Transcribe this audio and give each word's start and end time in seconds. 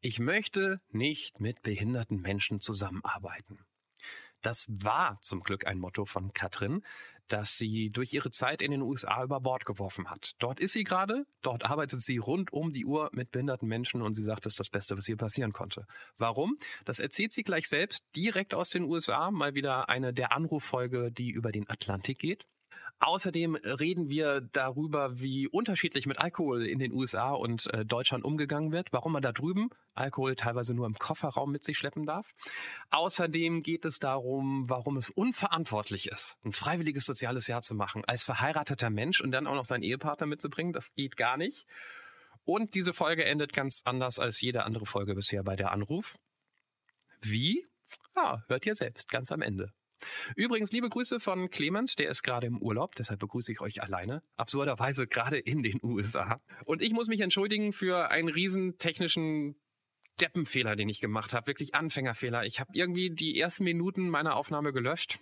Ich 0.00 0.20
möchte 0.20 0.80
nicht 0.90 1.40
mit 1.40 1.62
behinderten 1.62 2.20
Menschen 2.20 2.60
zusammenarbeiten. 2.60 3.58
Das 4.42 4.66
war 4.68 5.18
zum 5.22 5.40
Glück 5.40 5.66
ein 5.66 5.80
Motto 5.80 6.04
von 6.04 6.32
Katrin, 6.32 6.84
das 7.26 7.56
sie 7.58 7.90
durch 7.90 8.12
ihre 8.12 8.30
Zeit 8.30 8.62
in 8.62 8.70
den 8.70 8.80
USA 8.80 9.24
über 9.24 9.40
Bord 9.40 9.64
geworfen 9.64 10.08
hat. 10.08 10.34
Dort 10.38 10.60
ist 10.60 10.72
sie 10.72 10.84
gerade, 10.84 11.26
dort 11.42 11.64
arbeitet 11.64 12.00
sie 12.00 12.16
rund 12.18 12.52
um 12.52 12.72
die 12.72 12.86
Uhr 12.86 13.10
mit 13.12 13.32
behinderten 13.32 13.66
Menschen 13.66 14.00
und 14.00 14.14
sie 14.14 14.22
sagt, 14.22 14.46
das 14.46 14.52
ist 14.52 14.60
das 14.60 14.70
Beste, 14.70 14.96
was 14.96 15.08
ihr 15.08 15.16
passieren 15.16 15.52
konnte. 15.52 15.84
Warum? 16.16 16.56
Das 16.84 17.00
erzählt 17.00 17.32
sie 17.32 17.42
gleich 17.42 17.68
selbst 17.68 18.04
direkt 18.14 18.54
aus 18.54 18.70
den 18.70 18.84
USA, 18.84 19.32
mal 19.32 19.54
wieder 19.54 19.88
eine 19.88 20.14
der 20.14 20.30
Anruffolge, 20.30 21.10
die 21.10 21.30
über 21.30 21.50
den 21.50 21.68
Atlantik 21.68 22.20
geht. 22.20 22.46
Außerdem 23.00 23.54
reden 23.54 24.08
wir 24.08 24.40
darüber, 24.40 25.20
wie 25.20 25.46
unterschiedlich 25.46 26.06
mit 26.06 26.18
Alkohol 26.18 26.66
in 26.66 26.80
den 26.80 26.92
USA 26.92 27.30
und 27.30 27.72
äh, 27.72 27.84
Deutschland 27.84 28.24
umgegangen 28.24 28.72
wird, 28.72 28.92
warum 28.92 29.12
man 29.12 29.22
da 29.22 29.32
drüben 29.32 29.70
Alkohol 29.94 30.36
teilweise 30.36 30.74
nur 30.74 30.86
im 30.86 30.94
Kofferraum 30.94 31.50
mit 31.52 31.64
sich 31.64 31.78
schleppen 31.78 32.06
darf. 32.06 32.32
Außerdem 32.90 33.62
geht 33.62 33.84
es 33.84 33.98
darum, 33.98 34.68
warum 34.68 34.96
es 34.96 35.10
unverantwortlich 35.10 36.08
ist, 36.08 36.38
ein 36.44 36.52
freiwilliges 36.52 37.04
soziales 37.04 37.46
Jahr 37.46 37.62
zu 37.62 37.74
machen 37.74 38.04
als 38.06 38.24
verheirateter 38.24 38.90
Mensch 38.90 39.20
und 39.20 39.32
dann 39.32 39.46
auch 39.46 39.54
noch 39.54 39.66
seinen 39.66 39.82
Ehepartner 39.82 40.26
mitzubringen. 40.26 40.72
Das 40.72 40.92
geht 40.94 41.16
gar 41.16 41.36
nicht. 41.36 41.66
Und 42.44 42.74
diese 42.74 42.94
Folge 42.94 43.24
endet 43.24 43.52
ganz 43.52 43.82
anders 43.84 44.18
als 44.18 44.40
jede 44.40 44.64
andere 44.64 44.86
Folge 44.86 45.14
bisher 45.14 45.42
bei 45.42 45.54
der 45.54 45.70
Anruf. 45.70 46.16
Wie? 47.20 47.66
Ah, 48.14 48.42
hört 48.48 48.66
ihr 48.66 48.74
selbst, 48.74 49.08
ganz 49.08 49.30
am 49.30 49.42
Ende. 49.42 49.72
Übrigens, 50.36 50.72
liebe 50.72 50.88
Grüße 50.88 51.20
von 51.20 51.50
Clemens, 51.50 51.96
der 51.96 52.10
ist 52.10 52.22
gerade 52.22 52.46
im 52.46 52.58
Urlaub, 52.60 52.94
deshalb 52.94 53.20
begrüße 53.20 53.52
ich 53.52 53.60
euch 53.60 53.82
alleine. 53.82 54.22
Absurderweise 54.36 55.06
gerade 55.06 55.38
in 55.38 55.62
den 55.62 55.80
USA. 55.82 56.40
Und 56.64 56.82
ich 56.82 56.92
muss 56.92 57.08
mich 57.08 57.20
entschuldigen 57.20 57.72
für 57.72 58.10
einen 58.10 58.28
riesen 58.28 58.78
technischen 58.78 59.56
Deppenfehler, 60.20 60.76
den 60.76 60.88
ich 60.88 61.00
gemacht 61.00 61.32
habe. 61.32 61.46
Wirklich 61.46 61.74
Anfängerfehler. 61.74 62.44
Ich 62.44 62.60
habe 62.60 62.70
irgendwie 62.74 63.10
die 63.10 63.38
ersten 63.38 63.64
Minuten 63.64 64.08
meiner 64.08 64.36
Aufnahme 64.36 64.72
gelöscht 64.72 65.20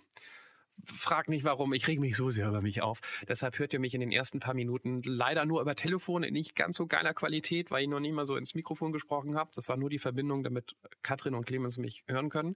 frag 0.83 1.29
nicht 1.29 1.43
warum, 1.43 1.73
ich 1.73 1.87
reg 1.87 1.99
mich 1.99 2.15
so 2.15 2.31
sehr 2.31 2.47
über 2.47 2.61
mich 2.61 2.81
auf. 2.81 2.99
Deshalb 3.27 3.59
hört 3.59 3.73
ihr 3.73 3.79
mich 3.79 3.93
in 3.93 4.01
den 4.01 4.11
ersten 4.11 4.39
paar 4.39 4.53
Minuten 4.53 5.01
leider 5.03 5.45
nur 5.45 5.61
über 5.61 5.75
Telefon 5.75 6.23
in 6.23 6.33
nicht 6.33 6.55
ganz 6.55 6.77
so 6.77 6.87
geiler 6.87 7.13
Qualität, 7.13 7.71
weil 7.71 7.83
ich 7.83 7.89
noch 7.89 7.99
nie 7.99 8.11
mal 8.11 8.25
so 8.25 8.35
ins 8.35 8.55
Mikrofon 8.55 8.91
gesprochen 8.91 9.35
habe. 9.35 9.49
Das 9.55 9.69
war 9.69 9.77
nur 9.77 9.89
die 9.89 9.99
Verbindung, 9.99 10.43
damit 10.43 10.75
Katrin 11.01 11.33
und 11.33 11.45
Clemens 11.45 11.77
mich 11.77 12.03
hören 12.07 12.29
können. 12.29 12.55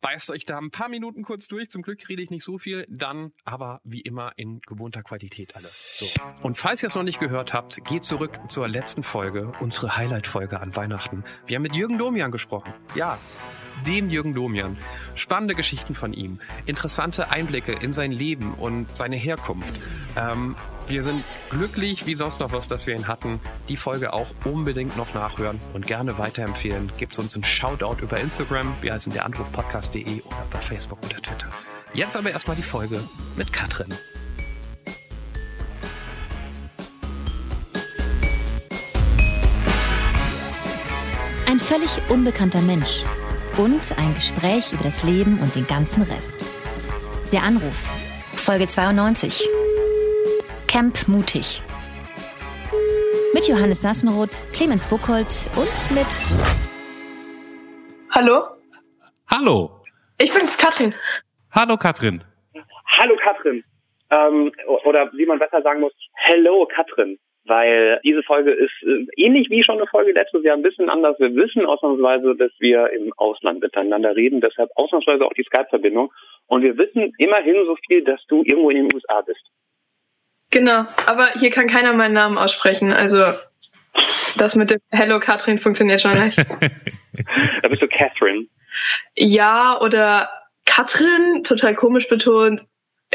Beißt 0.00 0.30
euch 0.30 0.44
da 0.44 0.58
ein 0.58 0.70
paar 0.70 0.88
Minuten 0.88 1.22
kurz 1.22 1.46
durch. 1.48 1.70
Zum 1.70 1.82
Glück 1.82 2.08
rede 2.08 2.22
ich 2.22 2.30
nicht 2.30 2.44
so 2.44 2.58
viel. 2.58 2.86
Dann 2.88 3.32
aber 3.44 3.80
wie 3.84 4.00
immer 4.00 4.32
in 4.36 4.60
gewohnter 4.60 5.02
Qualität 5.02 5.56
alles. 5.56 5.98
So. 5.98 6.06
Und 6.42 6.58
falls 6.58 6.82
ihr 6.82 6.88
es 6.88 6.94
noch 6.94 7.02
nicht 7.02 7.20
gehört 7.20 7.52
habt, 7.52 7.84
geht 7.84 8.04
zurück 8.04 8.40
zur 8.48 8.68
letzten 8.68 9.02
Folge, 9.02 9.52
unsere 9.60 9.96
Highlight-Folge 9.96 10.60
an 10.60 10.74
Weihnachten. 10.76 11.24
Wir 11.46 11.56
haben 11.56 11.62
mit 11.62 11.74
Jürgen 11.74 11.98
Domian 11.98 12.32
gesprochen. 12.32 12.74
Ja, 12.94 13.18
dem 13.86 14.08
Jürgen 14.08 14.34
Domian. 14.34 14.76
Spannende 15.14 15.54
Geschichten 15.54 15.94
von 15.94 16.12
ihm, 16.12 16.38
interessante 16.66 17.30
Einblicke 17.30 17.72
in 17.72 17.92
sein 17.92 18.12
Leben 18.12 18.54
und 18.54 18.94
seine 18.96 19.16
Herkunft. 19.16 19.74
Ähm, 20.16 20.56
wir 20.86 21.02
sind 21.02 21.24
glücklich 21.48 22.06
wie 22.06 22.14
sonst 22.14 22.40
noch 22.40 22.52
was, 22.52 22.68
dass 22.68 22.86
wir 22.86 22.94
ihn 22.94 23.08
hatten. 23.08 23.40
Die 23.68 23.76
Folge 23.76 24.12
auch 24.12 24.28
unbedingt 24.44 24.96
noch 24.96 25.14
nachhören 25.14 25.58
und 25.72 25.86
gerne 25.86 26.18
weiterempfehlen. 26.18 26.92
Gebt 26.98 27.18
uns 27.18 27.34
einen 27.34 27.44
Shoutout 27.44 28.02
über 28.02 28.20
Instagram, 28.20 28.74
wir 28.82 28.92
heißen 28.92 29.12
der 29.12 29.24
Anrufpodcast.de 29.24 30.22
oder 30.22 30.46
bei 30.50 30.58
Facebook 30.58 30.98
oder 31.04 31.16
Twitter. 31.22 31.48
Jetzt 31.94 32.16
aber 32.16 32.30
erstmal 32.30 32.56
die 32.56 32.62
Folge 32.62 33.00
mit 33.36 33.52
Katrin. 33.52 33.94
Ein 41.46 41.60
völlig 41.60 42.00
unbekannter 42.08 42.60
Mensch 42.62 43.04
und 43.58 43.96
ein 43.98 44.14
Gespräch 44.14 44.72
über 44.72 44.84
das 44.84 45.02
Leben 45.02 45.38
und 45.40 45.54
den 45.54 45.66
ganzen 45.66 46.02
Rest. 46.02 46.36
Der 47.32 47.42
Anruf, 47.42 47.88
Folge 48.34 48.66
92. 48.66 49.48
Camp 50.66 51.06
Mutig. 51.08 51.62
Mit 53.32 53.48
Johannes 53.48 53.82
Sassenroth, 53.82 54.44
Clemens 54.52 54.86
Buchholz 54.86 55.48
und 55.56 55.94
mit. 55.96 56.06
Hallo? 58.10 58.44
Hallo. 59.30 59.82
Ich 60.18 60.32
bin's, 60.32 60.58
Katrin. 60.58 60.94
Hallo, 61.52 61.76
Katrin. 61.76 62.22
Hallo, 62.98 63.16
Katrin. 63.22 63.64
Ähm, 64.10 64.52
oder 64.84 65.10
wie 65.12 65.26
man 65.26 65.38
besser 65.38 65.62
sagen 65.62 65.80
muss, 65.80 65.92
Hello, 66.14 66.66
Katrin 66.74 67.18
weil 67.46 68.00
diese 68.04 68.22
Folge 68.22 68.52
ist 68.52 68.72
äh, 68.82 69.06
ähnlich 69.16 69.50
wie 69.50 69.62
schon 69.62 69.76
eine 69.76 69.86
Folge 69.86 70.12
letztes 70.12 70.42
Jahr 70.44 70.56
ein 70.56 70.62
bisschen 70.62 70.88
anders. 70.88 71.18
Wir 71.18 71.34
wissen 71.34 71.66
ausnahmsweise, 71.66 72.34
dass 72.36 72.52
wir 72.58 72.90
im 72.92 73.12
Ausland 73.16 73.60
miteinander 73.60 74.16
reden, 74.16 74.40
deshalb 74.40 74.70
ausnahmsweise 74.76 75.24
auch 75.24 75.32
die 75.34 75.44
Skype-Verbindung. 75.44 76.12
Und 76.46 76.62
wir 76.62 76.76
wissen 76.78 77.12
immerhin 77.18 77.64
so 77.66 77.76
viel, 77.86 78.04
dass 78.04 78.20
du 78.28 78.42
irgendwo 78.44 78.70
in 78.70 78.76
den 78.76 78.94
USA 78.94 79.20
bist. 79.22 79.42
Genau, 80.50 80.86
aber 81.06 81.26
hier 81.38 81.50
kann 81.50 81.66
keiner 81.66 81.92
meinen 81.94 82.14
Namen 82.14 82.38
aussprechen, 82.38 82.92
also 82.92 83.24
das 84.36 84.56
mit 84.56 84.70
dem 84.70 84.78
Hello 84.90 85.20
Katrin 85.20 85.58
funktioniert 85.58 86.00
schon 86.00 86.18
nicht. 86.24 86.38
da 87.62 87.68
bist 87.68 87.82
du 87.82 87.88
Catherine. 87.88 88.46
Ja, 89.16 89.80
oder 89.80 90.28
Katrin, 90.64 91.42
total 91.44 91.74
komisch 91.74 92.08
betont. 92.08 92.64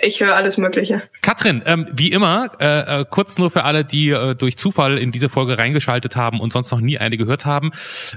Ich 0.03 0.21
höre 0.21 0.35
alles 0.35 0.57
Mögliche. 0.57 1.01
Katrin, 1.21 1.61
ähm, 1.65 1.87
wie 1.91 2.11
immer, 2.11 2.51
äh, 2.59 3.01
äh, 3.01 3.05
kurz 3.09 3.37
nur 3.37 3.51
für 3.51 3.63
alle, 3.63 3.85
die 3.85 4.09
äh, 4.11 4.35
durch 4.35 4.57
Zufall 4.57 4.97
in 4.97 5.11
diese 5.11 5.29
Folge 5.29 5.57
reingeschaltet 5.57 6.15
haben 6.15 6.39
und 6.39 6.53
sonst 6.53 6.71
noch 6.71 6.81
nie 6.81 6.97
eine 6.97 7.17
gehört 7.17 7.45
haben. 7.45 7.71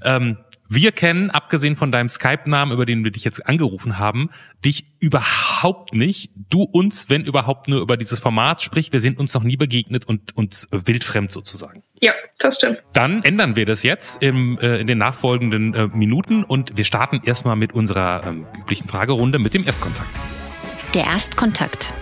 Ähm, 0.05 0.39
wir 0.75 0.91
kennen, 0.93 1.29
abgesehen 1.29 1.77
von 1.77 1.93
deinem 1.93 2.09
Skype-Namen, 2.09 2.73
über 2.73 2.87
den 2.87 3.05
wir 3.05 3.11
dich 3.11 3.25
jetzt 3.25 3.47
angerufen 3.47 3.99
haben, 3.99 4.31
dich 4.65 4.87
überhaupt 5.01 5.93
nicht. 5.93 6.31
Du 6.49 6.63
uns, 6.63 7.11
wenn 7.11 7.27
überhaupt, 7.27 7.69
nur 7.69 7.83
über 7.83 7.99
dieses 7.99 8.21
Format. 8.21 8.63
Sprich, 8.63 8.91
wir 8.91 9.01
sind 9.01 9.19
uns 9.19 9.35
noch 9.35 9.43
nie 9.43 9.59
begegnet 9.59 10.07
und 10.07 10.35
uns 10.35 10.69
wildfremd 10.71 11.31
sozusagen. 11.31 11.83
Ja, 12.01 12.13
das 12.39 12.57
stimmt. 12.57 12.79
Dann 12.95 13.23
ändern 13.23 13.55
wir 13.55 13.67
das 13.67 13.83
jetzt 13.83 14.23
im, 14.23 14.59
äh, 14.61 14.79
in 14.79 14.87
den 14.87 14.97
nachfolgenden 14.97 15.75
äh, 15.75 15.87
Minuten 15.89 16.43
und 16.43 16.75
wir 16.79 16.85
starten 16.85 17.21
erstmal 17.23 17.57
mit 17.57 17.75
unserer 17.75 18.27
ähm, 18.27 18.47
üblichen 18.59 18.89
Fragerunde 18.89 19.39
mit 19.39 19.53
dem 19.53 19.67
Erstkontakt. 19.67 20.19
Der 20.95 21.05
Erstkontakt. 21.05 21.95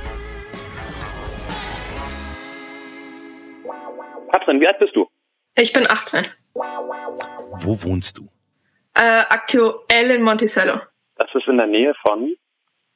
Katrin, 4.33 4.61
wie 4.61 4.67
alt 4.67 4.81
bist 4.81 4.97
du? 4.97 5.07
Ich 5.55 5.73
bin 5.73 5.89
18. 5.89 6.27
Wo 6.55 7.83
wohnst 7.83 8.19
du? 8.19 8.29
Äh, 8.95 9.23
aktuell 9.29 10.11
in 10.11 10.23
Monticello. 10.23 10.81
Das 11.15 11.29
ist 11.35 11.47
in 11.47 11.59
der 11.59 11.69
Nähe 11.69 11.95
von? 12.05 12.35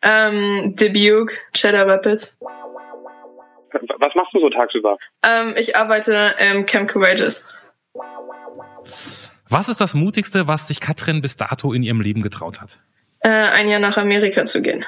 Ähm, 0.03 0.75
Dubuque, 0.75 1.38
Cheddar 1.53 1.87
Rapids. 1.87 2.38
Was 2.41 4.15
machst 4.16 4.34
du 4.34 4.41
so 4.41 4.50
tagsüber? 4.50 4.99
Ähm, 5.25 5.54
ich 5.56 5.77
arbeite 5.77 6.34
im 6.41 6.66
Camp 6.66 6.91
Courageous. 6.91 7.71
Was 9.49 9.69
ist 9.69 9.81
das 9.81 9.94
Mutigste, 9.94 10.49
was 10.49 10.66
sich 10.66 10.81
Katrin 10.81 11.22
bis 11.22 11.37
dato 11.37 11.72
in 11.72 11.84
ihrem 11.84 12.00
Leben 12.00 12.22
getraut 12.22 12.60
hat? 12.60 12.81
Äh, 13.21 13.28
ein 13.28 13.69
Jahr 13.69 13.78
nach 13.81 13.97
Amerika 13.97 14.44
zu 14.44 14.60
gehen. 14.60 14.84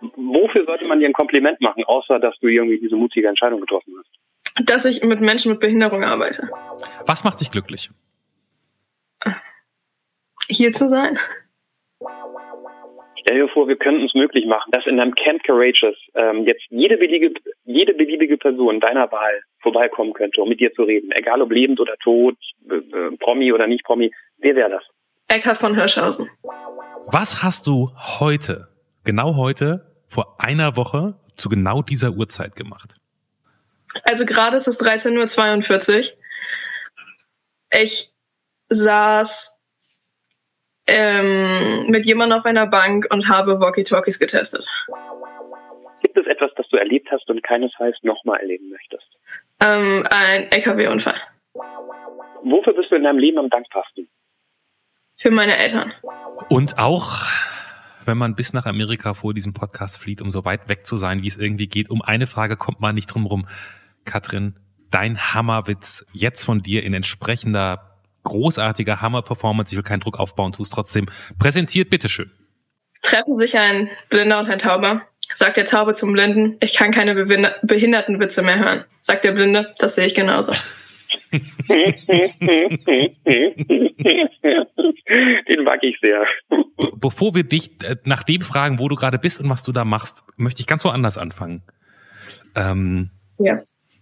Wofür 0.00 0.64
sollte 0.64 0.84
man 0.86 1.00
dir 1.00 1.06
ein 1.06 1.12
Kompliment 1.12 1.60
machen, 1.60 1.84
außer 1.84 2.18
dass 2.18 2.38
du 2.40 2.48
irgendwie 2.48 2.78
diese 2.78 2.96
mutige 2.96 3.28
Entscheidung 3.28 3.60
getroffen 3.60 3.94
hast? 3.98 4.68
Dass 4.68 4.84
ich 4.84 5.02
mit 5.02 5.20
Menschen 5.20 5.52
mit 5.52 5.60
Behinderung 5.60 6.04
arbeite. 6.04 6.48
Was 7.06 7.24
macht 7.24 7.40
dich 7.40 7.50
glücklich? 7.50 7.90
Hier 10.48 10.70
zu 10.70 10.88
sein. 10.88 11.18
Stell 13.20 13.40
dir 13.40 13.48
vor, 13.48 13.68
wir 13.68 13.76
könnten 13.76 14.04
es 14.06 14.14
möglich 14.14 14.46
machen, 14.46 14.70
dass 14.72 14.86
in 14.86 14.98
einem 14.98 15.14
Camp 15.14 15.44
Courageous 15.44 15.96
ähm, 16.14 16.46
jetzt 16.46 16.62
jede 16.70 16.96
beliebige, 16.96 17.38
jede 17.64 17.92
beliebige 17.92 18.38
Person 18.38 18.80
deiner 18.80 19.10
Wahl 19.12 19.42
vorbeikommen 19.60 20.12
könnte, 20.14 20.40
um 20.40 20.48
mit 20.48 20.60
dir 20.60 20.72
zu 20.72 20.84
reden. 20.84 21.10
Egal 21.12 21.42
ob 21.42 21.52
lebend 21.52 21.80
oder 21.80 21.96
tot, 22.02 22.36
äh, 22.70 23.16
Promi 23.18 23.52
oder 23.52 23.66
nicht 23.66 23.84
Promi. 23.84 24.12
Wer 24.38 24.56
wäre 24.56 24.70
das? 24.70 24.82
Eckhard 25.28 25.58
von 25.58 25.74
Hirschhausen. 25.74 26.30
Was 27.06 27.42
hast 27.42 27.66
du 27.66 27.90
heute, 28.20 28.68
genau 29.04 29.36
heute, 29.36 29.87
vor 30.08 30.36
einer 30.40 30.76
Woche 30.76 31.14
zu 31.36 31.48
genau 31.48 31.82
dieser 31.82 32.10
Uhrzeit 32.10 32.56
gemacht? 32.56 32.94
Also 34.04 34.26
gerade 34.26 34.56
ist 34.56 34.68
es 34.68 34.80
13.42 34.80 35.96
Uhr. 35.96 36.18
Ich 37.70 38.12
saß 38.68 39.60
ähm, 40.86 41.86
mit 41.88 42.06
jemandem 42.06 42.38
auf 42.38 42.46
einer 42.46 42.66
Bank 42.66 43.06
und 43.10 43.28
habe 43.28 43.60
Walkie-Talkies 43.60 44.18
getestet. 44.18 44.64
Gibt 46.02 46.16
es 46.16 46.26
etwas, 46.26 46.50
das 46.56 46.68
du 46.68 46.76
erlebt 46.76 47.08
hast 47.10 47.28
und 47.28 47.42
keinesfalls 47.42 47.96
nochmal 48.02 48.40
erleben 48.40 48.70
möchtest? 48.70 49.06
Ähm, 49.60 50.06
ein 50.10 50.50
LKW-Unfall. 50.50 51.20
Wofür 52.42 52.74
bist 52.74 52.90
du 52.90 52.96
in 52.96 53.02
deinem 53.02 53.18
Leben 53.18 53.38
am 53.38 53.50
dankbarsten? 53.50 54.08
Für 55.16 55.30
meine 55.30 55.58
Eltern. 55.58 55.92
Und 56.48 56.78
auch, 56.78 57.22
wenn 58.08 58.18
man 58.18 58.34
bis 58.34 58.52
nach 58.52 58.66
Amerika 58.66 59.14
vor 59.14 59.34
diesem 59.34 59.54
Podcast 59.54 59.98
flieht, 59.98 60.20
um 60.20 60.32
so 60.32 60.44
weit 60.44 60.68
weg 60.68 60.84
zu 60.84 60.96
sein, 60.96 61.22
wie 61.22 61.28
es 61.28 61.36
irgendwie 61.36 61.68
geht, 61.68 61.90
um 61.90 62.02
eine 62.02 62.26
Frage 62.26 62.56
kommt 62.56 62.80
man 62.80 62.96
nicht 62.96 63.06
drum 63.06 63.26
rum. 63.26 63.46
Katrin, 64.04 64.56
dein 64.90 65.18
Hammerwitz 65.18 66.04
jetzt 66.12 66.44
von 66.44 66.62
dir 66.62 66.82
in 66.82 66.94
entsprechender 66.94 68.00
großartiger 68.24 69.00
Hammer-Performance. 69.00 69.72
Ich 69.72 69.76
will 69.76 69.84
keinen 69.84 70.00
Druck 70.00 70.18
aufbauen, 70.18 70.52
tu 70.52 70.62
es 70.62 70.70
trotzdem. 70.70 71.06
Präsentiert, 71.38 71.90
bitteschön. 71.90 72.30
Treffen 73.02 73.36
sich 73.36 73.56
ein 73.56 73.88
Blinder 74.08 74.40
und 74.40 74.50
ein 74.50 74.58
Tauber. 74.58 75.02
Sagt 75.34 75.56
der 75.56 75.66
Taube 75.66 75.92
zum 75.92 76.12
Blinden, 76.12 76.56
ich 76.60 76.74
kann 76.74 76.90
keine 76.90 77.14
Behindertenwitze 77.14 78.42
mehr 78.42 78.58
hören. 78.58 78.84
Sagt 78.98 79.24
der 79.24 79.32
Blinde, 79.32 79.74
das 79.78 79.94
sehe 79.94 80.06
ich 80.06 80.14
genauso. 80.14 80.54
Den 85.48 85.64
mag 85.64 85.82
ich 85.82 85.98
sehr. 86.00 86.24
Be 86.48 86.92
bevor 86.96 87.34
wir 87.34 87.44
dich 87.44 87.82
äh, 87.82 87.96
nach 88.04 88.22
dem 88.22 88.42
fragen, 88.42 88.78
wo 88.78 88.88
du 88.88 88.96
gerade 88.96 89.18
bist 89.18 89.40
und 89.40 89.48
was 89.48 89.62
du 89.64 89.72
da 89.72 89.84
machst, 89.84 90.24
möchte 90.36 90.60
ich 90.60 90.66
ganz 90.66 90.84
woanders 90.84 91.18
anfangen. 91.18 91.62
Ähm, 92.54 93.10
ja. 93.38 93.58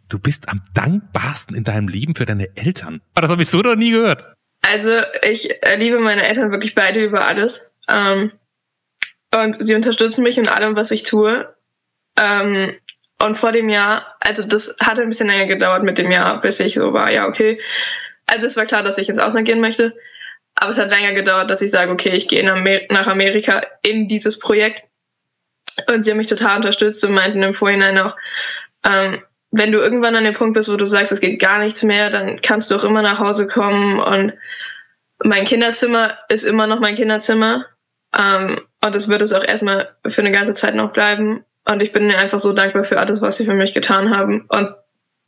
Du 0.08 0.18
bist 0.18 0.48
am 0.48 0.62
dankbarsten 0.74 1.56
in 1.56 1.64
deinem 1.64 1.88
Leben 1.88 2.14
für 2.14 2.26
deine 2.26 2.56
Eltern. 2.56 3.00
Ah, 3.14 3.20
das 3.20 3.30
habe 3.30 3.42
ich 3.42 3.48
so 3.48 3.60
noch 3.60 3.74
nie 3.74 3.90
gehört. 3.90 4.28
Also 4.62 5.00
ich 5.28 5.54
liebe 5.78 5.98
meine 5.98 6.26
Eltern 6.26 6.50
wirklich 6.50 6.74
beide 6.74 7.04
über 7.04 7.26
alles. 7.26 7.72
Ähm, 7.90 8.32
und 9.34 9.64
sie 9.64 9.74
unterstützen 9.74 10.22
mich 10.22 10.38
in 10.38 10.48
allem, 10.48 10.76
was 10.76 10.90
ich 10.90 11.02
tue. 11.02 11.54
Ähm, 12.18 12.74
und 13.22 13.36
vor 13.36 13.52
dem 13.52 13.68
Jahr, 13.68 14.16
also 14.20 14.46
das 14.46 14.76
hatte 14.80 15.02
ein 15.02 15.08
bisschen 15.08 15.28
länger 15.28 15.46
gedauert 15.46 15.82
mit 15.82 15.98
dem 15.98 16.10
Jahr, 16.10 16.40
bis 16.40 16.60
ich 16.60 16.74
so 16.74 16.92
war, 16.92 17.10
ja, 17.12 17.26
okay. 17.26 17.60
Also 18.26 18.46
es 18.46 18.56
war 18.56 18.66
klar, 18.66 18.82
dass 18.82 18.98
ich 18.98 19.08
ins 19.08 19.18
Ausland 19.18 19.46
gehen 19.46 19.60
möchte. 19.60 19.94
Aber 20.54 20.70
es 20.70 20.78
hat 20.78 20.90
länger 20.90 21.12
gedauert, 21.12 21.50
dass 21.50 21.62
ich 21.62 21.70
sage, 21.70 21.92
okay, 21.92 22.10
ich 22.10 22.28
gehe 22.28 22.44
nach 22.44 23.06
Amerika 23.06 23.62
in 23.82 24.08
dieses 24.08 24.38
Projekt. 24.38 24.82
Und 25.88 26.02
sie 26.02 26.10
haben 26.10 26.18
mich 26.18 26.28
total 26.28 26.56
unterstützt 26.56 27.04
und 27.04 27.12
meinten 27.12 27.42
im 27.42 27.54
Vorhinein 27.54 27.98
auch, 27.98 28.16
ähm, 28.84 29.22
wenn 29.50 29.72
du 29.72 29.78
irgendwann 29.78 30.16
an 30.16 30.24
dem 30.24 30.34
Punkt 30.34 30.54
bist, 30.54 30.70
wo 30.70 30.76
du 30.76 30.86
sagst, 30.86 31.12
es 31.12 31.20
geht 31.20 31.40
gar 31.40 31.58
nichts 31.58 31.82
mehr, 31.82 32.10
dann 32.10 32.40
kannst 32.40 32.70
du 32.70 32.76
auch 32.76 32.84
immer 32.84 33.02
nach 33.02 33.18
Hause 33.18 33.46
kommen. 33.46 34.00
Und 34.00 34.32
mein 35.22 35.44
Kinderzimmer 35.44 36.18
ist 36.28 36.44
immer 36.44 36.66
noch 36.66 36.80
mein 36.80 36.96
Kinderzimmer. 36.96 37.66
Ähm, 38.16 38.62
und 38.84 38.94
das 38.94 39.08
wird 39.08 39.22
es 39.22 39.32
auch 39.32 39.44
erstmal 39.44 39.94
für 40.06 40.22
eine 40.22 40.32
ganze 40.32 40.54
Zeit 40.54 40.74
noch 40.74 40.92
bleiben. 40.92 41.44
Und 41.68 41.82
ich 41.82 41.92
bin 41.92 42.04
ihnen 42.04 42.18
einfach 42.18 42.38
so 42.38 42.52
dankbar 42.52 42.84
für 42.84 42.98
alles, 42.98 43.20
was 43.20 43.36
sie 43.36 43.44
für 43.44 43.54
mich 43.54 43.74
getan 43.74 44.16
haben. 44.16 44.46
Und 44.48 44.74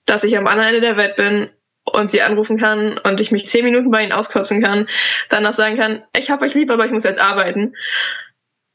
dass 0.06 0.24
ich 0.24 0.38
am 0.38 0.46
anderen 0.46 0.68
Ende 0.68 0.80
der 0.80 0.96
Welt 0.96 1.16
bin 1.16 1.50
und 1.84 2.08
sie 2.08 2.22
anrufen 2.22 2.58
kann 2.58 2.98
und 2.98 3.20
ich 3.20 3.32
mich 3.32 3.46
zehn 3.46 3.64
Minuten 3.64 3.90
bei 3.90 4.02
ihnen 4.02 4.12
auskotzen 4.12 4.62
kann, 4.62 4.88
dann 5.28 5.46
auch 5.46 5.52
sagen 5.52 5.76
kann, 5.76 6.04
ich 6.16 6.30
habe 6.30 6.44
euch 6.44 6.54
lieb, 6.54 6.70
aber 6.70 6.86
ich 6.86 6.92
muss 6.92 7.04
jetzt 7.04 7.20
arbeiten. 7.20 7.74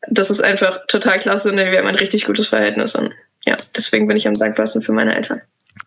Das 0.10 0.30
ist 0.30 0.44
einfach 0.44 0.86
total 0.88 1.20
klasse 1.20 1.52
und 1.52 1.58
wir 1.58 1.78
haben 1.78 1.88
ein 1.88 1.96
richtig 1.96 2.26
gutes 2.26 2.48
Verhältnis. 2.48 2.96
Und 2.96 3.14
ja, 3.46 3.56
deswegen 3.76 4.08
bin 4.08 4.18
ich 4.18 4.28
am 4.28 4.34
dankbarsten 4.34 4.82
für 4.82 4.92
meine 4.92 5.16
Eltern. 5.16 5.42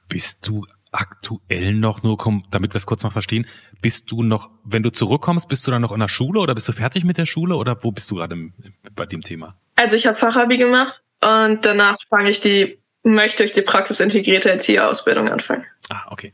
Bist 0.08 0.49
du 0.49 0.67
aktuell 0.93 1.75
noch, 1.75 2.02
nur 2.02 2.17
damit 2.50 2.73
wir 2.73 2.76
es 2.76 2.87
kurz 2.87 3.02
mal 3.02 3.11
verstehen, 3.11 3.46
bist 3.82 4.11
du 4.11 4.23
noch, 4.23 4.50
wenn 4.64 4.82
du 4.82 4.90
zurückkommst, 4.90 5.49
bist 5.49 5.67
du 5.67 5.70
dann 5.70 5.82
noch 5.82 5.93
in 5.93 6.00
der 6.00 6.08
Schule 6.08 6.40
oder 6.40 6.55
bist 6.55 6.69
du 6.69 6.73
fertig 6.73 7.05
mit 7.05 7.19
der 7.19 7.26
Schule 7.26 7.56
oder 7.56 7.76
wo 7.82 7.93
bist 7.93 8.11
du 8.11 8.14
gerade 8.14 8.50
bei 8.94 9.05
dem 9.05 9.20
Thema? 9.20 9.61
Also 9.76 9.94
ich 9.94 10.06
habe 10.06 10.17
Fachabi 10.17 10.56
gemacht 10.56 11.02
und 11.24 11.64
danach 11.64 11.96
fange 12.08 12.30
ich 12.30 12.40
die, 12.40 12.78
möchte 13.02 13.44
ich 13.44 13.52
die 13.52 13.62
praxisintegrierte 13.62 14.50
Erzieherausbildung 14.50 15.28
anfangen. 15.28 15.66
Ah, 15.90 16.06
okay 16.10 16.32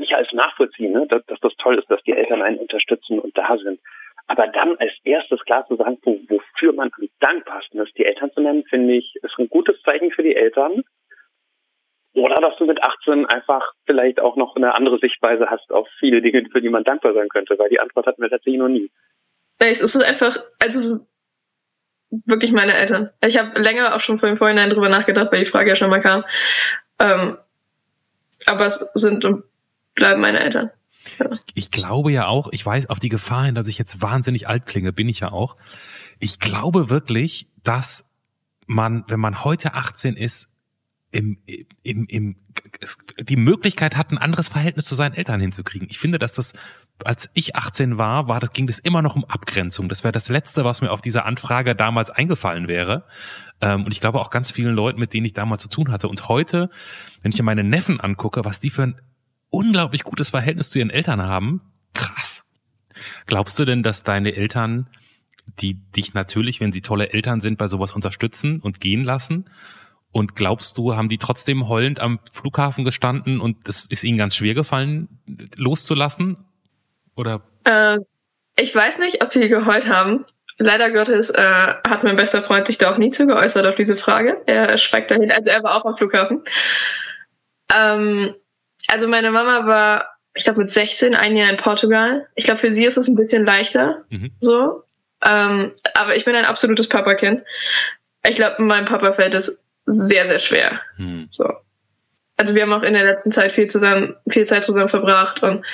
kann 0.00 0.04
ich 0.04 0.14
alles 0.14 0.32
nachvollziehen, 0.32 0.92
ne? 0.92 1.06
dass, 1.08 1.24
dass 1.26 1.40
das 1.40 1.52
toll 1.58 1.78
ist, 1.78 1.90
dass 1.90 2.02
die 2.04 2.12
Eltern 2.12 2.42
einen 2.42 2.58
unterstützen 2.58 3.18
und 3.18 3.36
da 3.36 3.58
sind. 3.58 3.80
Aber 4.28 4.46
dann 4.46 4.76
als 4.78 4.92
erstes 5.04 5.40
klar 5.40 5.66
zu 5.66 5.76
sagen, 5.76 5.98
wo, 6.02 6.18
wofür 6.28 6.72
man 6.72 6.90
am 6.98 7.08
dankbarsten 7.18 7.80
ist, 7.80 7.96
die 7.98 8.06
Eltern 8.06 8.30
zu 8.32 8.40
nennen, 8.40 8.64
finde 8.64 8.94
ich, 8.94 9.14
ist 9.22 9.38
ein 9.38 9.48
gutes 9.48 9.76
Zeichen 9.82 10.10
für 10.10 10.22
die 10.22 10.36
Eltern. 10.36 10.84
Oder 12.14 12.36
dass 12.36 12.56
du 12.56 12.64
mit 12.64 12.82
18 12.82 13.26
einfach 13.26 13.72
vielleicht 13.84 14.20
auch 14.20 14.36
noch 14.36 14.56
eine 14.56 14.74
andere 14.74 14.98
Sichtweise 14.98 15.50
hast 15.50 15.70
auf 15.70 15.86
viele 15.98 16.22
Dinge, 16.22 16.48
für 16.50 16.62
die 16.62 16.70
man 16.70 16.84
dankbar 16.84 17.12
sein 17.12 17.28
könnte, 17.28 17.58
weil 17.58 17.68
die 17.68 17.80
Antwort 17.80 18.06
hatten 18.06 18.22
wir 18.22 18.30
tatsächlich 18.30 18.58
noch 18.58 18.68
nie. 18.68 18.90
Es 19.58 19.82
ist 19.82 20.02
einfach, 20.02 20.36
also 20.62 21.06
wirklich 22.10 22.52
meine 22.52 22.74
Eltern. 22.74 23.10
Ich 23.24 23.38
habe 23.38 23.60
länger 23.60 23.94
auch 23.94 24.00
schon 24.00 24.18
vor 24.18 24.28
dem 24.28 24.36
Vorhinein 24.36 24.70
drüber 24.70 24.88
nachgedacht, 24.88 25.28
weil 25.30 25.40
die 25.40 25.50
Frage 25.50 25.70
ja 25.70 25.76
schon 25.76 25.90
mal 25.90 26.00
kam. 26.00 26.24
Ähm, 26.98 27.36
aber 28.46 28.66
es 28.66 28.90
sind 28.94 29.26
bleiben 29.94 30.20
meine 30.20 30.40
Eltern. 30.40 30.70
Ich 31.54 31.70
glaube 31.70 32.12
ja 32.12 32.26
auch, 32.26 32.48
ich 32.52 32.64
weiß 32.64 32.88
auf 32.90 33.00
die 33.00 33.08
Gefahr 33.08 33.46
hin, 33.46 33.54
dass 33.54 33.66
ich 33.66 33.78
jetzt 33.78 34.02
wahnsinnig 34.02 34.48
alt 34.48 34.66
klinge, 34.66 34.92
bin 34.92 35.08
ich 35.08 35.20
ja 35.20 35.32
auch. 35.32 35.56
Ich 36.18 36.38
glaube 36.38 36.90
wirklich, 36.90 37.48
dass 37.62 38.04
man, 38.66 39.04
wenn 39.08 39.20
man 39.20 39.44
heute 39.44 39.74
18 39.74 40.16
ist, 40.16 40.48
im, 41.12 41.38
im, 41.82 42.06
im, 42.06 42.36
die 43.18 43.36
Möglichkeit 43.36 43.96
hat, 43.96 44.12
ein 44.12 44.18
anderes 44.18 44.48
Verhältnis 44.48 44.84
zu 44.84 44.94
seinen 44.94 45.14
Eltern 45.14 45.40
hinzukriegen. 45.40 45.88
Ich 45.90 45.98
finde, 45.98 46.18
dass 46.18 46.34
das, 46.34 46.52
als 47.06 47.30
ich 47.34 47.56
18 47.56 47.98
war, 47.98 48.28
war 48.28 48.40
das, 48.40 48.52
ging 48.52 48.66
das 48.66 48.78
immer 48.78 49.02
noch 49.02 49.16
um 49.16 49.24
Abgrenzung. 49.24 49.88
Das 49.88 50.04
wäre 50.04 50.12
das 50.12 50.28
Letzte, 50.28 50.64
was 50.64 50.82
mir 50.82 50.90
auf 50.90 51.02
dieser 51.02 51.24
Anfrage 51.24 51.74
damals 51.74 52.10
eingefallen 52.10 52.68
wäre. 52.68 53.04
Ähm, 53.60 53.84
und 53.84 53.92
ich 53.92 54.00
glaube 54.00 54.20
auch 54.20 54.30
ganz 54.30 54.50
vielen 54.50 54.74
Leuten, 54.74 55.00
mit 55.00 55.12
denen 55.12 55.26
ich 55.26 55.34
damals 55.34 55.62
zu 55.62 55.68
tun 55.68 55.92
hatte. 55.92 56.08
Und 56.08 56.28
heute, 56.28 56.70
wenn 57.22 57.32
ich 57.32 57.38
mir 57.38 57.44
meine 57.44 57.64
Neffen 57.64 58.00
angucke, 58.00 58.44
was 58.44 58.60
die 58.60 58.70
für 58.70 58.82
ein 58.82 59.00
unglaublich 59.50 60.04
gutes 60.04 60.30
Verhältnis 60.30 60.70
zu 60.70 60.78
ihren 60.78 60.90
Eltern 60.90 61.22
haben. 61.22 61.60
Krass. 61.94 62.44
Glaubst 63.26 63.58
du 63.58 63.64
denn, 63.64 63.82
dass 63.82 64.04
deine 64.04 64.34
Eltern, 64.34 64.88
die 65.60 65.74
dich 65.74 66.14
natürlich, 66.14 66.60
wenn 66.60 66.72
sie 66.72 66.82
tolle 66.82 67.12
Eltern 67.12 67.40
sind, 67.40 67.58
bei 67.58 67.66
sowas 67.66 67.92
unterstützen 67.92 68.60
und 68.60 68.80
gehen 68.80 69.04
lassen? 69.04 69.50
Und 70.12 70.34
glaubst 70.34 70.76
du, 70.76 70.96
haben 70.96 71.08
die 71.08 71.18
trotzdem 71.18 71.68
heulend 71.68 72.00
am 72.00 72.18
Flughafen 72.32 72.84
gestanden 72.84 73.40
und 73.40 73.68
es 73.68 73.86
ist 73.86 74.02
ihnen 74.02 74.18
ganz 74.18 74.34
schwer 74.34 74.54
gefallen, 74.54 75.08
loszulassen? 75.56 76.36
Oder? 77.16 77.42
Äh, 77.64 77.98
ich 78.58 78.74
weiß 78.74 78.98
nicht, 78.98 79.22
ob 79.22 79.32
sie 79.32 79.48
geheult 79.48 79.86
haben. 79.86 80.24
Leider 80.58 80.90
Gottes 80.90 81.30
äh, 81.30 81.42
hat 81.42 82.04
mein 82.04 82.16
bester 82.16 82.42
Freund 82.42 82.66
sich 82.66 82.76
da 82.76 82.92
auch 82.92 82.98
nie 82.98 83.10
zu 83.10 83.26
geäußert 83.26 83.64
auf 83.66 83.76
diese 83.76 83.96
Frage. 83.96 84.42
Er 84.46 84.76
schweigt 84.76 85.10
dahin. 85.10 85.32
Also 85.32 85.50
er 85.50 85.62
war 85.62 85.76
auch 85.76 85.86
am 85.86 85.96
Flughafen. 85.96 86.42
Ähm, 87.74 88.34
also 88.88 89.08
meine 89.08 89.30
Mama 89.30 89.66
war, 89.66 90.08
ich 90.34 90.44
glaube, 90.44 90.60
mit 90.60 90.70
16 90.70 91.14
ein 91.14 91.36
Jahr 91.36 91.50
in 91.50 91.56
Portugal. 91.56 92.26
Ich 92.34 92.44
glaube, 92.44 92.60
für 92.60 92.70
sie 92.70 92.84
ist 92.84 92.98
es 92.98 93.08
ein 93.08 93.14
bisschen 93.14 93.44
leichter. 93.44 94.04
Mhm. 94.10 94.32
So. 94.40 94.84
Ähm, 95.24 95.72
aber 95.94 96.16
ich 96.16 96.24
bin 96.24 96.34
ein 96.34 96.44
absolutes 96.44 96.88
Papakind. 96.88 97.42
Ich 98.26 98.36
glaube, 98.36 98.62
meinem 98.62 98.84
Papa 98.84 99.12
fällt 99.12 99.34
es 99.34 99.62
sehr, 99.86 100.26
sehr 100.26 100.38
schwer. 100.38 100.80
Mhm. 100.98 101.26
So. 101.30 101.48
Also 102.36 102.54
wir 102.54 102.62
haben 102.62 102.72
auch 102.72 102.82
in 102.82 102.94
der 102.94 103.04
letzten 103.04 103.32
Zeit 103.32 103.52
viel 103.52 103.66
zusammen, 103.66 104.16
viel 104.28 104.46
Zeit 104.46 104.64
zusammen 104.64 104.88
verbracht 104.88 105.42
und 105.42 105.64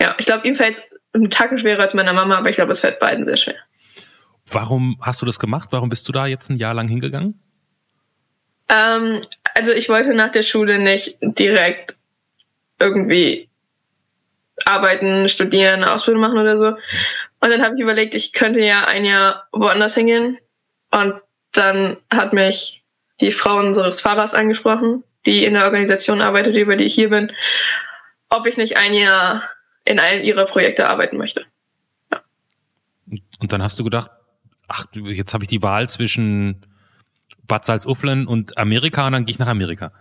ja, 0.00 0.14
ich 0.18 0.26
glaube, 0.26 0.46
ihm 0.46 0.54
fällt 0.54 0.74
es 0.74 0.90
einen 1.12 1.30
Tacken 1.30 1.58
schwerer 1.58 1.82
als 1.82 1.94
meiner 1.94 2.12
Mama, 2.12 2.36
aber 2.36 2.48
ich 2.48 2.56
glaube, 2.56 2.72
es 2.72 2.80
fällt 2.80 2.98
beiden 3.00 3.24
sehr 3.24 3.36
schwer. 3.36 3.56
Warum 4.50 4.98
hast 5.00 5.22
du 5.22 5.26
das 5.26 5.38
gemacht? 5.38 5.68
Warum 5.72 5.88
bist 5.88 6.08
du 6.08 6.12
da 6.12 6.26
jetzt 6.26 6.50
ein 6.50 6.56
Jahr 6.56 6.74
lang 6.74 6.88
hingegangen? 6.88 7.40
Ähm, 8.68 9.20
also 9.54 9.72
ich 9.72 9.88
wollte 9.88 10.14
nach 10.14 10.30
der 10.30 10.42
Schule 10.42 10.78
nicht 10.78 11.18
direkt 11.20 11.96
irgendwie 12.78 13.48
arbeiten, 14.64 15.28
studieren, 15.28 15.84
Ausbildung 15.84 16.22
machen 16.22 16.38
oder 16.38 16.56
so. 16.56 16.66
Und 16.66 17.50
dann 17.50 17.62
habe 17.62 17.74
ich 17.74 17.80
überlegt, 17.80 18.14
ich 18.14 18.32
könnte 18.32 18.60
ja 18.60 18.84
ein 18.84 19.04
Jahr 19.04 19.48
woanders 19.52 19.94
hingehen. 19.94 20.38
Und 20.90 21.14
dann 21.52 21.98
hat 22.12 22.32
mich 22.32 22.82
die 23.20 23.32
Frau 23.32 23.56
unseres 23.58 24.00
Fahrers 24.00 24.34
angesprochen, 24.34 25.04
die 25.26 25.44
in 25.44 25.54
der 25.54 25.64
Organisation 25.64 26.20
arbeitet, 26.20 26.56
über 26.56 26.76
die 26.76 26.84
ich 26.84 26.94
hier 26.94 27.10
bin, 27.10 27.32
ob 28.28 28.46
ich 28.46 28.56
nicht 28.56 28.76
ein 28.76 28.94
Jahr 28.94 29.42
in 29.90 29.98
einem 29.98 30.22
ihrer 30.22 30.44
Projekte 30.44 30.88
arbeiten 30.88 31.16
möchte. 31.16 31.44
Ja. 32.12 32.20
Und 33.40 33.52
dann 33.52 33.60
hast 33.60 33.78
du 33.78 33.84
gedacht, 33.84 34.10
ach, 34.68 34.86
jetzt 34.94 35.34
habe 35.34 35.42
ich 35.42 35.48
die 35.48 35.62
Wahl 35.62 35.88
zwischen 35.88 36.64
Bad 37.48 37.64
Salzuflen 37.64 38.28
und 38.28 38.56
Amerika 38.56 39.06
und 39.06 39.12
dann 39.12 39.24
gehe 39.24 39.32
ich 39.32 39.40
nach 39.40 39.48
Amerika. 39.48 39.92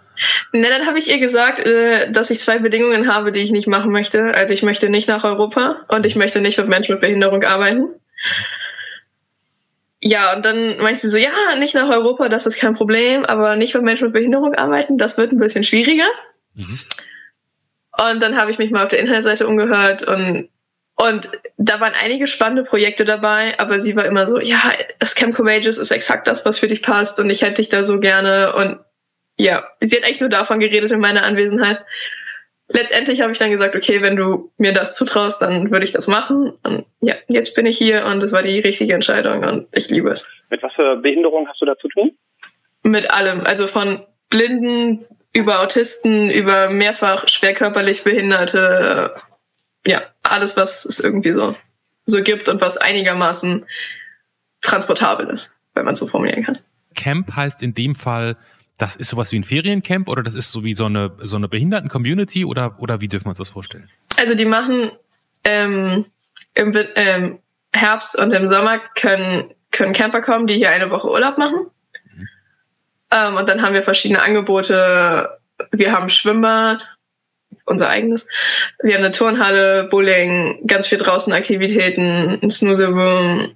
Ne, 0.51 0.67
dann 0.69 0.85
habe 0.85 0.99
ich 0.99 1.09
ihr 1.09 1.19
gesagt, 1.19 1.59
äh, 1.59 2.11
dass 2.11 2.29
ich 2.29 2.39
zwei 2.39 2.59
Bedingungen 2.59 3.11
habe, 3.11 3.31
die 3.31 3.39
ich 3.39 3.51
nicht 3.51 3.67
machen 3.67 3.91
möchte. 3.91 4.35
Also 4.35 4.53
ich 4.53 4.61
möchte 4.61 4.89
nicht 4.89 5.07
nach 5.07 5.23
Europa 5.23 5.77
und 5.87 6.05
ich 6.05 6.15
möchte 6.15 6.39
nicht 6.39 6.59
mit 6.59 6.67
Menschen 6.67 6.93
mit 6.93 7.01
Behinderung 7.01 7.43
arbeiten. 7.43 7.87
Ja, 10.01 10.35
und 10.35 10.45
dann 10.45 10.77
meinte 10.77 11.01
sie 11.01 11.09
so, 11.09 11.17
ja, 11.17 11.55
nicht 11.57 11.73
nach 11.73 11.89
Europa, 11.89 12.29
das 12.29 12.45
ist 12.45 12.59
kein 12.59 12.75
Problem, 12.75 13.25
aber 13.25 13.55
nicht 13.55 13.73
mit 13.73 13.83
Menschen 13.83 14.05
mit 14.05 14.13
Behinderung 14.13 14.53
arbeiten, 14.53 14.99
das 14.99 15.17
wird 15.17 15.31
ein 15.31 15.39
bisschen 15.39 15.63
schwieriger. 15.63 16.07
Mhm. 16.53 16.79
Und 17.99 18.21
dann 18.21 18.37
habe 18.37 18.51
ich 18.51 18.59
mich 18.59 18.71
mal 18.71 18.83
auf 18.83 18.89
der 18.89 18.99
Internetseite 18.99 19.47
umgehört 19.47 20.07
und 20.07 20.49
und 21.01 21.29
da 21.55 21.79
waren 21.79 21.93
einige 21.93 22.27
spannende 22.27 22.63
Projekte 22.63 23.05
dabei, 23.05 23.57
aber 23.57 23.79
sie 23.79 23.95
war 23.95 24.05
immer 24.05 24.27
so, 24.27 24.37
ja, 24.37 24.59
das 24.99 25.15
Camp 25.15 25.33
Courageous 25.33 25.77
ist 25.77 25.91
exakt 25.91 26.27
das, 26.27 26.45
was 26.45 26.59
für 26.59 26.67
dich 26.67 26.81
passt 26.81 27.21
und 27.21 27.29
ich 27.29 27.41
hätte 27.41 27.61
dich 27.61 27.69
da 27.69 27.83
so 27.83 28.01
gerne 28.01 28.53
und 28.53 28.79
ja, 29.37 29.65
sie 29.79 29.95
hat 29.95 30.03
echt 30.03 30.19
nur 30.19 30.29
davon 30.29 30.59
geredet 30.59 30.91
in 30.91 30.99
meiner 30.99 31.23
Anwesenheit. 31.23 31.85
Letztendlich 32.67 33.21
habe 33.21 33.31
ich 33.31 33.39
dann 33.39 33.49
gesagt, 33.49 33.77
okay, 33.77 34.01
wenn 34.01 34.17
du 34.17 34.51
mir 34.57 34.73
das 34.73 34.93
zutraust, 34.93 35.41
dann 35.41 35.71
würde 35.71 35.85
ich 35.85 35.93
das 35.93 36.07
machen. 36.07 36.53
Und 36.63 36.85
ja, 36.99 37.15
jetzt 37.29 37.55
bin 37.55 37.65
ich 37.65 37.77
hier 37.77 38.05
und 38.05 38.21
es 38.21 38.33
war 38.33 38.43
die 38.43 38.59
richtige 38.59 38.93
Entscheidung 38.93 39.43
und 39.45 39.67
ich 39.71 39.89
liebe 39.89 40.09
es. 40.09 40.27
Mit 40.49 40.61
was 40.61 40.73
für 40.73 40.97
Behinderung 40.97 41.47
hast 41.47 41.61
du 41.61 41.65
da 41.65 41.77
zu 41.77 41.87
tun? 41.87 42.11
Mit 42.83 43.09
allem, 43.11 43.41
also 43.45 43.67
von 43.67 44.05
Blinden 44.29 45.05
über 45.39 45.61
Autisten, 45.61 46.29
über 46.29 46.69
mehrfach 46.69 47.27
schwerkörperlich 47.27 48.03
Behinderte, 48.03 49.15
ja, 49.85 50.03
alles, 50.23 50.57
was 50.57 50.85
es 50.85 50.99
irgendwie 50.99 51.31
so, 51.31 51.55
so 52.05 52.21
gibt 52.21 52.49
und 52.49 52.61
was 52.61 52.77
einigermaßen 52.77 53.65
transportabel 54.61 55.27
ist, 55.29 55.55
wenn 55.73 55.85
man 55.85 55.95
so 55.95 56.07
formulieren 56.07 56.43
kann. 56.43 56.57
Camp 56.95 57.33
heißt 57.33 57.61
in 57.61 57.73
dem 57.73 57.95
Fall, 57.95 58.35
das 58.77 58.95
ist 58.95 59.09
sowas 59.09 59.31
wie 59.31 59.39
ein 59.39 59.43
Feriencamp 59.43 60.07
oder 60.09 60.23
das 60.23 60.35
ist 60.35 60.51
so 60.51 60.63
wie 60.63 60.73
so 60.73 60.85
eine, 60.85 61.11
so 61.21 61.37
eine 61.37 61.47
Behinderten-Community 61.47 62.45
oder, 62.45 62.75
oder 62.79 63.01
wie 63.01 63.07
dürfen 63.07 63.25
wir 63.25 63.29
uns 63.29 63.37
das 63.37 63.49
vorstellen? 63.49 63.89
Also 64.17 64.35
die 64.35 64.45
machen 64.45 64.91
ähm, 65.43 66.05
im 66.55 66.75
ähm, 66.95 67.39
Herbst 67.73 68.17
und 68.17 68.31
im 68.31 68.47
Sommer 68.47 68.79
können, 68.95 69.53
können 69.71 69.93
Camper 69.93 70.21
kommen, 70.21 70.47
die 70.47 70.55
hier 70.55 70.69
eine 70.69 70.91
Woche 70.91 71.09
Urlaub 71.09 71.37
machen. 71.37 71.67
Ähm, 73.11 73.35
und 73.35 73.49
dann 73.49 73.61
haben 73.61 73.73
wir 73.73 73.83
verschiedene 73.83 74.21
Angebote. 74.21 75.39
Wir 75.71 75.91
haben 75.91 76.09
Schwimmbad, 76.09 76.87
unser 77.65 77.89
eigenes. 77.89 78.27
Wir 78.81 78.95
haben 78.95 79.03
eine 79.03 79.11
Turnhalle, 79.11 79.87
Bowling, 79.89 80.65
ganz 80.67 80.87
viel 80.87 80.97
draußen 80.97 81.33
Aktivitäten, 81.33 82.39
ein 82.41 82.49
Snooze 82.49 82.87
Room, 82.87 83.55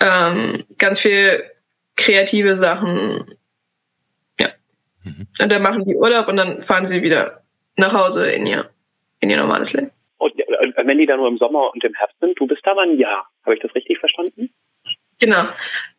ähm, 0.00 0.64
ganz 0.78 1.00
viel 1.00 1.44
kreative 1.96 2.56
Sachen. 2.56 3.36
Ja. 4.38 4.48
Mhm. 5.04 5.26
Und 5.40 5.52
dann 5.52 5.62
machen 5.62 5.84
die 5.84 5.94
Urlaub 5.94 6.28
und 6.28 6.36
dann 6.36 6.62
fahren 6.62 6.86
sie 6.86 7.02
wieder 7.02 7.42
nach 7.76 7.94
Hause 7.94 8.26
in 8.26 8.46
ihr, 8.46 8.70
in 9.20 9.30
ihr 9.30 9.36
normales 9.36 9.72
Leben. 9.72 9.90
Und 10.18 10.38
äh, 10.38 10.72
wenn 10.84 10.98
die 10.98 11.06
da 11.06 11.16
nur 11.16 11.28
im 11.28 11.38
Sommer 11.38 11.72
und 11.72 11.82
im 11.82 11.94
Herbst 11.94 12.16
sind, 12.20 12.38
du 12.38 12.46
bist 12.46 12.62
da 12.64 12.74
mal 12.74 12.88
ein 12.88 12.98
Jahr. 12.98 13.26
Habe 13.44 13.54
ich 13.54 13.62
das 13.62 13.74
richtig 13.74 13.98
verstanden? 13.98 14.52
Genau. 15.22 15.44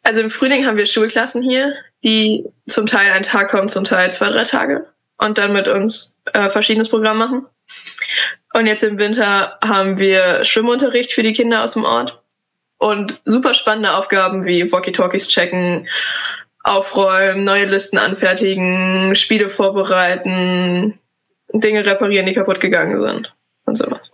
Also 0.03 0.19
im 0.19 0.29
Frühling 0.29 0.65
haben 0.65 0.75
wir 0.75 0.85
Schulklassen 0.85 1.41
hier, 1.41 1.73
die 2.03 2.45
zum 2.67 2.87
Teil 2.87 3.13
einen 3.13 3.23
Tag 3.23 3.49
kommen, 3.49 3.69
zum 3.69 3.85
Teil 3.85 4.11
zwei, 4.11 4.29
drei 4.29 4.43
Tage 4.43 4.85
und 5.17 5.37
dann 5.37 5.53
mit 5.53 5.69
uns 5.69 6.17
äh, 6.33 6.49
verschiedenes 6.49 6.89
Programm 6.89 7.19
machen. 7.19 7.45
Und 8.53 8.65
jetzt 8.65 8.83
im 8.83 8.99
Winter 8.99 9.57
haben 9.63 9.97
wir 9.97 10.43
Schwimmunterricht 10.43 11.13
für 11.13 11.23
die 11.23 11.31
Kinder 11.31 11.63
aus 11.63 11.75
dem 11.75 11.85
Ort 11.85 12.21
und 12.79 13.21
super 13.23 13.53
spannende 13.53 13.95
Aufgaben 13.95 14.43
wie 14.45 14.69
Walkie-Talkies 14.69 15.29
checken, 15.29 15.87
aufräumen, 16.61 17.45
neue 17.45 17.65
Listen 17.65 17.99
anfertigen, 17.99 19.15
Spiele 19.15 19.49
vorbereiten, 19.49 20.99
Dinge 21.53 21.85
reparieren, 21.85 22.25
die 22.25 22.33
kaputt 22.33 22.59
gegangen 22.59 23.01
sind 23.01 23.33
und 23.65 23.77
sowas. 23.77 24.11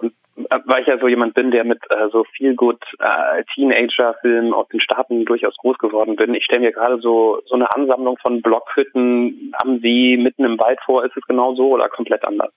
Weil 0.50 0.82
ich 0.82 0.88
ja 0.88 0.98
so 1.00 1.08
jemand 1.08 1.36
bin, 1.36 1.52
der 1.52 1.64
mit 1.64 1.80
äh, 1.90 2.10
so 2.12 2.24
viel 2.36 2.56
gut 2.56 2.82
äh, 3.00 3.44
Teenager-Filmen 3.54 4.54
aus 4.54 4.68
den 4.70 4.82
Staaten 4.82 5.26
durchaus 5.26 5.56
groß 5.58 5.78
geworden 5.78 6.16
bin. 6.16 6.34
Ich 6.34 6.46
stelle 6.46 6.62
mir 6.62 6.72
gerade 6.72 7.00
so 7.00 7.42
so 7.46 7.56
eine 7.56 7.74
Ansammlung 7.74 8.18
von 8.18 8.42
Blockhütten 8.42 9.54
am 9.58 9.80
See 9.80 10.18
mitten 10.18 10.46
im 10.46 10.60
Wald 10.60 10.80
vor. 10.86 11.06
Ist 11.06 11.16
es 11.16 11.24
genau 11.28 11.56
so 11.56 11.70
oder 11.70 11.90
komplett 11.90 12.24
anders? 12.24 12.52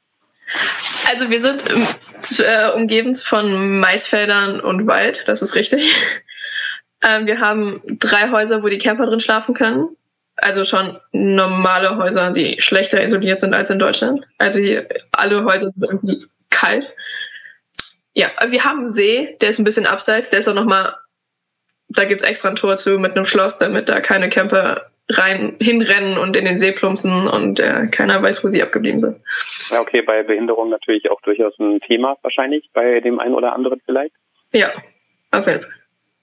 Also 1.10 1.30
wir 1.30 1.40
sind 1.40 1.62
äh, 2.40 2.74
umgeben 2.74 3.14
von 3.14 3.80
Maisfeldern 3.80 4.60
und 4.60 4.86
Wald, 4.86 5.24
das 5.26 5.42
ist 5.42 5.56
richtig. 5.56 5.94
Ähm, 7.04 7.26
wir 7.26 7.40
haben 7.40 7.82
drei 7.98 8.30
Häuser, 8.30 8.62
wo 8.62 8.68
die 8.68 8.78
Camper 8.78 9.06
drin 9.06 9.18
schlafen 9.18 9.56
können. 9.56 9.96
Also 10.36 10.62
schon 10.62 11.00
normale 11.10 11.96
Häuser, 11.96 12.30
die 12.30 12.60
schlechter 12.60 13.02
isoliert 13.02 13.40
sind 13.40 13.56
als 13.56 13.70
in 13.70 13.80
Deutschland. 13.80 14.24
Also 14.38 14.60
alle 15.10 15.44
Häuser 15.44 15.70
sind 15.70 15.90
irgendwie 15.90 16.26
kalt. 16.50 16.94
Ja, 18.14 18.30
wir 18.48 18.64
haben 18.64 18.80
einen 18.80 18.88
See, 18.88 19.36
der 19.40 19.48
ist 19.48 19.58
ein 19.58 19.64
bisschen 19.64 19.86
abseits, 19.86 20.30
der 20.30 20.40
ist 20.40 20.48
auch 20.48 20.54
nochmal, 20.54 20.96
da 21.88 22.04
gibt 22.04 22.20
es 22.22 22.28
extra 22.28 22.50
ein 22.50 22.56
Tor 22.56 22.76
zu 22.76 22.98
mit 22.98 23.16
einem 23.16 23.24
Schloss, 23.24 23.58
damit 23.58 23.88
da 23.88 24.00
keine 24.00 24.28
Camper 24.28 24.90
rein 25.08 25.56
hinrennen 25.60 26.18
und 26.18 26.36
in 26.36 26.44
den 26.44 26.56
See 26.56 26.72
plumpsen 26.72 27.26
und 27.28 27.60
äh, 27.60 27.88
keiner 27.88 28.22
weiß, 28.22 28.44
wo 28.44 28.48
sie 28.48 28.62
abgeblieben 28.62 29.00
sind. 29.00 29.20
Ja, 29.70 29.80
okay, 29.80 30.02
bei 30.02 30.22
Behinderung 30.22 30.70
natürlich 30.70 31.10
auch 31.10 31.20
durchaus 31.22 31.58
ein 31.58 31.80
Thema 31.80 32.16
wahrscheinlich, 32.22 32.70
bei 32.72 33.00
dem 33.00 33.18
einen 33.18 33.34
oder 33.34 33.54
anderen 33.54 33.80
vielleicht. 33.84 34.14
Ja, 34.52 34.70
auf 35.30 35.46
jeden 35.46 35.60
Fall. 35.60 35.72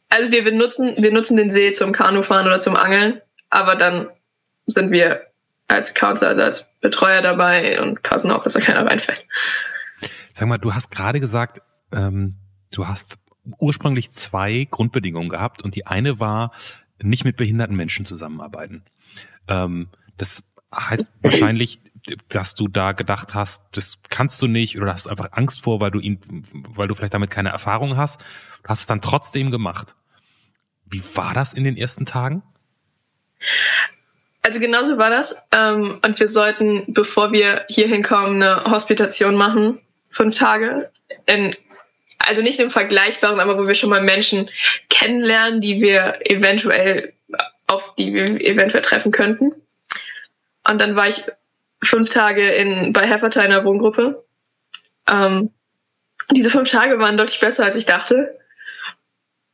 Also 0.09 0.31
wir 0.31 0.43
benutzen, 0.43 0.95
wir 0.97 1.11
nutzen 1.11 1.37
den 1.37 1.49
See 1.49 1.71
zum 1.71 1.91
Kanufahren 1.91 2.47
oder 2.47 2.59
zum 2.59 2.75
Angeln, 2.75 3.21
aber 3.49 3.75
dann 3.75 4.09
sind 4.65 4.91
wir 4.91 5.27
als 5.67 5.93
Counselor, 5.93 6.29
also 6.29 6.41
als 6.41 6.71
Betreuer 6.81 7.21
dabei 7.21 7.81
und 7.81 8.01
passen 8.01 8.31
auf, 8.31 8.43
dass 8.43 8.53
da 8.53 8.59
keiner 8.59 8.85
reinfällt. 8.85 9.23
Sag 10.33 10.47
mal, 10.47 10.57
du 10.57 10.73
hast 10.73 10.89
gerade 10.89 11.19
gesagt, 11.19 11.61
ähm, 11.91 12.35
du 12.71 12.87
hast 12.87 13.19
ursprünglich 13.57 14.11
zwei 14.11 14.67
Grundbedingungen 14.69 15.29
gehabt 15.29 15.63
und 15.63 15.75
die 15.75 15.87
eine 15.87 16.19
war, 16.19 16.51
nicht 17.01 17.23
mit 17.23 17.37
behinderten 17.37 17.75
Menschen 17.75 18.05
zusammenarbeiten. 18.05 18.83
Ähm, 19.47 19.89
das 20.17 20.43
heißt 20.73 21.11
wahrscheinlich, 21.21 21.79
dass 22.29 22.55
du 22.55 22.67
da 22.67 22.91
gedacht 22.91 23.33
hast, 23.33 23.63
das 23.71 23.99
kannst 24.09 24.41
du 24.41 24.47
nicht 24.47 24.79
oder 24.79 24.93
hast 24.93 25.07
einfach 25.07 25.29
Angst 25.31 25.63
vor, 25.63 25.79
weil 25.79 25.91
du 25.91 25.99
ihn, 25.99 26.19
weil 26.53 26.87
du 26.87 26.95
vielleicht 26.95 27.13
damit 27.13 27.29
keine 27.29 27.49
Erfahrung 27.49 27.97
hast. 27.97 28.21
Du 28.63 28.69
hast 28.69 28.81
es 28.81 28.85
dann 28.87 29.01
trotzdem 29.01 29.51
gemacht. 29.51 29.95
Wie 30.85 31.03
war 31.15 31.33
das 31.33 31.53
in 31.53 31.63
den 31.63 31.77
ersten 31.77 32.05
Tagen? 32.05 32.41
Also 34.41 34.59
genauso 34.59 34.97
war 34.97 35.09
das. 35.09 35.43
Ähm, 35.51 35.99
und 36.05 36.19
wir 36.19 36.27
sollten, 36.27 36.85
bevor 36.87 37.31
wir 37.31 37.65
hier 37.69 37.87
hinkommen, 37.87 38.41
eine 38.41 38.63
Hospitation 38.65 39.35
machen, 39.35 39.79
fünf 40.09 40.35
Tage. 40.35 40.91
In, 41.25 41.55
also 42.29 42.43
nicht 42.43 42.59
im 42.59 42.69
Vergleichbaren, 42.69 43.39
aber 43.39 43.57
wo 43.57 43.67
wir 43.67 43.73
schon 43.73 43.89
mal 43.89 44.01
Menschen 44.01 44.49
kennenlernen, 44.89 45.61
die 45.61 45.81
wir 45.81 46.19
eventuell, 46.23 47.13
auf 47.67 47.95
die 47.95 48.13
wir 48.13 48.25
eventuell 48.39 48.83
treffen 48.83 49.11
könnten. 49.11 49.51
Und 50.67 50.81
dann 50.81 50.95
war 50.95 51.07
ich 51.07 51.23
fünf 51.83 52.09
Tage 52.09 52.47
in, 52.49 52.93
bei 52.93 53.07
Hefferter 53.07 53.43
in 53.43 53.49
der 53.49 53.65
Wohngruppe. 53.65 54.23
Ähm, 55.09 55.51
diese 56.31 56.51
fünf 56.51 56.69
Tage 56.69 56.99
waren 56.99 57.17
deutlich 57.17 57.39
besser, 57.39 57.65
als 57.65 57.75
ich 57.75 57.85
dachte. 57.85 58.37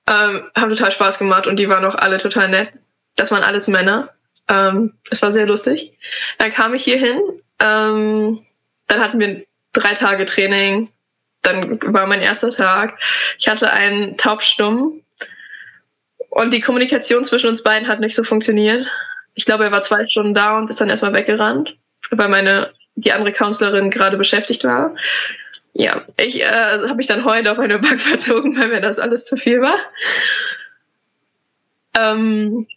Ähm, 0.10 0.50
haben 0.56 0.70
total 0.70 0.92
Spaß 0.92 1.18
gemacht 1.18 1.48
und 1.48 1.58
die 1.58 1.70
waren 1.70 1.86
auch 1.86 1.96
alle 1.96 2.18
total 2.18 2.50
nett. 2.50 2.74
Das 3.16 3.32
waren 3.32 3.44
alles 3.44 3.68
Männer. 3.70 4.14
Ähm, 4.50 4.94
es 5.10 5.22
war 5.22 5.32
sehr 5.32 5.46
lustig. 5.46 5.98
Dann 6.38 6.52
kam 6.52 6.74
ich 6.74 6.84
hier 6.84 6.98
hin. 7.00 7.22
Ähm, 7.60 8.46
dann 8.88 9.00
hatten 9.02 9.20
wir 9.20 9.46
drei 9.72 9.94
Tage 9.94 10.26
Training. 10.26 10.90
Dann 11.46 11.80
war 11.82 12.08
mein 12.08 12.22
erster 12.22 12.50
Tag. 12.50 12.98
Ich 13.38 13.48
hatte 13.48 13.72
einen 13.72 14.18
Taubstumm. 14.18 15.02
Und 16.30 16.54
die 16.54 16.60
Kommunikation 16.60 17.24
zwischen 17.24 17.48
uns 17.48 17.64
beiden 17.64 17.88
hat 17.88 18.00
nicht 18.00 18.16
so 18.16 18.24
funktioniert. 18.24 18.88
Ich 19.36 19.46
glaube, 19.46 19.64
er 19.64 19.72
war 19.72 19.82
zwei 19.82 20.08
Stunden 20.08 20.34
da 20.34 20.58
und 20.58 20.70
ist 20.70 20.82
dann 20.82 20.90
erstmal 20.90 21.14
weggerannt, 21.14 21.78
weil 22.12 22.30
meine, 22.30 22.74
die 22.96 23.14
andere 23.14 23.32
Counselorin 23.32 23.90
gerade 23.90 24.18
beschäftigt 24.18 24.64
war. 24.64 24.96
Ja, 25.74 26.04
ich 26.20 26.42
äh, 26.42 26.46
habe 26.46 26.96
mich 26.96 27.08
dann 27.08 27.26
heute 27.26 27.52
auf 27.52 27.60
eine 27.60 27.80
Bank 27.80 28.02
verzogen, 28.02 28.60
weil 28.60 28.70
mir 28.70 28.82
das 28.82 29.00
alles 29.00 29.26
zu 29.26 29.38
viel 29.38 29.62
war. 29.62 29.78
Ähm, 31.98 32.68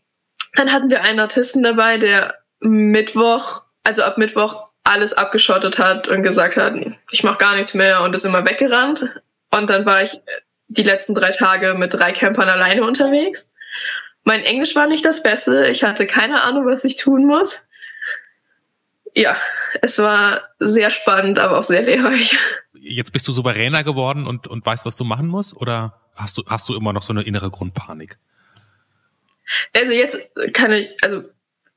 dann 0.55 0.73
hatten 0.73 0.91
wir 0.91 1.03
einen 1.03 1.21
Autisten 1.21 1.63
dabei, 1.63 1.99
der 1.99 2.35
Mittwoch, 2.61 3.63
also 3.85 4.03
ab 4.03 4.19
Mittwoch 4.19 4.68
alles 4.89 5.13
abgeschottet 5.13 5.79
hat 5.79 6.09
und 6.09 6.23
gesagt 6.23 6.57
hat, 6.57 6.75
ich 7.11 7.23
mache 7.23 7.39
gar 7.39 7.57
nichts 7.57 7.75
mehr 7.75 8.03
und 8.03 8.15
ist 8.15 8.25
immer 8.25 8.47
weggerannt. 8.47 9.09
Und 9.51 9.71
dann 9.71 9.87
war 9.87 10.03
ich 10.03 10.21
die 10.69 10.83
letzten 10.83 11.15
drei 11.15 11.31
Tage 11.31 11.75
mit 11.75 11.95
drei 11.95 12.13
Campern 12.13 12.49
alleine 12.49 12.83
unterwegs. 12.85 13.51
Mein 14.25 14.43
Englisch 14.43 14.75
war 14.77 14.87
nicht 14.87 15.05
das 15.05 15.23
Beste. 15.23 15.69
Ich 15.69 15.83
hatte 15.85 16.07
keine 16.07 16.43
Ahnung, 16.43 16.67
was 16.67 16.85
ich 16.85 16.97
tun 16.97 17.27
muss. 17.27 17.67
Ja, 19.15 19.37
es 19.81 19.99
war 19.99 20.43
sehr 20.59 20.91
spannend, 20.91 21.39
aber 21.39 21.59
auch 21.59 21.63
sehr 21.63 21.83
lehrreich. 21.83 22.37
Jetzt 22.75 23.13
bist 23.13 23.27
du 23.27 23.33
souveräner 23.33 23.85
geworden 23.85 24.27
und, 24.27 24.47
und 24.47 24.65
weißt, 24.65 24.85
was 24.87 24.97
du 24.97 25.05
machen 25.05 25.27
musst? 25.27 25.57
Oder 25.57 26.01
hast 26.15 26.39
du, 26.39 26.45
hast 26.47 26.69
du 26.69 26.75
immer 26.75 26.93
noch 26.93 27.03
so 27.03 27.13
eine 27.13 27.23
innere 27.23 27.51
Grundpanik? 27.51 28.19
Also 29.75 29.93
jetzt 29.93 30.31
kann 30.53 30.73
ich, 30.73 30.95
also 31.03 31.25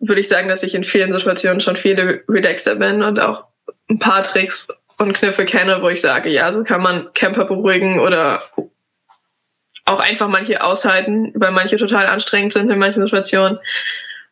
würde 0.01 0.19
ich 0.19 0.27
sagen, 0.27 0.49
dass 0.49 0.63
ich 0.63 0.75
in 0.75 0.83
vielen 0.83 1.13
Situationen 1.13 1.61
schon 1.61 1.75
viel 1.75 2.23
relaxter 2.27 2.75
bin 2.75 3.03
und 3.03 3.19
auch 3.19 3.45
ein 3.89 3.99
paar 3.99 4.23
Tricks 4.23 4.67
und 4.97 5.13
Kniffe 5.13 5.45
kenne, 5.45 5.81
wo 5.81 5.89
ich 5.89 6.01
sage, 6.01 6.29
ja, 6.29 6.51
so 6.51 6.63
kann 6.63 6.81
man 6.81 7.13
Camper 7.13 7.45
beruhigen 7.45 7.99
oder 7.99 8.43
auch 9.85 9.99
einfach 9.99 10.27
manche 10.27 10.63
aushalten, 10.63 11.31
weil 11.35 11.51
manche 11.51 11.77
total 11.77 12.07
anstrengend 12.07 12.53
sind 12.53 12.69
in 12.69 12.79
manchen 12.79 13.03
Situationen. 13.03 13.59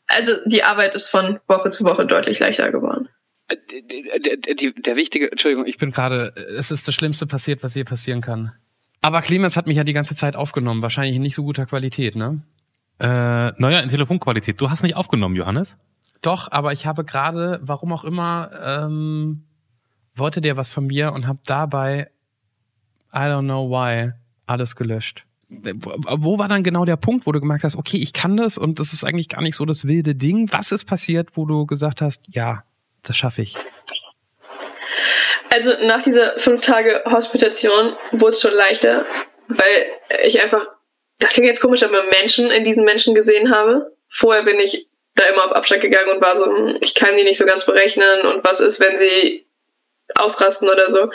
Also 0.07 0.33
die 0.45 0.63
Arbeit 0.63 0.95
ist 0.95 1.09
von 1.09 1.39
Woche 1.47 1.69
zu 1.69 1.85
Woche 1.85 2.05
deutlich 2.05 2.39
leichter 2.39 2.71
geworden. 2.71 3.09
Der, 3.49 4.19
der, 4.19 4.71
der 4.71 4.95
wichtige, 4.95 5.31
Entschuldigung, 5.31 5.65
ich 5.65 5.77
bin 5.77 5.91
gerade, 5.91 6.33
es 6.57 6.71
ist 6.71 6.87
das 6.87 6.93
Schlimmste 6.95 7.25
passiert, 7.25 7.63
was 7.63 7.73
hier 7.73 7.85
passieren 7.85 8.21
kann. 8.21 8.53
Aber 9.01 9.21
Clemens 9.21 9.57
hat 9.57 9.65
mich 9.65 9.77
ja 9.77 9.83
die 9.83 9.93
ganze 9.93 10.15
Zeit 10.15 10.35
aufgenommen, 10.35 10.81
wahrscheinlich 10.81 11.15
in 11.15 11.21
nicht 11.21 11.35
so 11.35 11.43
guter 11.43 11.65
Qualität, 11.65 12.15
ne? 12.15 12.41
Äh, 12.99 13.05
naja, 13.05 13.79
in 13.79 13.89
Telefonqualität. 13.89 14.59
Du 14.59 14.69
hast 14.69 14.83
nicht 14.83 14.95
aufgenommen, 14.95 15.35
Johannes? 15.35 15.77
Doch, 16.21 16.51
aber 16.51 16.73
ich 16.73 16.85
habe 16.85 17.05
gerade, 17.05 17.59
warum 17.61 17.93
auch 17.93 18.03
immer, 18.03 18.49
ähm, 18.61 19.45
wollte 20.15 20.41
der 20.41 20.57
was 20.57 20.73
von 20.73 20.87
mir 20.87 21.13
und 21.13 21.27
habe 21.27 21.39
dabei, 21.45 22.09
I 23.13 23.19
don't 23.19 23.43
know 23.43 23.69
why, 23.69 24.11
alles 24.45 24.75
gelöscht. 24.75 25.25
Wo 25.47 26.37
war 26.37 26.47
dann 26.47 26.61
genau 26.61 26.85
der 26.85 26.97
Punkt, 26.97 27.25
wo 27.25 27.31
du 27.31 27.39
gemerkt 27.39 27.63
hast, 27.63 27.75
okay, 27.75 27.97
ich 27.97 28.13
kann 28.13 28.37
das 28.37 28.57
und 28.57 28.79
das 28.79 28.93
ist 28.93 29.03
eigentlich 29.03 29.29
gar 29.29 29.41
nicht 29.41 29.55
so 29.55 29.65
das 29.65 29.87
wilde 29.87 30.13
Ding? 30.13 30.51
Was 30.51 30.71
ist 30.71 30.85
passiert, 30.85 31.29
wo 31.35 31.45
du 31.45 31.65
gesagt 31.65 32.01
hast, 32.01 32.21
ja, 32.27 32.63
das 33.01 33.17
schaffe 33.17 33.41
ich? 33.41 33.55
Also 35.51 35.71
nach 35.87 36.03
dieser 36.03 36.37
fünf 36.37 36.61
Tage 36.61 37.01
Hospitation 37.05 37.93
wurde 38.11 38.33
es 38.33 38.41
schon 38.41 38.53
leichter, 38.53 39.05
weil 39.47 39.85
ich 40.23 40.41
einfach, 40.43 40.67
das 41.19 41.33
klingt 41.33 41.47
jetzt 41.47 41.61
komisch, 41.61 41.83
aber 41.83 42.03
Menschen 42.03 42.49
in 42.49 42.63
diesen 42.63 42.85
Menschen 42.85 43.13
gesehen 43.13 43.53
habe. 43.53 43.95
Vorher 44.09 44.43
bin 44.43 44.59
ich 44.59 44.87
da 45.15 45.25
immer 45.25 45.45
auf 45.45 45.51
Abstand 45.51 45.81
gegangen 45.81 46.09
und 46.09 46.23
war 46.23 46.35
so, 46.35 46.45
hm, 46.45 46.77
ich 46.81 46.95
kann 46.95 47.17
die 47.17 47.23
nicht 47.23 47.37
so 47.37 47.45
ganz 47.45 47.65
berechnen 47.65 48.25
und 48.25 48.43
was 48.43 48.59
ist, 48.59 48.79
wenn 48.79 48.95
sie 48.95 49.45
ausrasten 50.15 50.69
oder 50.69 50.89
so. 50.89 51.11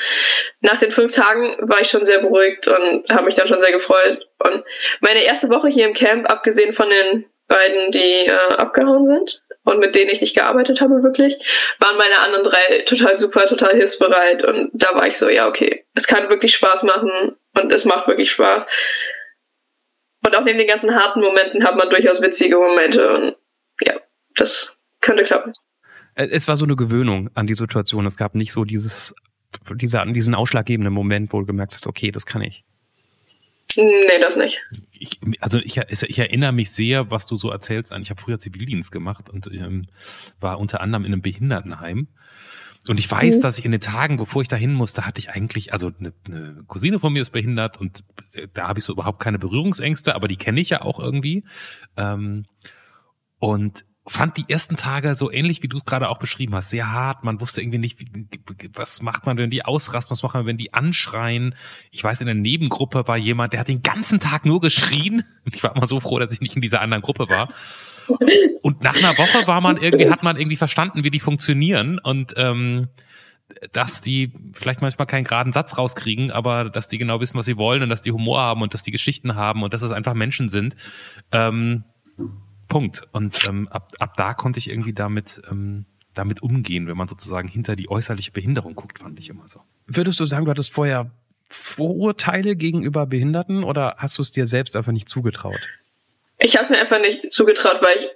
Nach 0.61 0.78
den 0.78 0.92
fünf 0.92 1.14
Tagen 1.14 1.56
war 1.68 1.80
ich 1.80 1.88
schon 1.88 2.04
sehr 2.04 2.20
beruhigt 2.20 2.68
und 2.68 3.08
habe 3.11 3.25
mich 3.25 3.34
dann 3.34 3.49
schon 3.49 3.58
sehr 3.58 3.73
gefreut. 3.73 4.28
Und 4.38 4.64
meine 5.00 5.25
erste 5.25 5.49
Woche 5.49 5.68
hier 5.68 5.87
im 5.87 5.94
Camp, 5.94 6.30
abgesehen 6.30 6.75
von 6.75 6.90
den 6.90 7.25
beiden, 7.49 7.92
die 7.92 8.26
äh, 8.26 8.54
abgehauen 8.56 9.04
sind 9.04 9.42
und 9.64 9.78
mit 9.78 9.94
denen 9.94 10.11
ich 10.11 10.20
nicht 10.20 10.37
gearbeitet 10.37 10.80
habe 10.80 11.02
wirklich, 11.02 11.37
waren 11.78 11.96
meine 11.96 12.20
anderen 12.20 12.44
drei 12.44 12.82
total 12.87 13.16
super, 13.16 13.46
total 13.46 13.75
hilfsbereit. 13.75 14.44
Und 14.44 14.70
da 14.75 14.94
war 14.94 15.06
ich 15.06 15.18
so, 15.18 15.28
ja, 15.28 15.49
okay, 15.49 15.84
es 15.94 16.06
kann 16.06 16.28
wirklich 16.28 16.54
Spaß 16.54 16.84
machen 16.84 17.37
und 17.58 17.75
es 17.75 17.84
macht 17.84 18.06
wirklich 18.06 18.30
Spaß. 18.30 18.66
Und 20.25 20.37
auch 20.37 20.45
neben 20.45 20.59
den 20.59 20.69
ganzen 20.69 20.95
harten 20.95 21.21
Momenten 21.21 21.64
hat 21.64 21.76
man 21.76 21.90
durchaus 21.90 22.23
witzige 22.23 22.57
Momente 22.57 23.14
und 23.14 23.37
ja, 23.87 23.95
das 24.37 24.78
könnte 25.00 25.25
klappen. 25.25 25.52
Äh, 26.14 26.28
es 26.31 26.49
war 26.49 26.57
so 26.57 26.64
eine 26.64 26.76
Gewöhnung 26.76 27.31
an 27.35 27.47
die 27.47 27.54
Situation. 27.54 28.07
Es 28.07 28.16
gab 28.16 28.35
nicht 28.35 28.52
so 28.52 28.64
dieses, 28.64 29.14
dieser, 29.73 30.07
diesen 30.07 30.35
ausschlaggebenden 30.35 30.93
Moment, 30.93 31.33
wo 31.33 31.40
du 31.40 31.47
gemerkt 31.47 31.75
hast, 31.75 31.87
okay, 31.87 32.11
das 32.11 32.26
kann 32.26 32.43
ich. 32.43 32.64
Nee, 33.76 34.21
das 34.21 34.37
nicht. 34.37 34.64
Ich, 34.93 35.19
also 35.40 35.59
ich, 35.59 35.78
ich, 35.78 36.19
erinnere 36.19 36.52
mich 36.52 36.71
sehr, 36.71 37.11
was 37.11 37.26
du 37.26 37.35
so 37.35 37.50
erzählst 37.50 37.93
an. 37.93 38.02
Ich 38.02 38.11
habe 38.11 38.21
früher 38.21 38.38
Zivildienst 38.38 38.93
gemacht 38.93 39.28
und 39.28 39.49
ähm, 39.49 39.87
war 40.38 40.61
unter 40.61 40.81
anderem 40.81 41.04
in 41.04 41.12
einem 41.12 41.23
Behindertenheim. 41.23 42.07
Und 42.87 43.00
ich 43.00 43.11
weiß, 43.11 43.38
mhm. 43.38 43.43
dass 43.43 43.59
ich 43.59 43.64
in 43.64 43.73
den 43.73 43.81
Tagen, 43.81 44.19
bevor 44.19 44.43
ich 44.43 44.49
da 44.49 44.57
hin 44.57 44.75
musste, 44.75 45.07
hatte 45.07 45.19
ich 45.19 45.31
eigentlich, 45.31 45.73
also 45.73 45.91
eine, 45.99 46.12
eine 46.26 46.64
Cousine 46.67 46.99
von 46.99 47.12
mir 47.12 47.23
ist 47.23 47.31
behindert 47.31 47.81
und 47.81 48.05
äh, 48.33 48.47
da 48.53 48.69
habe 48.69 48.79
ich 48.79 48.85
so 48.85 48.93
überhaupt 48.93 49.21
keine 49.21 49.38
Berührungsängste, 49.38 50.14
aber 50.14 50.29
die 50.29 50.37
kenne 50.37 50.61
ich 50.61 50.71
ja 50.71 50.83
auch 50.83 51.00
irgendwie. 51.00 51.45
Ähm, 51.97 52.45
und 53.38 53.85
fand 54.07 54.37
die 54.37 54.45
ersten 54.49 54.76
Tage 54.76 55.14
so 55.14 55.31
ähnlich, 55.31 55.62
wie 55.62 55.69
du 55.69 55.79
es 55.79 55.85
gerade 55.87 56.11
auch 56.11 56.19
beschrieben 56.19 56.55
hast, 56.55 56.71
sehr 56.71 56.93
hart. 56.93 57.25
Man 57.25 57.41
wusste 57.41 57.62
irgendwie 57.62 57.79
nicht, 57.79 58.00
wie, 58.00 58.11
was 58.75 59.00
macht 59.00 59.25
man, 59.25 59.38
wenn 59.38 59.50
die 59.50 59.64
ausrasten, 59.64 60.12
was 60.12 60.23
macht 60.23 60.35
man, 60.35 60.45
wenn 60.45 60.59
die 60.59 60.75
anschreien. 60.75 61.55
Ich 61.91 62.05
weiß, 62.05 62.21
in 62.21 62.26
der 62.26 62.35
Nebengruppe 62.35 63.09
war 63.09 63.17
jemand, 63.17 63.55
der 63.55 63.61
hat 63.61 63.69
den 63.69 63.83
ganzen 63.83 64.21
Tag 64.21 64.45
nur 64.45 64.61
geschrien. 64.61 65.25
Ich 65.47 65.62
war 65.62 65.76
immer 65.76 65.87
so 65.87 66.00
froh, 66.00 66.19
dass 66.19 66.33
ich 66.33 66.41
nicht 66.41 66.57
in 66.57 66.62
dieser 66.62 66.81
anderen 66.81 67.03
Gruppe 67.03 67.29
war. 67.29 67.49
Und 68.62 68.82
nach 68.82 68.96
einer 68.96 69.16
Woche 69.18 69.46
war 69.46 69.62
man 69.62 69.76
irgendwie, 69.80 70.11
hat 70.11 70.23
man 70.23 70.37
irgendwie 70.37 70.56
verstanden, 70.56 71.04
wie 71.04 71.11
die 71.11 71.20
funktionieren 71.20 71.99
und 71.99 72.34
ähm, 72.37 72.88
dass 73.73 74.00
die 74.00 74.32
vielleicht 74.52 74.80
manchmal 74.80 75.06
keinen 75.06 75.25
geraden 75.25 75.52
Satz 75.52 75.76
rauskriegen, 75.76 76.30
aber 76.30 76.70
dass 76.70 76.88
die 76.88 76.99
genau 76.99 77.20
wissen, 77.20 77.38
was 77.38 77.46
sie 77.46 77.56
wollen 77.56 77.82
und 77.82 77.88
dass 77.88 78.02
die 78.02 78.12
Humor 78.12 78.40
haben 78.40 78.62
und 78.62 78.75
dass 78.75 78.82
die 78.82 78.90
Geschichten 78.90 79.34
haben 79.34 79.62
und 79.62 79.75
dass 79.75 79.82
es 79.82 79.90
einfach 79.90 80.14
Menschen 80.14 80.49
sind. 80.49 80.76
Ähm, 81.32 81.84
Punkt. 82.68 83.06
Und 83.12 83.46
ähm, 83.49 83.68
ab, 83.68 83.92
ab 83.99 84.14
da 84.16 84.34
konnte 84.34 84.58
ich 84.58 84.70
irgendwie 84.70 84.92
damit, 84.92 85.42
ähm, 85.50 85.84
damit 86.14 86.42
umgehen, 86.42 86.87
wenn 86.87 86.96
man 86.96 87.08
sozusagen 87.08 87.49
hinter 87.49 87.76
die 87.76 87.90
äußerliche 87.90 88.32
Behinderung 88.32 88.75
guckt, 88.75 89.00
fand 89.00 89.18
ich 89.18 89.28
immer 89.28 89.49
so. 89.49 89.61
Würdest 89.87 90.18
du 90.20 90.26
sagen, 90.26 90.44
du 90.44 90.50
hattest 90.50 90.73
vorher 90.73 91.11
Vorurteile 91.50 92.56
gegenüber 92.56 93.06
Behinderten 93.06 93.64
oder 93.64 93.96
hast 93.99 94.18
du 94.18 94.23
es 94.23 94.32
dir 94.32 94.46
selbst 94.46 94.76
einfach 94.76 94.92
nicht 94.92 95.08
zugetraut? 95.08 95.61
Ich 96.38 96.57
habe 96.57 96.64
es 96.64 96.71
mir 96.71 96.79
einfach 96.79 96.99
nicht 96.99 97.33
zugetraut, 97.33 97.81
weil 97.83 97.97
ich 97.99 98.11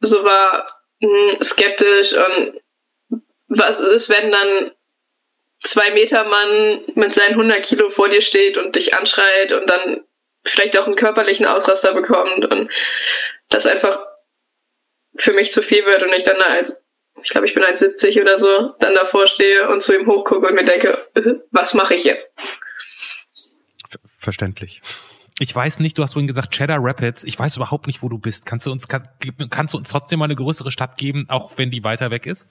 so 0.00 0.24
war 0.24 0.82
mh, 1.00 1.08
hm, 1.08 1.42
skeptisch 1.42 2.12
und 2.14 2.60
was 3.48 3.80
ist, 3.80 4.08
wenn 4.10 4.30
dann 4.30 4.72
zwei 5.62 5.90
Meter 5.90 6.24
Mann 6.24 6.84
mit 6.94 7.14
seinen 7.14 7.32
100 7.32 7.64
Kilo 7.64 7.90
vor 7.90 8.08
dir 8.08 8.20
steht 8.20 8.56
und 8.56 8.76
dich 8.76 8.94
anschreit 8.94 9.52
und 9.52 9.68
dann 9.68 10.04
vielleicht 10.44 10.78
auch 10.78 10.86
einen 10.86 10.96
körperlichen 10.96 11.46
Ausraster 11.46 11.94
bekommt 11.94 12.52
und 12.52 12.70
das 13.48 13.66
einfach 13.66 14.00
für 15.16 15.32
mich 15.32 15.50
zu 15.50 15.62
viel 15.62 15.84
wird 15.84 16.02
und 16.02 16.12
ich 16.12 16.22
dann 16.22 16.40
als, 16.40 16.80
ich 17.22 17.30
glaube, 17.30 17.46
ich 17.46 17.54
bin 17.54 17.64
1,70 17.64 18.20
oder 18.20 18.38
so, 18.38 18.74
dann 18.78 18.94
davor 18.94 19.26
stehe 19.26 19.68
und 19.68 19.82
zu 19.82 19.94
ihm 19.94 20.06
hochgucke 20.06 20.46
und 20.46 20.54
mir 20.54 20.64
denke, 20.64 21.08
äh, 21.14 21.34
was 21.50 21.74
mache 21.74 21.94
ich 21.94 22.04
jetzt? 22.04 22.32
Verständlich. 24.18 24.80
Ich 25.40 25.54
weiß 25.54 25.80
nicht, 25.80 25.96
du 25.96 26.02
hast 26.02 26.14
vorhin 26.14 26.26
gesagt 26.26 26.52
Cheddar 26.52 26.78
Rapids. 26.80 27.24
Ich 27.24 27.38
weiß 27.38 27.56
überhaupt 27.56 27.86
nicht, 27.86 28.02
wo 28.02 28.08
du 28.08 28.18
bist. 28.18 28.44
Kannst 28.44 28.66
du 28.66 28.72
uns, 28.72 28.88
kann, 28.88 29.02
kannst 29.50 29.74
du 29.74 29.78
uns 29.78 29.88
trotzdem 29.88 30.18
mal 30.18 30.24
eine 30.24 30.34
größere 30.34 30.70
Stadt 30.70 30.96
geben, 30.96 31.26
auch 31.28 31.52
wenn 31.56 31.70
die 31.70 31.84
weiter 31.84 32.10
weg 32.10 32.26
ist? 32.26 32.46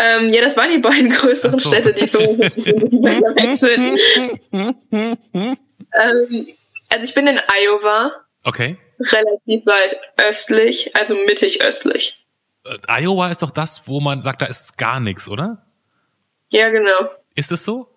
Ähm, 0.00 0.28
ja, 0.30 0.40
das 0.40 0.56
waren 0.56 0.70
die 0.70 0.78
beiden 0.78 1.10
größeren 1.16 1.58
so. 1.58 1.70
Städte, 1.70 1.92
die 1.92 2.08
für 2.08 2.18
mich 2.18 2.54
weiter 3.02 3.34
weg 3.36 3.56
sind. 3.56 3.98
ähm, 5.92 6.46
also 6.90 7.04
ich 7.04 7.14
bin 7.14 7.26
in 7.26 7.38
Iowa. 7.48 8.12
Okay 8.44 8.78
relativ 9.00 9.66
weit 9.66 9.96
östlich, 10.16 10.94
also 10.96 11.14
mittig 11.14 11.62
östlich. 11.62 12.24
Äh, 12.64 13.02
Iowa 13.02 13.30
ist 13.30 13.42
doch 13.42 13.50
das, 13.50 13.86
wo 13.86 14.00
man 14.00 14.22
sagt, 14.22 14.42
da 14.42 14.46
ist 14.46 14.76
gar 14.78 15.00
nichts, 15.00 15.28
oder? 15.28 15.66
Ja, 16.50 16.68
genau. 16.70 17.10
Ist 17.34 17.52
es 17.52 17.64
so? 17.64 17.88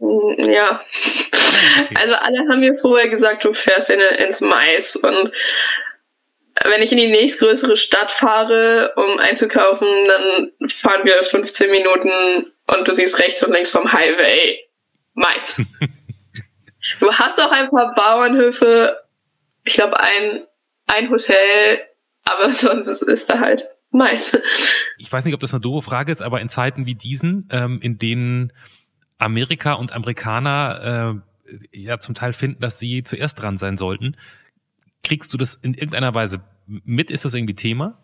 Ja. 0.00 0.82
Okay. 1.84 1.94
Also 2.00 2.14
alle 2.14 2.38
haben 2.48 2.60
mir 2.60 2.78
vorher 2.78 3.08
gesagt, 3.08 3.44
du 3.44 3.52
fährst 3.52 3.90
in, 3.90 4.00
ins 4.00 4.40
Mais 4.40 4.96
und 4.96 5.32
wenn 6.64 6.82
ich 6.82 6.92
in 6.92 6.98
die 6.98 7.08
nächstgrößere 7.08 7.76
Stadt 7.76 8.12
fahre, 8.12 8.92
um 8.96 9.18
einzukaufen, 9.18 9.88
dann 10.06 10.68
fahren 10.68 11.02
wir 11.04 11.22
15 11.22 11.70
Minuten 11.70 12.52
und 12.66 12.88
du 12.88 12.92
siehst 12.92 13.18
rechts 13.18 13.44
und 13.44 13.54
links 13.54 13.70
vom 13.70 13.92
Highway 13.92 14.58
Mais. 15.14 15.62
du 17.00 17.12
hast 17.12 17.40
auch 17.40 17.50
ein 17.50 17.70
paar 17.70 17.94
Bauernhöfe, 17.94 18.98
ich 19.64 19.74
glaube, 19.74 20.00
ein, 20.00 20.46
ein 20.86 21.10
Hotel, 21.10 21.80
aber 22.24 22.50
sonst 22.52 22.88
ist, 22.88 23.02
ist 23.02 23.30
da 23.30 23.40
halt 23.40 23.68
Mais. 23.90 24.38
Ich 24.98 25.10
weiß 25.12 25.24
nicht, 25.24 25.34
ob 25.34 25.40
das 25.40 25.52
eine 25.52 25.60
doofe 25.60 25.88
Frage 25.88 26.12
ist, 26.12 26.22
aber 26.22 26.40
in 26.40 26.48
Zeiten 26.48 26.86
wie 26.86 26.94
diesen, 26.94 27.48
ähm, 27.50 27.80
in 27.82 27.98
denen 27.98 28.52
Amerika 29.20 29.74
und 29.74 29.92
Amerikaner 29.92 31.22
äh, 31.42 31.78
ja 31.78 31.98
zum 31.98 32.14
Teil 32.14 32.32
finden, 32.32 32.60
dass 32.60 32.78
sie 32.78 33.02
zuerst 33.02 33.40
dran 33.40 33.56
sein 33.56 33.76
sollten, 33.76 34.16
kriegst 35.02 35.32
du 35.32 35.38
das 35.38 35.56
in 35.56 35.74
irgendeiner 35.74 36.14
Weise 36.14 36.42
mit? 36.66 37.10
Ist 37.10 37.24
das 37.24 37.34
irgendwie 37.34 37.54
Thema? 37.54 37.98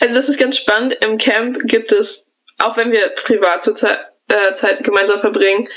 Also 0.00 0.14
das 0.14 0.28
ist 0.28 0.38
ganz 0.38 0.56
spannend. 0.56 0.96
Im 1.04 1.18
Camp 1.18 1.58
gibt 1.64 1.92
es, 1.92 2.34
auch 2.58 2.76
wenn 2.76 2.92
wir 2.92 3.10
privat 3.24 3.62
zur 3.62 3.74
Zeit, 3.74 3.98
äh, 4.28 4.52
Zeit 4.52 4.84
gemeinsam 4.84 5.20
verbringen, 5.20 5.68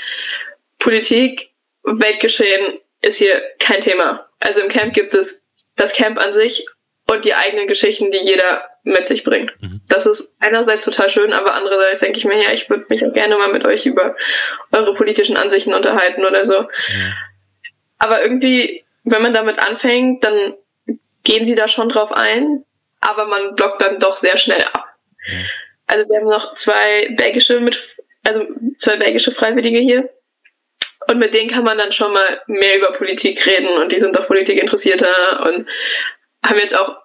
Politik, 0.78 1.50
Weltgeschehen 1.84 2.80
ist 3.00 3.18
hier 3.18 3.40
kein 3.58 3.80
Thema. 3.80 4.28
Also 4.40 4.60
im 4.60 4.68
Camp 4.68 4.94
gibt 4.94 5.14
es 5.14 5.46
das 5.76 5.92
Camp 5.94 6.18
an 6.18 6.32
sich 6.32 6.66
und 7.10 7.24
die 7.24 7.34
eigenen 7.34 7.66
Geschichten, 7.66 8.10
die 8.10 8.18
jeder 8.18 8.68
mit 8.82 9.06
sich 9.06 9.24
bringt. 9.24 9.52
Mhm. 9.60 9.80
Das 9.88 10.06
ist 10.06 10.36
einerseits 10.40 10.84
total 10.84 11.10
schön, 11.10 11.32
aber 11.32 11.54
andererseits 11.54 12.00
denke 12.00 12.18
ich 12.18 12.24
mir, 12.24 12.40
ja, 12.40 12.52
ich 12.52 12.68
würde 12.68 12.86
mich 12.88 13.04
auch 13.04 13.12
gerne 13.12 13.36
mal 13.36 13.52
mit 13.52 13.64
euch 13.64 13.86
über 13.86 14.14
eure 14.72 14.94
politischen 14.94 15.36
Ansichten 15.36 15.74
unterhalten 15.74 16.24
oder 16.24 16.44
so. 16.44 16.62
Mhm. 16.62 17.14
Aber 17.98 18.22
irgendwie, 18.22 18.84
wenn 19.04 19.22
man 19.22 19.34
damit 19.34 19.58
anfängt, 19.58 20.22
dann 20.24 20.56
gehen 21.24 21.44
sie 21.44 21.54
da 21.54 21.66
schon 21.66 21.88
drauf 21.88 22.12
ein, 22.12 22.64
aber 23.00 23.26
man 23.26 23.54
blockt 23.54 23.82
dann 23.82 23.98
doch 23.98 24.16
sehr 24.16 24.36
schnell 24.36 24.62
ab. 24.62 24.84
Mhm. 25.26 25.46
Also 25.86 26.08
wir 26.08 26.20
haben 26.20 26.28
noch 26.28 26.54
zwei 26.54 27.14
belgische 27.16 27.60
mit, 27.60 27.96
also 28.26 28.46
zwei 28.76 28.96
belgische 28.96 29.32
Freiwillige 29.32 29.78
hier 29.78 30.10
und 31.08 31.18
mit 31.18 31.32
denen 31.34 31.50
kann 31.50 31.64
man 31.64 31.78
dann 31.78 31.92
schon 31.92 32.12
mal 32.12 32.42
mehr 32.46 32.76
über 32.76 32.92
Politik 32.92 33.46
reden 33.46 33.68
und 33.78 33.92
die 33.92 33.98
sind 33.98 34.14
doch 34.14 34.26
Politik 34.26 34.60
interessierter 34.60 35.46
und 35.46 35.66
haben 36.44 36.58
jetzt 36.58 36.76
auch 36.76 36.98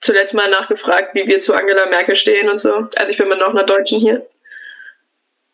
zuletzt 0.00 0.34
mal 0.34 0.50
nachgefragt, 0.50 1.14
wie 1.14 1.26
wir 1.26 1.38
zu 1.38 1.54
Angela 1.54 1.86
Merkel 1.86 2.16
stehen 2.16 2.48
und 2.48 2.58
so. 2.60 2.88
Also 2.96 3.10
ich 3.10 3.18
bin 3.18 3.28
mit 3.28 3.38
noch 3.38 3.50
einer 3.50 3.64
Deutschen 3.64 4.00
hier. 4.00 4.26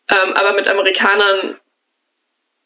Ähm, 0.09 0.33
aber 0.33 0.53
mit 0.53 0.69
Amerikanern 0.69 1.57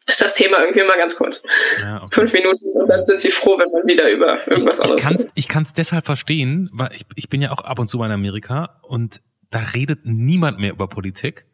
ist 0.07 0.21
das 0.21 0.35
Thema 0.35 0.59
irgendwie 0.59 0.79
immer 0.79 0.97
ganz 0.97 1.15
kurz. 1.15 1.43
Ja, 1.79 2.03
okay. 2.03 2.15
Fünf 2.15 2.33
Minuten 2.33 2.79
und 2.79 2.89
dann 2.89 3.05
sind 3.05 3.21
sie 3.21 3.31
froh, 3.31 3.57
wenn 3.57 3.71
man 3.71 3.87
wieder 3.87 4.09
über 4.09 4.47
irgendwas 4.47 4.79
ich, 4.79 4.85
anderes 4.85 5.09
redet. 5.09 5.31
Ich 5.35 5.47
kann 5.47 5.63
es 5.63 5.73
deshalb 5.73 6.05
verstehen, 6.05 6.69
weil 6.73 6.89
ich, 6.93 7.05
ich 7.15 7.29
bin 7.29 7.41
ja 7.41 7.51
auch 7.51 7.63
ab 7.63 7.79
und 7.79 7.87
zu 7.87 7.97
mal 7.97 8.07
in 8.07 8.11
Amerika 8.11 8.79
und 8.83 9.21
da 9.51 9.59
redet 9.59 9.99
niemand 10.03 10.59
mehr 10.59 10.71
über 10.71 10.87
Politik, 10.87 11.45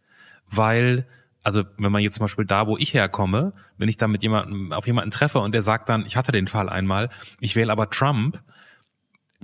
weil 0.49 1.05
also 1.43 1.63
wenn 1.77 1.91
man 1.91 2.01
jetzt 2.03 2.15
zum 2.15 2.25
Beispiel 2.25 2.45
da, 2.45 2.67
wo 2.67 2.77
ich 2.77 2.93
herkomme, 2.93 3.53
wenn 3.77 3.89
ich 3.89 3.97
da 3.97 4.07
mit 4.07 4.21
jemandem 4.21 4.71
auf 4.71 4.85
jemanden 4.85 5.11
treffe 5.11 5.39
und 5.39 5.53
der 5.53 5.61
sagt 5.61 5.89
dann, 5.89 6.05
ich 6.05 6.15
hatte 6.15 6.31
den 6.31 6.47
Fall 6.47 6.69
einmal, 6.69 7.09
ich 7.39 7.55
wähle 7.55 7.71
aber 7.71 7.89
Trump, 7.89 8.39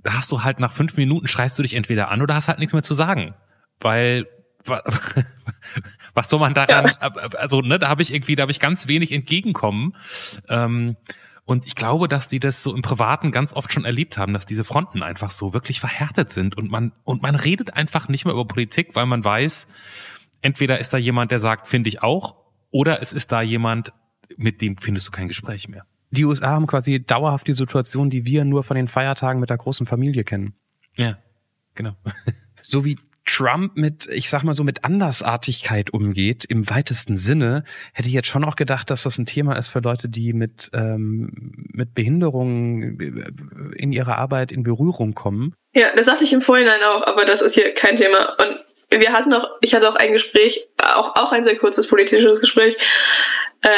da 0.04 0.14
hast 0.14 0.32
du 0.32 0.44
halt 0.44 0.60
nach 0.60 0.72
fünf 0.72 0.98
Minuten 0.98 1.28
schreist 1.28 1.58
du 1.58 1.64
dich 1.64 1.74
entweder 1.74 2.10
an 2.10 2.22
oder 2.22 2.36
hast 2.36 2.48
halt 2.48 2.60
nichts 2.60 2.74
mehr 2.74 2.84
zu 2.84 2.94
sagen, 2.94 3.34
weil 3.80 4.28
was 6.14 6.30
soll 6.30 6.40
man 6.40 6.54
daran? 6.54 6.92
Also 7.38 7.62
ne, 7.62 7.80
da 7.80 7.88
habe 7.88 8.02
ich 8.02 8.14
irgendwie, 8.14 8.36
da 8.36 8.42
habe 8.42 8.52
ich 8.52 8.60
ganz 8.60 8.88
wenig 8.88 9.12
entgegenkommen. 9.12 9.96
Ähm, 10.50 10.98
und 11.46 11.66
ich 11.66 11.76
glaube, 11.76 12.10
dass 12.10 12.28
die 12.28 12.40
das 12.40 12.62
so 12.62 12.76
im 12.76 12.82
Privaten 12.82 13.32
ganz 13.32 13.54
oft 13.54 13.72
schon 13.72 13.86
erlebt 13.86 14.18
haben, 14.18 14.34
dass 14.34 14.46
diese 14.46 14.66
Fronten 14.66 15.02
einfach 15.02 15.32
so 15.32 15.54
wirklich 15.54 15.80
verhärtet 15.80 16.30
sind 16.30 16.58
und 16.58 16.70
man 16.70 16.92
und 17.06 17.22
man 17.22 17.36
redet 17.36 17.74
einfach 17.74 18.10
nicht 18.10 18.26
mehr 18.26 18.34
über 18.34 18.46
Politik, 18.46 18.96
weil 18.96 19.06
man 19.06 19.24
weiß, 19.24 19.68
entweder 20.42 20.80
ist 20.80 20.94
da 20.94 20.98
jemand, 20.98 21.32
der 21.32 21.40
sagt, 21.40 21.68
finde 21.68 21.88
ich 21.88 22.04
auch, 22.04 22.36
oder 22.70 23.02
es 23.02 23.14
ist 23.14 23.32
da 23.32 23.42
jemand, 23.42 23.94
mit 24.36 24.60
dem 24.62 24.78
findest 24.78 25.08
du 25.08 25.12
kein 25.12 25.30
Gespräch 25.30 25.70
mehr. 25.70 25.86
Die 26.12 26.26
USA 26.26 26.48
haben 26.48 26.67
quasi 26.67 27.04
dauerhaft 27.04 27.48
die 27.48 27.54
Situation, 27.54 28.10
die 28.10 28.26
wir 28.26 28.46
nur 28.46 28.63
von 28.63 28.76
den 28.76 28.88
Feiertagen 28.88 29.39
mit 29.39 29.50
der 29.50 29.58
großen 29.58 29.86
Familie 29.86 30.24
kennen. 30.24 30.54
Ja, 30.96 31.17
genau. 31.76 31.96
So 32.63 32.84
wie 32.84 32.98
Trump 33.28 33.76
mit, 33.76 34.08
ich 34.08 34.30
sag 34.30 34.43
mal 34.43 34.54
so, 34.54 34.63
mit 34.63 34.84
Andersartigkeit 34.84 35.91
umgeht, 35.91 36.43
im 36.46 36.70
weitesten 36.70 37.17
Sinne, 37.17 37.63
hätte 37.93 38.08
ich 38.08 38.13
jetzt 38.13 38.28
schon 38.28 38.43
auch 38.43 38.56
gedacht, 38.56 38.89
dass 38.89 39.04
das 39.04 39.17
ein 39.17 39.26
Thema 39.26 39.56
ist 39.56 39.70
für 39.70 39.80
Leute, 39.80 40.10
die 40.10 40.34
mit, 40.34 40.70
ähm, 40.74 41.54
mit 41.72 41.93
Behinderungen 41.93 43.74
in 43.76 43.91
ihrer 43.91 44.17
Arbeit 44.17 44.52
in 44.52 44.63
Berührung 44.63 45.13
kommen. 45.13 45.54
Ja, 45.74 45.93
das 45.96 46.08
sagte 46.08 46.24
ich 46.24 46.34
im 46.34 46.41
Vorhinein 46.41 46.82
auch, 46.84 47.06
aber 47.06 47.26
das 47.26 47.41
ist 47.41 47.54
hier 47.54 47.74
kein 47.74 47.98
Thema. 47.98 48.36
Und 48.91 49.02
wir 49.02 49.12
hatten 49.12 49.34
auch, 49.34 49.48
ich 49.62 49.76
hatte 49.76 49.88
auch 49.89 49.96
ein 49.96 50.13
Gespräch, 50.13 50.67
auch, 50.82 51.15
auch 51.15 51.32
ein 51.32 51.43
sehr 51.43 51.58
kurzes 51.58 51.88
politisches 51.88 52.39
Gespräch. 52.39 52.78
Äh, 53.62 53.70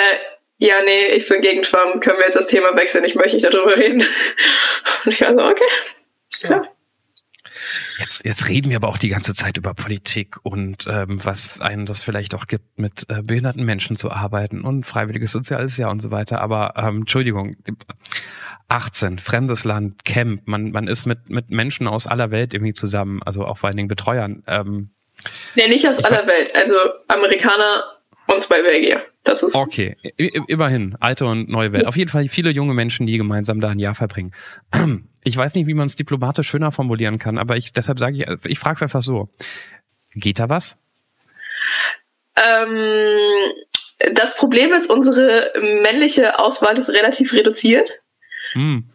ja, 0.60 0.76
nee, 0.86 1.08
ich 1.16 1.28
bin 1.28 1.42
gegen 1.42 1.64
Trump, 1.64 2.02
können 2.04 2.18
wir 2.18 2.26
jetzt 2.26 2.36
das 2.36 2.48
Thema 2.48 2.76
wechseln, 2.76 3.06
ich 3.06 3.16
möchte 3.16 3.36
nicht 3.36 3.46
darüber 3.46 3.76
reden. 3.78 4.02
Und 5.06 5.12
ich 5.12 5.22
war 5.22 5.34
so, 5.34 5.44
okay, 5.44 5.64
klar. 6.38 6.64
Ja. 6.64 6.72
Jetzt, 7.98 8.26
jetzt 8.26 8.48
reden 8.48 8.70
wir 8.70 8.78
aber 8.78 8.88
auch 8.88 8.98
die 8.98 9.10
ganze 9.10 9.34
Zeit 9.34 9.58
über 9.58 9.74
Politik 9.74 10.38
und 10.44 10.86
ähm, 10.88 11.20
was 11.24 11.60
einen 11.60 11.86
das 11.86 12.04
vielleicht 12.04 12.34
auch 12.34 12.48
gibt, 12.48 12.78
mit 12.78 13.06
äh, 13.10 13.22
behinderten 13.22 13.64
Menschen 13.64 13.96
zu 13.96 14.12
arbeiten 14.12 14.62
und 14.62 14.86
freiwilliges 14.86 15.32
soziales 15.32 15.76
Jahr 15.78 15.92
und 15.92 16.02
so 16.02 16.12
weiter. 16.12 16.40
Aber 16.42 16.74
ähm, 16.78 17.00
Entschuldigung, 17.00 17.58
18, 18.70 19.20
fremdes 19.20 19.66
Land, 19.66 20.06
Camp, 20.06 20.48
man, 20.48 20.72
man 20.72 20.88
ist 20.88 21.06
mit, 21.06 21.30
mit 21.30 21.50
Menschen 21.50 21.88
aus 21.88 22.08
aller 22.08 22.32
Welt 22.32 22.54
irgendwie 22.54 22.74
zusammen, 22.74 23.22
also 23.26 23.44
auch 23.46 23.58
vor 23.58 23.68
allen 23.68 23.78
Dingen 23.78 23.90
Betreuern. 23.90 24.44
Ähm, 24.48 24.92
nee, 25.56 25.68
nicht 25.68 25.88
aus 25.88 26.04
aller 26.04 26.28
Welt, 26.28 26.56
also 26.56 26.76
Amerikaner 27.08 27.84
und 28.28 28.42
zwei 28.42 28.62
Belgier. 28.62 29.04
Das 29.30 29.44
ist 29.44 29.54
okay, 29.54 29.96
immerhin, 30.48 30.98
alte 31.00 31.28
und 31.28 31.50
neue 31.50 31.72
Welt. 31.72 31.86
Auf 31.86 31.96
jeden 31.96 32.10
Fall 32.10 32.28
viele 32.30 32.50
junge 32.50 32.74
Menschen, 32.74 33.06
die 33.06 33.16
gemeinsam 33.16 33.62
da 33.62 33.70
ein 33.70 33.78
Jahr 33.78 33.94
verbringen. 33.94 34.34
Ich 35.26 35.36
weiß 35.36 35.54
nicht, 35.56 35.68
wie 35.68 35.74
man 35.74 35.86
es 35.86 35.98
diplomatisch 35.98 36.48
schöner 36.48 36.72
formulieren 36.72 37.20
kann, 37.20 37.38
aber 37.38 37.58
ich 37.58 37.74
deshalb 37.74 38.00
sage 38.00 38.16
ich, 38.16 38.50
ich 38.50 38.58
frage 38.58 38.78
es 38.78 38.82
einfach 38.82 39.04
so: 39.04 39.28
Geht 40.16 40.40
da 40.40 40.48
was? 40.48 40.78
Ähm, 42.38 43.52
das 44.14 44.38
Problem 44.38 44.72
ist, 44.72 44.90
unsere 44.90 45.52
männliche 45.84 46.40
Auswahl 46.40 46.78
ist 46.78 46.90
relativ 46.90 47.34
reduziert. 47.34 47.92
Hm. 48.54 48.88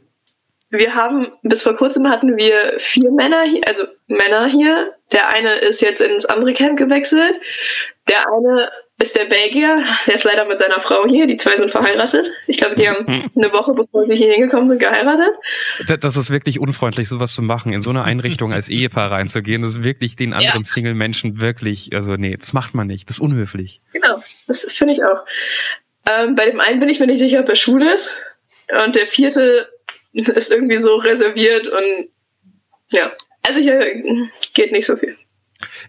Wir 0.70 0.94
haben, 0.94 1.30
bis 1.42 1.62
vor 1.62 1.76
kurzem 1.76 2.08
hatten 2.08 2.38
wir 2.38 2.74
vier 2.78 3.12
Männer 3.12 3.42
hier, 3.42 3.60
also 3.68 3.84
Männer 4.08 4.46
hier. 4.46 4.94
Der 5.12 5.28
eine 5.28 5.56
ist 5.56 5.82
jetzt 5.82 6.00
ins 6.00 6.24
andere 6.24 6.54
Camp 6.54 6.78
gewechselt. 6.78 7.38
Der 8.08 8.32
eine 8.32 8.70
ist 9.04 9.16
der 9.16 9.26
Belgier, 9.26 9.84
der 10.06 10.14
ist 10.14 10.24
leider 10.24 10.46
mit 10.46 10.58
seiner 10.58 10.80
Frau 10.80 11.06
hier, 11.06 11.26
die 11.26 11.36
zwei 11.36 11.56
sind 11.56 11.70
verheiratet. 11.70 12.30
Ich 12.46 12.56
glaube, 12.56 12.74
die 12.74 12.88
haben 12.88 13.06
hm. 13.06 13.30
eine 13.36 13.52
Woche, 13.52 13.74
bevor 13.74 14.06
sie 14.06 14.16
hier 14.16 14.32
hingekommen 14.32 14.66
sind, 14.66 14.78
geheiratet. 14.78 15.34
Das 16.00 16.16
ist 16.16 16.30
wirklich 16.30 16.58
unfreundlich, 16.58 17.08
sowas 17.10 17.34
zu 17.34 17.42
machen, 17.42 17.74
in 17.74 17.82
so 17.82 17.90
eine 17.90 18.02
Einrichtung 18.02 18.52
als 18.54 18.70
Ehepaar 18.70 19.10
reinzugehen. 19.10 19.60
Das 19.60 19.76
ist 19.76 19.84
wirklich 19.84 20.16
den 20.16 20.32
anderen 20.32 20.62
ja. 20.62 20.64
Single-Menschen 20.64 21.40
wirklich, 21.42 21.90
also 21.92 22.16
nee, 22.16 22.34
das 22.34 22.54
macht 22.54 22.74
man 22.74 22.86
nicht, 22.86 23.10
das 23.10 23.18
ist 23.18 23.20
unhöflich. 23.20 23.82
Genau, 23.92 24.22
das 24.46 24.64
finde 24.72 24.94
ich 24.94 25.04
auch. 25.04 25.24
Ähm, 26.10 26.34
bei 26.34 26.46
dem 26.46 26.60
einen 26.60 26.80
bin 26.80 26.88
ich 26.88 26.98
mir 26.98 27.06
nicht 27.06 27.18
sicher, 27.18 27.40
ob 27.40 27.48
er 27.48 27.56
schwul 27.56 27.82
ist. 27.82 28.16
Und 28.86 28.96
der 28.96 29.06
vierte 29.06 29.68
ist 30.12 30.50
irgendwie 30.50 30.78
so 30.78 30.96
reserviert 30.96 31.66
und 31.66 32.08
ja, 32.90 33.12
also 33.42 33.60
hier 33.60 33.84
geht 34.54 34.72
nicht 34.72 34.86
so 34.86 34.96
viel. 34.96 35.16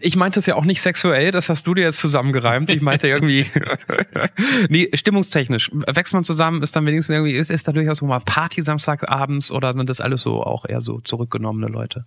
Ich 0.00 0.16
meinte 0.16 0.38
es 0.38 0.46
ja 0.46 0.54
auch 0.54 0.64
nicht 0.64 0.80
sexuell, 0.80 1.30
das 1.32 1.48
hast 1.48 1.66
du 1.66 1.74
dir 1.74 1.82
jetzt 1.82 1.98
zusammengereimt. 1.98 2.70
Ich 2.70 2.80
meinte 2.80 3.08
irgendwie, 3.08 3.46
nee, 4.68 4.88
stimmungstechnisch. 4.94 5.70
Wächst 5.72 6.14
man 6.14 6.24
zusammen, 6.24 6.62
ist 6.62 6.76
dann 6.76 6.86
wenigstens 6.86 7.14
irgendwie, 7.14 7.34
ist, 7.34 7.50
ist 7.50 7.66
da 7.66 7.72
durchaus 7.72 7.98
so 7.98 8.06
mal 8.06 8.20
Party 8.20 8.62
Samstagabends 8.62 9.50
oder 9.50 9.72
sind 9.72 9.90
das 9.90 10.00
alles 10.00 10.22
so 10.22 10.42
auch 10.42 10.64
eher 10.66 10.80
so 10.80 11.00
zurückgenommene 11.00 11.66
Leute? 11.66 12.04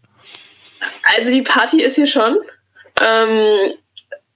Also 1.17 1.31
die 1.31 1.41
Party 1.41 1.81
ist 1.83 1.95
hier 1.95 2.07
schon. 2.07 2.37
Ähm, 3.01 3.73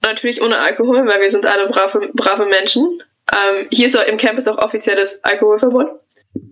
natürlich 0.02 0.42
ohne 0.42 0.58
Alkohol, 0.58 1.06
weil 1.06 1.20
wir 1.20 1.30
sind 1.30 1.46
alle 1.46 1.68
brave, 1.68 2.10
brave 2.14 2.46
Menschen. 2.46 3.02
Ähm, 3.34 3.68
hier 3.70 3.86
ist 3.86 3.96
auch 3.96 4.06
im 4.06 4.18
Camp 4.18 4.38
ist 4.38 4.48
auch 4.48 4.58
offizielles 4.58 5.24
Alkoholverbot. 5.24 5.88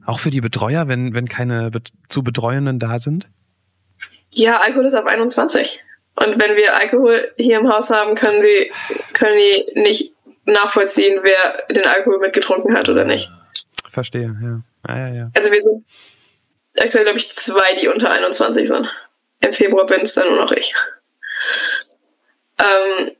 Auch 0.06 0.20
für 0.20 0.30
die 0.30 0.40
Betreuer, 0.40 0.88
wenn, 0.88 1.14
wenn 1.14 1.28
keine 1.28 1.70
zu 2.08 2.22
Betreuenden 2.22 2.78
da 2.78 2.98
sind? 2.98 3.28
Ja, 4.30 4.60
Alkohol 4.60 4.86
ist 4.86 4.94
ab 4.94 5.06
21. 5.06 5.82
Und 6.16 6.42
wenn 6.42 6.56
wir 6.56 6.76
Alkohol 6.76 7.32
hier 7.36 7.58
im 7.58 7.68
Haus 7.72 7.90
haben, 7.90 8.14
können 8.14 8.42
sie, 8.42 8.70
können 9.12 9.36
die 9.36 9.80
nicht 9.80 10.12
nachvollziehen, 10.44 11.20
wer 11.22 11.64
den 11.74 11.86
Alkohol 11.86 12.18
mitgetrunken 12.18 12.76
hat 12.76 12.88
oder 12.88 13.04
nicht. 13.04 13.30
Verstehe, 13.88 14.34
ja. 14.42 14.62
Ah, 14.82 14.98
ja, 14.98 15.08
ja. 15.08 15.30
Also 15.36 15.52
wir 15.52 15.62
sind 15.62 15.84
aktuell, 16.78 17.04
glaube 17.04 17.18
ich, 17.18 17.30
zwei, 17.32 17.74
die 17.80 17.88
unter 17.88 18.10
21 18.10 18.68
sind. 18.68 18.90
Im 19.44 19.52
Februar 19.52 19.86
bin 19.86 20.02
es 20.02 20.14
dann 20.14 20.28
nur 20.28 20.40
noch 20.40 20.52
ich. 20.52 20.74
Ähm, 22.60 23.12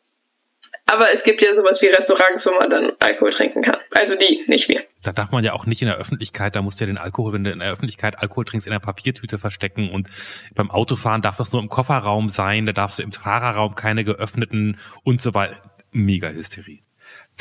aber 0.93 1.11
es 1.11 1.25
gibt 1.25 1.41
ja 1.41 1.55
sowas 1.55 1.81
wie 1.81 1.87
Restaurants, 1.87 2.47
wo 2.47 2.51
man 2.59 2.69
dann 2.69 2.93
Alkohol 2.99 3.31
trinken 3.31 3.63
kann. 3.63 3.79
Also 3.93 4.15
die, 4.15 4.45
nicht 4.47 4.69
wir. 4.69 4.83
Da 5.03 5.13
darf 5.13 5.31
man 5.31 5.43
ja 5.43 5.55
auch 5.55 5.65
nicht 5.65 5.81
in 5.81 5.89
der 5.89 5.97
Öffentlichkeit, 5.97 6.55
da 6.55 6.61
musst 6.61 6.81
du 6.81 6.85
ja 6.85 6.87
den 6.87 6.99
Alkohol, 6.99 7.33
wenn 7.33 7.45
du 7.45 7.51
in 7.51 7.61
der 7.61 7.73
Öffentlichkeit 7.73 8.19
Alkohol 8.19 8.45
trinkst, 8.45 8.67
in 8.67 8.73
der 8.73 8.79
Papiertüte 8.79 9.39
verstecken 9.39 9.91
und 9.91 10.09
beim 10.55 10.71
Autofahren 10.71 11.23
darf 11.23 11.37
das 11.39 11.51
nur 11.53 11.63
im 11.63 11.71
Kofferraum 11.71 12.29
sein, 12.29 12.67
da 12.67 12.73
darfst 12.73 12.99
du 12.99 13.03
im 13.03 13.13
Fahrerraum 13.13 13.75
keine 13.75 14.05
geöffneten 14.05 14.79
und 15.03 15.23
so 15.23 15.33
weiter. 15.33 15.57
Mega 15.93 16.29
Hysterie. 16.29 16.81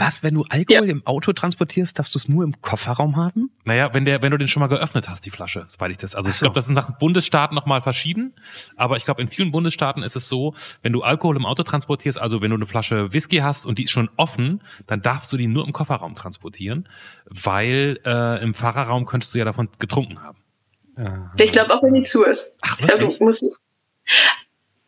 Was, 0.01 0.23
wenn 0.23 0.33
du 0.33 0.45
Alkohol 0.49 0.87
ja. 0.87 0.91
im 0.91 1.05
Auto 1.05 1.31
transportierst, 1.31 1.99
darfst 1.99 2.15
du 2.15 2.17
es 2.17 2.27
nur 2.27 2.43
im 2.43 2.59
Kofferraum 2.59 3.17
haben? 3.17 3.51
Naja, 3.65 3.93
wenn 3.93 4.03
der, 4.03 4.23
wenn 4.23 4.31
du 4.31 4.37
den 4.39 4.47
schon 4.47 4.61
mal 4.61 4.67
geöffnet 4.67 5.07
hast, 5.07 5.23
die 5.27 5.29
Flasche, 5.29 5.65
soweit 5.67 5.91
ich 5.91 5.99
das. 5.99 6.15
Also 6.15 6.31
so. 6.31 6.33
ich 6.33 6.39
glaube, 6.39 6.55
das 6.55 6.63
ist 6.65 6.71
nach 6.71 6.97
Bundesstaaten 6.97 7.53
nochmal 7.53 7.81
verschieden. 7.81 8.33
Aber 8.75 8.97
ich 8.97 9.05
glaube, 9.05 9.21
in 9.21 9.27
vielen 9.27 9.51
Bundesstaaten 9.51 10.01
ist 10.01 10.15
es 10.15 10.27
so, 10.27 10.55
wenn 10.81 10.91
du 10.91 11.03
Alkohol 11.03 11.35
im 11.35 11.45
Auto 11.45 11.61
transportierst, 11.61 12.17
also 12.17 12.41
wenn 12.41 12.49
du 12.49 12.55
eine 12.55 12.65
Flasche 12.65 13.13
Whisky 13.13 13.37
hast 13.37 13.67
und 13.67 13.77
die 13.77 13.83
ist 13.83 13.91
schon 13.91 14.09
offen, 14.17 14.63
dann 14.87 15.03
darfst 15.03 15.31
du 15.33 15.37
die 15.37 15.45
nur 15.45 15.67
im 15.67 15.71
Kofferraum 15.71 16.15
transportieren, 16.15 16.89
weil 17.25 17.99
äh, 18.03 18.41
im 18.41 18.55
Fahrerraum 18.55 19.05
könntest 19.05 19.35
du 19.35 19.37
ja 19.37 19.45
davon 19.45 19.69
getrunken 19.77 20.23
haben. 20.23 20.39
Aha. 20.97 21.31
Ich 21.37 21.51
glaube 21.51 21.75
auch, 21.75 21.83
wenn 21.83 21.93
die 21.93 22.01
zu 22.01 22.23
ist. 22.23 22.55
Ach, 22.61 22.81
wirklich? 22.81 23.11
Ich, 23.11 23.19
glaub, 23.19 23.33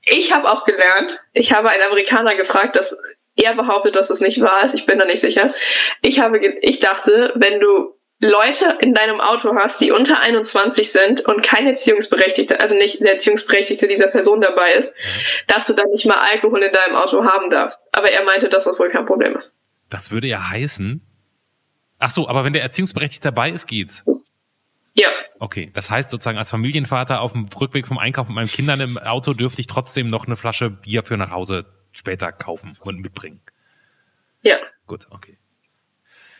ich 0.05 0.33
habe 0.33 0.51
auch 0.51 0.65
gelernt, 0.65 1.19
ich 1.33 1.53
habe 1.53 1.69
einen 1.69 1.83
Amerikaner 1.83 2.35
gefragt, 2.35 2.75
dass 2.75 2.97
er 3.35 3.55
behauptet, 3.55 3.95
dass 3.95 4.09
es 4.09 4.21
nicht 4.21 4.41
wahr 4.41 4.63
ist. 4.63 4.75
Ich 4.75 4.85
bin 4.85 4.99
da 4.99 5.05
nicht 5.05 5.21
sicher. 5.21 5.53
Ich 6.01 6.19
habe, 6.19 6.39
ich 6.61 6.79
dachte, 6.79 7.33
wenn 7.35 7.59
du 7.59 7.95
Leute 8.19 8.77
in 8.81 8.93
deinem 8.93 9.19
Auto 9.19 9.53
hast, 9.55 9.81
die 9.81 9.91
unter 9.91 10.21
21 10.21 10.91
sind 10.91 11.21
und 11.21 11.43
kein 11.43 11.67
Erziehungsberechtigter, 11.67 12.61
also 12.61 12.75
nicht 12.75 13.01
der 13.01 13.13
Erziehungsberechtigte 13.13 13.87
dieser 13.87 14.07
Person 14.07 14.39
dabei 14.39 14.73
ist, 14.73 14.95
dass 15.47 15.67
du 15.67 15.73
dann 15.73 15.89
nicht 15.89 16.05
mal 16.05 16.17
Alkohol 16.31 16.63
in 16.63 16.71
deinem 16.71 16.95
Auto 16.95 17.25
haben 17.25 17.49
darfst. 17.49 17.79
Aber 17.91 18.11
er 18.11 18.23
meinte, 18.23 18.49
dass 18.49 18.63
das 18.63 18.79
wohl 18.79 18.89
kein 18.89 19.05
Problem 19.05 19.35
ist. 19.35 19.53
Das 19.89 20.11
würde 20.11 20.27
ja 20.27 20.49
heißen. 20.49 21.01
Ach 21.99 22.11
so, 22.11 22.27
aber 22.27 22.45
wenn 22.45 22.53
der 22.53 22.63
Erziehungsberechtigte 22.63 23.27
dabei 23.27 23.49
ist, 23.49 23.67
geht's. 23.67 24.03
Ja. 24.93 25.09
Okay, 25.39 25.71
das 25.73 25.89
heißt 25.89 26.09
sozusagen 26.09 26.37
als 26.37 26.49
Familienvater 26.49 27.19
auf 27.19 27.33
dem 27.33 27.47
Rückweg 27.59 27.87
vom 27.87 27.97
Einkauf 27.97 28.27
mit 28.27 28.35
meinen 28.35 28.47
Kindern 28.47 28.79
im 28.79 28.97
Auto 28.97 29.33
dürfte 29.33 29.59
ich 29.59 29.67
trotzdem 29.67 30.07
noch 30.07 30.27
eine 30.27 30.35
Flasche 30.35 30.69
Bier 30.69 31.03
für 31.03 31.17
nach 31.17 31.31
Hause 31.31 31.65
später 31.93 32.31
kaufen 32.31 32.75
und 32.85 32.99
mitbringen. 32.99 33.41
Ja. 34.41 34.57
Gut, 34.85 35.07
okay. 35.09 35.37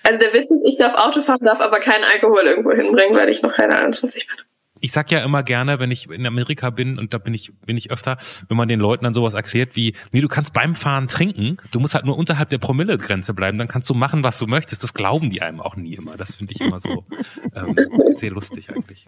Also 0.04 0.20
der 0.20 0.34
Witz 0.34 0.52
ist, 0.52 0.66
ich 0.66 0.78
darf 0.78 0.96
Auto 0.96 1.22
fahren, 1.22 1.40
darf 1.42 1.62
aber 1.62 1.80
keinen 1.80 2.04
Alkohol 2.04 2.42
irgendwo 2.42 2.72
hinbringen, 2.72 3.16
weil 3.16 3.30
ich 3.30 3.42
noch 3.42 3.54
keine 3.54 3.78
21 3.78 4.28
bin 4.28 4.38
ich 4.84 4.92
sag 4.92 5.10
ja 5.12 5.24
immer 5.24 5.44
gerne, 5.44 5.80
wenn 5.80 5.92
ich 5.92 6.10
in 6.10 6.26
Amerika 6.28 6.70
bin, 6.70 7.00
und 7.00 7.14
da 7.14 7.18
bin 7.18 7.34
ich, 7.34 7.54
bin 7.66 7.78
ich 7.78 7.90
öfter, 7.90 8.18
wenn 8.50 8.58
man 8.58 8.68
den 8.68 8.82
Leuten 8.82 9.06
dann 9.06 9.14
sowas 9.14 9.34
erklärt 9.34 9.78
wie, 9.78 9.94
nee, 10.12 10.20
du 10.20 10.28
kannst 10.28 10.52
beim 10.52 10.76
Fahren 10.76 11.08
trinken, 11.08 11.56
du 11.72 11.80
musst 11.80 11.96
halt 11.96 12.04
nur 12.04 12.18
unterhalb 12.18 12.50
der 12.50 12.58
Promillegrenze 12.58 13.34
bleiben, 13.34 13.58
dann 13.58 13.70
kannst 13.70 13.90
du 13.90 13.94
machen, 13.94 14.26
was 14.26 14.38
du 14.40 14.46
möchtest. 14.46 14.84
Das 14.84 14.94
glauben 14.94 15.30
die 15.30 15.42
einem 15.42 15.62
auch 15.62 15.78
nie 15.78 15.94
immer. 15.94 16.18
Das 16.18 16.36
finde 16.36 16.52
ich 16.54 16.60
immer 16.60 16.82
so 16.82 17.06
ähm, 17.56 17.78
sehr 18.12 18.32
lustig 18.32 18.72
eigentlich. 18.72 19.06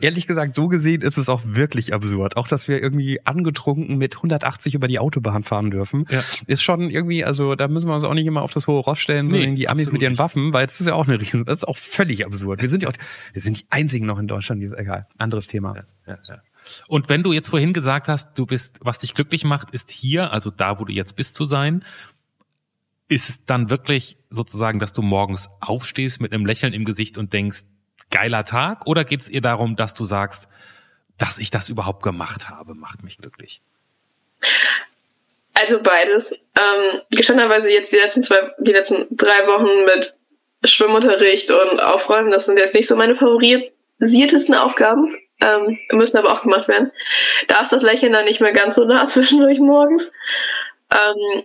Ehrlich 0.00 0.28
gesagt, 0.28 0.54
so 0.54 0.68
gesehen 0.68 1.02
ist 1.02 1.16
es 1.16 1.28
auch 1.28 1.42
wirklich 1.44 1.92
absurd. 1.92 2.36
Auch, 2.36 2.46
dass 2.46 2.68
wir 2.68 2.80
irgendwie 2.80 3.18
angetrunken 3.26 3.98
mit 3.98 4.14
180 4.14 4.76
über 4.76 4.86
die 4.86 5.00
Autobahn 5.00 5.42
fahren 5.42 5.72
dürfen, 5.72 6.06
ja. 6.08 6.22
ist 6.46 6.62
schon 6.62 6.88
irgendwie, 6.88 7.24
also 7.24 7.56
da 7.56 7.66
müssen 7.66 7.88
wir 7.88 7.94
uns 7.94 8.04
auch 8.04 8.14
nicht 8.14 8.26
immer 8.26 8.42
auf 8.42 8.52
das 8.52 8.68
hohe 8.68 8.78
Ross 8.78 9.00
stellen, 9.00 9.26
nee, 9.26 9.38
sondern 9.38 9.56
die 9.56 9.68
Amis 9.68 9.90
mit 9.90 10.02
ihren 10.02 10.12
nicht. 10.12 10.20
Waffen, 10.20 10.52
weil 10.52 10.66
es 10.66 10.78
ist 10.80 10.86
ja 10.86 10.94
auch 10.94 11.08
eine 11.08 11.20
riesen, 11.20 11.44
das 11.44 11.58
ist 11.58 11.64
auch 11.64 11.76
völlig 11.76 12.24
absurd. 12.24 12.62
Wir 12.62 12.68
sind 12.68 12.84
ja 12.84 12.90
auch, 12.90 12.94
wir 13.32 13.42
sind 13.42 13.58
die 13.58 13.66
einzigen 13.70 14.06
noch 14.06 14.20
in 14.20 14.28
Deutschland, 14.28 14.62
die 14.62 14.66
ist 14.66 14.78
egal 14.78 15.08
anderes 15.18 15.46
Thema. 15.46 15.74
Ja, 15.76 16.14
ja, 16.14 16.18
ja. 16.28 16.42
Und 16.88 17.08
wenn 17.08 17.22
du 17.22 17.32
jetzt 17.32 17.48
vorhin 17.48 17.72
gesagt 17.72 18.08
hast, 18.08 18.36
du 18.38 18.46
bist, 18.46 18.78
was 18.80 18.98
dich 18.98 19.14
glücklich 19.14 19.44
macht, 19.44 19.70
ist 19.70 19.90
hier, 19.90 20.32
also 20.32 20.50
da, 20.50 20.80
wo 20.80 20.84
du 20.84 20.92
jetzt 20.92 21.16
bist, 21.16 21.36
zu 21.36 21.44
sein, 21.44 21.84
ist 23.08 23.28
es 23.28 23.44
dann 23.44 23.70
wirklich 23.70 24.16
sozusagen, 24.30 24.80
dass 24.80 24.92
du 24.92 25.02
morgens 25.02 25.48
aufstehst 25.60 26.20
mit 26.20 26.32
einem 26.32 26.44
Lächeln 26.44 26.72
im 26.72 26.84
Gesicht 26.84 27.18
und 27.18 27.32
denkst, 27.32 27.62
geiler 28.10 28.44
Tag? 28.44 28.86
Oder 28.86 29.04
geht 29.04 29.20
es 29.20 29.28
ihr 29.28 29.40
darum, 29.40 29.76
dass 29.76 29.94
du 29.94 30.04
sagst, 30.04 30.48
dass 31.18 31.38
ich 31.38 31.50
das 31.50 31.68
überhaupt 31.68 32.02
gemacht 32.02 32.48
habe, 32.48 32.74
macht 32.74 33.02
mich 33.02 33.18
glücklich? 33.18 33.62
Also 35.54 35.80
beides. 35.80 36.32
Ähm, 36.32 37.00
gestandenerweise 37.10 37.70
jetzt 37.70 37.92
die 37.92 37.96
letzten 37.96 38.22
zwei, 38.22 38.52
die 38.58 38.72
letzten 38.72 39.16
drei 39.16 39.46
Wochen 39.46 39.84
mit 39.86 40.16
Schwimmunterricht 40.64 41.50
und 41.50 41.80
Aufräumen, 41.80 42.30
das 42.30 42.46
sind 42.46 42.58
jetzt 42.58 42.74
nicht 42.74 42.88
so 42.88 42.96
meine 42.96 43.14
favorisiertesten 43.98 44.54
Aufgaben, 44.54 45.16
ähm, 45.42 45.78
müssen 45.92 46.18
aber 46.18 46.32
auch 46.32 46.42
gemacht 46.42 46.68
werden. 46.68 46.92
Da 47.48 47.60
ist 47.60 47.72
das 47.72 47.82
Lächeln 47.82 48.12
dann 48.12 48.24
nicht 48.24 48.40
mehr 48.40 48.52
ganz 48.52 48.76
so 48.76 48.84
nah 48.84 49.06
zwischendurch 49.06 49.58
morgens. 49.58 50.12
Ähm, 50.92 51.44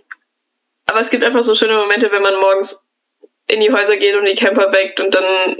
aber 0.86 1.00
es 1.00 1.10
gibt 1.10 1.24
einfach 1.24 1.42
so 1.42 1.54
schöne 1.54 1.74
Momente, 1.74 2.10
wenn 2.12 2.22
man 2.22 2.40
morgens 2.40 2.84
in 3.48 3.60
die 3.60 3.72
Häuser 3.72 3.96
geht 3.96 4.14
und 4.16 4.28
die 4.28 4.34
Camper 4.34 4.72
weckt 4.72 5.00
und 5.00 5.14
dann 5.14 5.56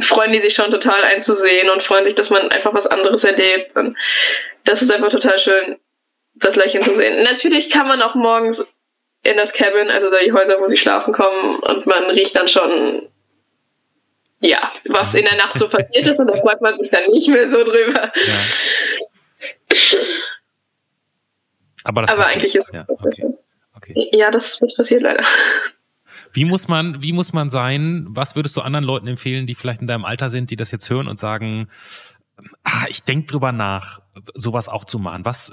freuen 0.00 0.32
die 0.32 0.40
sich 0.40 0.54
schon 0.54 0.70
total 0.70 1.02
einzusehen 1.02 1.68
und 1.70 1.82
freuen 1.82 2.04
sich, 2.04 2.14
dass 2.14 2.30
man 2.30 2.50
einfach 2.50 2.72
was 2.74 2.86
anderes 2.86 3.24
erlebt. 3.24 3.76
Und 3.76 3.96
das 4.64 4.82
ist 4.82 4.90
einfach 4.90 5.08
total 5.08 5.38
schön, 5.38 5.78
das 6.34 6.56
Lächeln 6.56 6.84
zu 6.84 6.94
sehen. 6.94 7.22
Natürlich 7.24 7.70
kann 7.70 7.88
man 7.88 8.00
auch 8.02 8.14
morgens 8.14 8.66
in 9.22 9.36
das 9.36 9.52
Cabin, 9.52 9.90
also 9.90 10.10
da 10.10 10.18
die 10.18 10.32
Häuser, 10.32 10.60
wo 10.60 10.66
sie 10.66 10.78
schlafen, 10.78 11.12
kommen 11.12 11.60
und 11.60 11.86
man 11.86 12.04
riecht 12.04 12.36
dann 12.36 12.48
schon, 12.48 13.10
ja, 14.40 14.72
was 14.88 15.14
in 15.14 15.24
der 15.24 15.36
Nacht 15.36 15.58
so 15.58 15.68
passiert 15.68 16.06
ist 16.06 16.18
und 16.18 16.28
da 16.28 16.36
freut 16.38 16.60
man 16.60 16.76
sich 16.76 16.90
dann 16.90 17.04
nicht 17.12 17.28
mehr 17.28 17.48
so 17.48 17.62
drüber. 17.62 18.12
Ja. 18.14 18.34
Aber, 21.84 22.02
das 22.02 22.10
Aber 22.10 22.26
eigentlich 22.26 22.54
ist 22.54 22.68
ja, 22.72 22.84
okay. 22.88 23.34
okay. 23.74 24.10
ja, 24.12 24.30
das, 24.30 24.58
das 24.58 24.74
passiert 24.74 25.02
leider. 25.02 25.24
Wie 26.32 26.44
muss 26.44 26.68
man, 26.68 27.02
wie 27.02 27.12
muss 27.12 27.32
man 27.32 27.50
sein? 27.50 28.06
Was 28.10 28.36
würdest 28.36 28.56
du 28.56 28.60
anderen 28.60 28.84
Leuten 28.84 29.06
empfehlen, 29.06 29.46
die 29.46 29.54
vielleicht 29.54 29.80
in 29.80 29.86
deinem 29.86 30.04
Alter 30.04 30.30
sind, 30.30 30.50
die 30.50 30.56
das 30.56 30.70
jetzt 30.70 30.88
hören 30.88 31.08
und 31.08 31.18
sagen, 31.18 31.68
ah, 32.62 32.84
ich 32.88 33.02
denke 33.02 33.26
drüber 33.26 33.52
nach, 33.52 34.00
sowas 34.34 34.68
auch 34.68 34.84
zu 34.84 34.98
machen? 34.98 35.24
Was, 35.24 35.52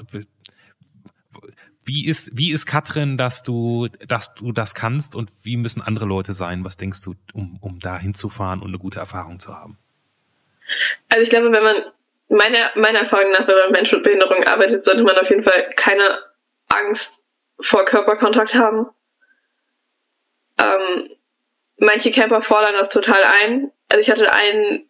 wie 1.88 2.06
ist, 2.06 2.38
wie 2.38 2.52
ist 2.52 2.65
Katrin, 2.65 3.17
dass 3.17 3.43
du, 3.43 3.88
dass 4.08 4.36
du 4.36 4.52
das 4.52 4.76
kannst 4.76 5.15
und 5.15 5.32
wie 5.41 5.56
müssen 5.56 5.82
andere 5.82 6.06
Leute 6.06 6.34
sein? 6.34 6.65
Was 6.65 6.76
denkst 6.76 7.02
du, 7.04 7.15
um, 7.34 7.58
um 7.62 7.80
da 7.80 7.97
hinzufahren 7.97 8.62
und 8.62 8.67
eine 8.67 8.78
gute 8.78 9.00
Erfahrung 9.00 9.39
zu 9.39 9.56
haben? 9.56 9.78
Also 11.10 11.23
ich 11.23 11.30
glaube, 11.30 11.52
wenn 11.54 11.63
man, 11.63 11.76
meiner, 12.28 12.71
meiner 12.76 13.00
Erfahrung 13.00 13.32
nach, 13.32 13.47
wenn 13.47 13.56
man 13.56 13.65
mit 13.67 13.71
Menschen 13.71 13.95
mit 14.00 14.04
Behinderung 14.04 14.43
arbeitet, 14.43 14.84
sollte 14.84 15.04
man 15.04 15.17
auf 15.17 15.30
jeden 15.30 15.43
Fall 15.43 15.69
keine 15.78 16.19
Angst 16.67 17.23
vor 17.60 17.86
Körperkontakt 17.86 18.56
haben. 18.56 18.88
Ähm, 20.62 21.15
manche 21.78 22.12
Camper 22.12 22.41
fordern 22.41 22.73
das 22.73 22.89
total 22.89 23.23
ein. 23.23 23.71
Also 23.88 24.02
ich 24.02 24.10
hatte 24.10 24.34
einen, 24.34 24.89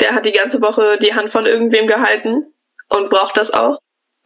der 0.00 0.14
hat 0.14 0.26
die 0.26 0.32
ganze 0.32 0.60
Woche 0.60 0.98
die 0.98 1.14
Hand 1.14 1.30
von 1.30 1.46
irgendwem 1.46 1.86
gehalten 1.86 2.52
und 2.88 3.08
braucht 3.08 3.38
das 3.38 3.50
auch. 3.50 3.76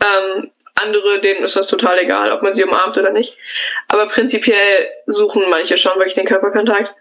Ähm, 0.02 0.50
andere, 0.80 1.20
denen 1.20 1.44
ist 1.44 1.56
das 1.56 1.68
total 1.68 1.98
egal, 1.98 2.32
ob 2.32 2.42
man 2.42 2.54
sie 2.54 2.64
umarmt 2.64 2.96
oder 2.98 3.10
nicht. 3.10 3.36
Aber 3.88 4.08
prinzipiell 4.08 4.88
suchen 5.06 5.48
manche 5.50 5.78
schon 5.78 5.96
wirklich 5.96 6.14
den 6.14 6.26
Körperkontakt. 6.26 6.94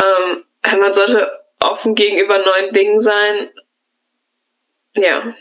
Ähm, 0.00 0.44
man 0.80 0.92
sollte 0.92 1.30
offen 1.60 1.94
gegenüber 1.94 2.38
neuen 2.38 2.72
Dingen 2.72 3.00
sein. 3.00 3.50
Ja. 4.94 5.34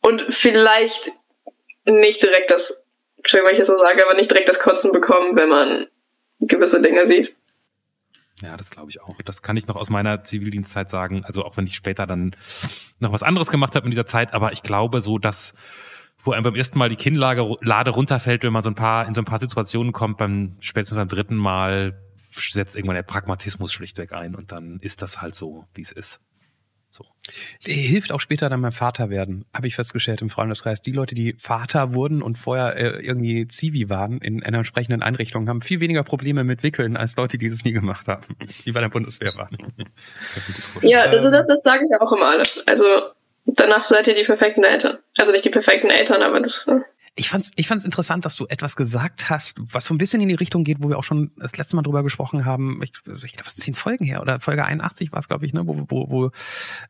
Und 0.00 0.32
vielleicht 0.34 1.10
nicht 1.84 2.22
direkt 2.22 2.50
das, 2.50 2.84
Entschuldigung, 3.16 3.48
wenn 3.48 3.54
ich 3.54 3.66
das 3.66 3.68
so 3.68 3.78
sage, 3.78 4.04
aber 4.04 4.16
nicht 4.16 4.30
direkt 4.30 4.48
das 4.48 4.60
Kotzen 4.60 4.92
bekommen, 4.92 5.36
wenn 5.36 5.48
man 5.48 5.88
gewisse 6.40 6.82
Dinge 6.82 7.06
sieht. 7.06 7.34
Ja, 8.42 8.56
das 8.56 8.70
glaube 8.70 8.90
ich 8.90 9.00
auch. 9.00 9.16
Das 9.24 9.42
kann 9.42 9.56
ich 9.56 9.66
noch 9.66 9.76
aus 9.76 9.90
meiner 9.90 10.24
Zivildienstzeit 10.24 10.90
sagen. 10.90 11.24
Also 11.24 11.44
auch 11.44 11.56
wenn 11.56 11.66
ich 11.66 11.74
später 11.74 12.06
dann 12.06 12.36
noch 12.98 13.12
was 13.12 13.22
anderes 13.22 13.50
gemacht 13.50 13.74
habe 13.74 13.86
in 13.86 13.90
dieser 13.90 14.06
Zeit, 14.06 14.34
aber 14.34 14.52
ich 14.52 14.62
glaube 14.62 15.00
so, 15.00 15.18
dass 15.18 15.54
wo 16.24 16.32
einem 16.32 16.42
beim 16.42 16.54
ersten 16.54 16.78
Mal 16.78 16.88
die 16.88 16.96
Kinnlade 16.96 17.56
Lade 17.60 17.90
runterfällt, 17.90 18.42
wenn 18.42 18.52
man 18.52 18.62
so 18.62 18.70
ein 18.70 18.74
paar 18.74 19.06
in 19.06 19.14
so 19.14 19.20
ein 19.20 19.26
paar 19.26 19.38
Situationen 19.38 19.92
kommt, 19.92 20.18
beim 20.18 20.56
spätestens 20.60 20.96
beim 20.96 21.08
dritten 21.08 21.36
Mal 21.36 22.00
setzt 22.30 22.74
irgendwann 22.74 22.96
der 22.96 23.02
Pragmatismus 23.02 23.72
schlichtweg 23.72 24.12
ein 24.12 24.34
und 24.34 24.50
dann 24.50 24.78
ist 24.80 25.02
das 25.02 25.22
halt 25.22 25.34
so, 25.34 25.66
wie 25.74 25.82
es 25.82 25.92
ist. 25.92 26.20
So. 26.90 27.04
Hilft 27.60 28.12
auch 28.12 28.20
später 28.20 28.48
dann 28.48 28.62
beim 28.62 28.70
Vater 28.70 29.10
werden, 29.10 29.46
habe 29.52 29.66
ich 29.66 29.74
festgestellt 29.74 30.22
im 30.22 30.30
Freundeskreis. 30.30 30.80
Die 30.80 30.92
Leute, 30.92 31.16
die 31.16 31.34
Vater 31.38 31.92
wurden 31.92 32.22
und 32.22 32.38
vorher 32.38 32.76
äh, 32.76 33.04
irgendwie 33.04 33.48
Zivi 33.48 33.88
waren 33.88 34.18
in 34.18 34.44
einer 34.44 34.58
entsprechenden 34.58 35.02
Einrichtung, 35.02 35.48
haben 35.48 35.60
viel 35.60 35.80
weniger 35.80 36.04
Probleme 36.04 36.44
mit 36.44 36.62
Wickeln 36.62 36.96
als 36.96 37.16
Leute, 37.16 37.36
die 37.36 37.48
das 37.48 37.64
nie 37.64 37.72
gemacht 37.72 38.06
haben, 38.06 38.36
die 38.64 38.70
bei 38.70 38.80
der 38.80 38.90
Bundeswehr 38.90 39.30
waren. 39.30 39.58
ja, 40.82 41.00
also 41.00 41.32
das, 41.32 41.46
das 41.48 41.62
sage 41.62 41.84
ich 41.84 42.00
auch 42.00 42.12
immer. 42.12 42.40
Also 42.68 42.84
danach 43.46 43.84
seid 43.84 44.08
ihr 44.08 44.14
die 44.14 44.24
perfekten 44.24 44.64
Eltern. 44.64 44.98
Also 45.18 45.32
nicht 45.32 45.44
die 45.44 45.50
perfekten 45.50 45.90
Eltern, 45.90 46.22
aber 46.22 46.40
das. 46.40 46.66
Äh, 46.68 46.80
ich 47.16 47.28
fand's, 47.28 47.52
ich 47.54 47.68
fand's 47.68 47.84
interessant, 47.84 48.24
dass 48.24 48.34
du 48.34 48.46
etwas 48.48 48.74
gesagt 48.74 49.30
hast, 49.30 49.58
was 49.72 49.84
so 49.84 49.94
ein 49.94 49.98
bisschen 49.98 50.20
in 50.20 50.28
die 50.28 50.34
Richtung 50.34 50.64
geht, 50.64 50.78
wo 50.80 50.88
wir 50.88 50.98
auch 50.98 51.04
schon 51.04 51.30
das 51.36 51.56
letzte 51.56 51.76
Mal 51.76 51.82
drüber 51.82 52.02
gesprochen 52.02 52.44
haben. 52.44 52.80
Ich, 52.82 52.92
also 53.06 53.24
ich 53.24 53.34
glaube, 53.34 53.46
es 53.46 53.54
ist 53.54 53.62
zehn 53.62 53.74
Folgen 53.74 54.04
her 54.04 54.20
oder 54.20 54.40
Folge 54.40 54.64
81 54.64 55.12
war 55.12 55.20
es, 55.20 55.28
glaube 55.28 55.46
ich, 55.46 55.52
ne, 55.52 55.64
wo, 55.64 55.86
wo, 55.88 56.10
wo 56.10 56.30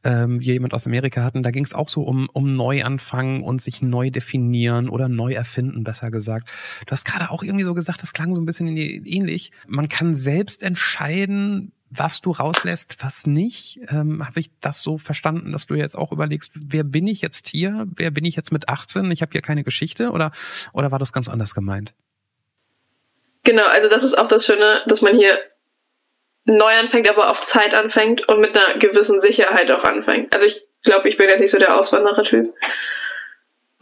ähm, 0.03 0.41
wir 0.41 0.55
jemand 0.55 0.73
aus 0.73 0.87
Amerika 0.87 1.23
hatten. 1.23 1.43
Da 1.43 1.51
ging 1.51 1.65
es 1.65 1.75
auch 1.75 1.91
so 1.91 2.05
um, 2.05 2.31
um 2.33 2.57
Neuanfangen 2.57 3.43
und 3.43 3.61
sich 3.61 3.83
neu 3.83 4.11
definieren 4.11 4.89
oder 4.89 5.09
neu 5.11 5.35
erfinden, 5.35 5.85
besser 5.85 6.11
gesagt. 6.11 6.49
Du 6.87 6.93
hast 6.93 7.05
gerade 7.05 7.31
auch 7.31 7.43
irgendwie 7.43 7.65
so 7.65 7.75
gesagt, 7.75 8.03
das 8.03 8.15
klang 8.15 8.35
so 8.35 8.41
ein 8.41 8.47
bisschen 8.47 8.75
ähnlich. 8.79 9.53
Man 9.67 9.91
kann 9.91 10.15
selbst 10.15 10.63
entscheiden, 10.63 11.73
was 11.97 12.21
du 12.21 12.33
rauslässt, 12.33 12.97
was 13.01 13.27
nicht. 13.27 13.81
Ähm, 13.89 14.27
Habe 14.27 14.41
ich 14.41 14.51
das 14.61 14.83
so 14.83 14.99
verstanden, 14.99 15.53
dass 15.53 15.67
du 15.67 15.75
jetzt 15.75 15.97
auch 15.97 16.13
überlegst, 16.13 16.53
wer 16.55 16.85
bin 16.85 17.07
ich 17.07 17.23
jetzt 17.23 17.49
hier? 17.49 17.87
Wer 17.95 18.11
bin 18.11 18.25
ich 18.25 18.37
jetzt 18.37 18.53
mit 18.53 18.69
18? 18.69 19.11
Ich 19.11 19.23
habe 19.23 19.33
hier 19.33 19.43
keine 19.43 19.65
Geschichte 19.65 20.11
oder, 20.11 20.33
oder 20.73 20.91
war 20.91 20.99
das 20.99 21.13
ganz 21.13 21.29
anders 21.29 21.55
gemeint? 21.55 21.95
Genau, 23.45 23.67
also 23.67 23.89
das 23.89 24.03
ist 24.03 24.17
auch 24.19 24.29
das 24.29 24.47
Schöne, 24.47 24.83
dass 24.87 25.03
man 25.03 25.15
hier 25.17 25.39
neu 26.47 26.73
anfängt, 26.79 27.09
aber 27.09 27.31
auf 27.31 27.41
Zeit 27.41 27.75
anfängt 27.75 28.29
und 28.29 28.41
mit 28.41 28.57
einer 28.57 28.79
gewissen 28.79 29.21
Sicherheit 29.21 29.71
auch 29.71 29.85
anfängt. 29.85 30.35
Also 30.35 30.47
ich 30.47 30.67
glaube, 30.83 31.09
ich 31.09 31.17
bin 31.17 31.29
jetzt 31.29 31.41
nicht 31.41 31.51
so 31.51 31.59
der 31.59 31.77
Auswanderer-Typ. 31.79 32.55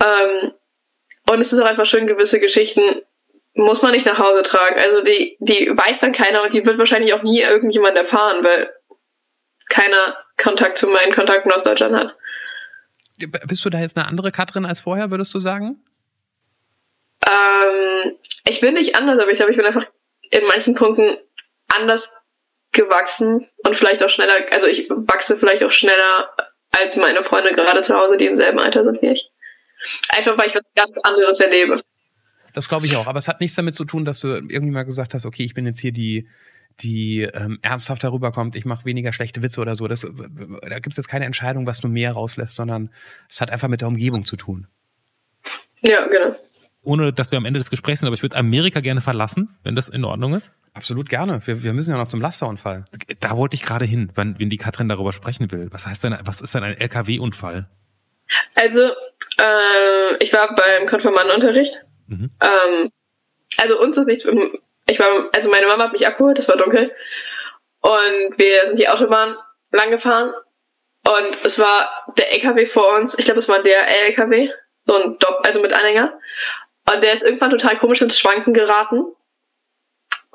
Ähm, 0.02 0.52
und 1.30 1.40
es 1.40 1.52
ist 1.52 1.60
auch 1.60 1.66
einfach 1.66 1.86
schön, 1.86 2.06
gewisse 2.06 2.40
Geschichten 2.40 3.02
muss 3.54 3.82
man 3.82 3.92
nicht 3.92 4.06
nach 4.06 4.18
Hause 4.18 4.42
tragen. 4.42 4.80
Also 4.80 5.02
die, 5.02 5.36
die 5.40 5.70
weiß 5.70 6.00
dann 6.00 6.12
keiner 6.12 6.42
und 6.42 6.52
die 6.52 6.64
wird 6.64 6.78
wahrscheinlich 6.78 7.12
auch 7.14 7.22
nie 7.22 7.40
irgendjemand 7.40 7.96
erfahren, 7.96 8.42
weil 8.44 8.72
keiner 9.68 10.16
Kontakt 10.36 10.76
zu 10.76 10.88
meinen 10.88 11.12
Kontakten 11.12 11.52
aus 11.52 11.62
Deutschland 11.62 11.94
hat. 11.94 12.16
Bist 13.46 13.64
du 13.64 13.70
da 13.70 13.78
jetzt 13.78 13.96
eine 13.96 14.08
andere 14.08 14.32
Katrin 14.32 14.64
als 14.64 14.80
vorher, 14.80 15.10
würdest 15.10 15.32
du 15.34 15.40
sagen? 15.40 15.84
Ähm, 17.28 18.16
ich 18.48 18.60
bin 18.60 18.74
nicht 18.74 18.96
anders, 18.96 19.18
aber 19.18 19.30
ich 19.30 19.36
glaube, 19.36 19.52
ich 19.52 19.56
bin 19.56 19.66
einfach 19.66 19.86
in 20.30 20.46
manchen 20.46 20.74
Punkten 20.74 21.18
anders 21.68 22.22
gewachsen 22.72 23.48
und 23.64 23.76
vielleicht 23.76 24.02
auch 24.02 24.08
schneller, 24.08 24.34
also 24.50 24.66
ich 24.66 24.88
wachse 24.88 25.36
vielleicht 25.36 25.62
auch 25.62 25.70
schneller 25.70 26.34
als 26.70 26.96
meine 26.96 27.22
Freunde 27.22 27.52
gerade 27.52 27.82
zu 27.82 27.94
Hause, 27.94 28.16
die 28.16 28.26
im 28.26 28.36
selben 28.36 28.58
Alter 28.58 28.82
sind 28.82 29.02
wie 29.02 29.08
ich. 29.08 29.30
Einfach 30.08 30.38
weil 30.38 30.48
ich 30.48 30.54
was 30.54 30.62
ganz 30.74 30.98
anderes 31.04 31.38
erlebe. 31.40 31.76
Das 32.52 32.68
glaube 32.68 32.86
ich 32.86 32.96
auch. 32.96 33.06
Aber 33.06 33.18
es 33.18 33.28
hat 33.28 33.40
nichts 33.40 33.56
damit 33.56 33.74
zu 33.74 33.84
tun, 33.84 34.04
dass 34.04 34.20
du 34.20 34.28
irgendwie 34.28 34.72
mal 34.72 34.84
gesagt 34.84 35.14
hast, 35.14 35.24
okay, 35.24 35.44
ich 35.44 35.54
bin 35.54 35.66
jetzt 35.66 35.80
hier 35.80 35.92
die, 35.92 36.28
die 36.80 37.22
ähm, 37.22 37.58
ernsthaft 37.62 38.04
darüber 38.04 38.32
kommt, 38.32 38.56
ich 38.56 38.64
mache 38.64 38.84
weniger 38.84 39.12
schlechte 39.12 39.42
Witze 39.42 39.60
oder 39.60 39.76
so. 39.76 39.88
Das, 39.88 40.00
da 40.00 40.78
gibt 40.78 40.92
es 40.92 40.96
jetzt 40.96 41.08
keine 41.08 41.24
Entscheidung, 41.24 41.66
was 41.66 41.80
du 41.80 41.88
mehr 41.88 42.12
rauslässt, 42.12 42.54
sondern 42.54 42.90
es 43.28 43.40
hat 43.40 43.50
einfach 43.50 43.68
mit 43.68 43.80
der 43.80 43.88
Umgebung 43.88 44.24
zu 44.24 44.36
tun. 44.36 44.66
Ja, 45.80 46.06
genau. 46.06 46.36
Ohne 46.84 47.12
dass 47.12 47.30
wir 47.30 47.38
am 47.38 47.44
Ende 47.44 47.60
des 47.60 47.70
Gesprächs 47.70 48.00
sind, 48.00 48.08
aber 48.08 48.14
ich 48.14 48.22
würde 48.22 48.36
Amerika 48.36 48.80
gerne 48.80 49.00
verlassen, 49.00 49.56
wenn 49.62 49.76
das 49.76 49.88
in 49.88 50.04
Ordnung 50.04 50.34
ist. 50.34 50.52
Absolut 50.74 51.08
gerne. 51.08 51.40
Wir, 51.46 51.62
wir 51.62 51.72
müssen 51.72 51.90
ja 51.90 51.96
noch 51.96 52.08
zum 52.08 52.20
Lasterunfall. 52.20 52.84
Da 53.20 53.36
wollte 53.36 53.54
ich 53.54 53.62
gerade 53.62 53.84
hin, 53.84 54.10
wenn, 54.14 54.38
wenn 54.40 54.50
die 54.50 54.56
Katrin 54.56 54.88
darüber 54.88 55.12
sprechen 55.12 55.50
will. 55.52 55.68
Was 55.70 55.86
heißt 55.86 56.02
denn, 56.02 56.18
was 56.24 56.40
ist 56.40 56.54
denn 56.54 56.64
ein 56.64 56.76
LKW-Unfall? 56.76 57.68
Also, 58.56 58.80
äh, 58.80 60.16
ich 60.20 60.32
war 60.32 60.54
beim 60.54 60.88
Konfirmandenunterricht 60.88 61.82
Mhm. 62.12 62.30
Ähm, 62.40 62.88
also 63.58 63.80
uns 63.80 63.96
ist 63.96 64.06
nichts. 64.06 64.26
Ich 64.86 64.98
war, 64.98 65.30
also 65.34 65.50
meine 65.50 65.66
Mama 65.66 65.84
hat 65.84 65.92
mich 65.92 66.06
abgeholt, 66.06 66.38
es 66.38 66.48
war 66.48 66.56
dunkel. 66.56 66.94
Und 67.80 68.38
wir 68.38 68.66
sind 68.66 68.78
die 68.78 68.88
Autobahn 68.88 69.36
lang 69.70 69.90
gefahren. 69.90 70.32
Und 71.06 71.38
es 71.44 71.58
war 71.58 72.12
der 72.16 72.32
LKW 72.32 72.66
vor 72.66 72.96
uns. 72.96 73.18
Ich 73.18 73.24
glaube, 73.24 73.38
es 73.38 73.48
war 73.48 73.62
der 73.62 73.88
LKW. 74.06 74.50
So 74.84 74.94
ein 74.94 75.18
Dopp, 75.18 75.46
also 75.46 75.60
mit 75.60 75.72
Anhänger. 75.72 76.18
Und 76.92 77.02
der 77.02 77.12
ist 77.12 77.24
irgendwann 77.24 77.50
total 77.50 77.78
komisch 77.78 78.02
ins 78.02 78.18
Schwanken 78.18 78.54
geraten. 78.54 79.04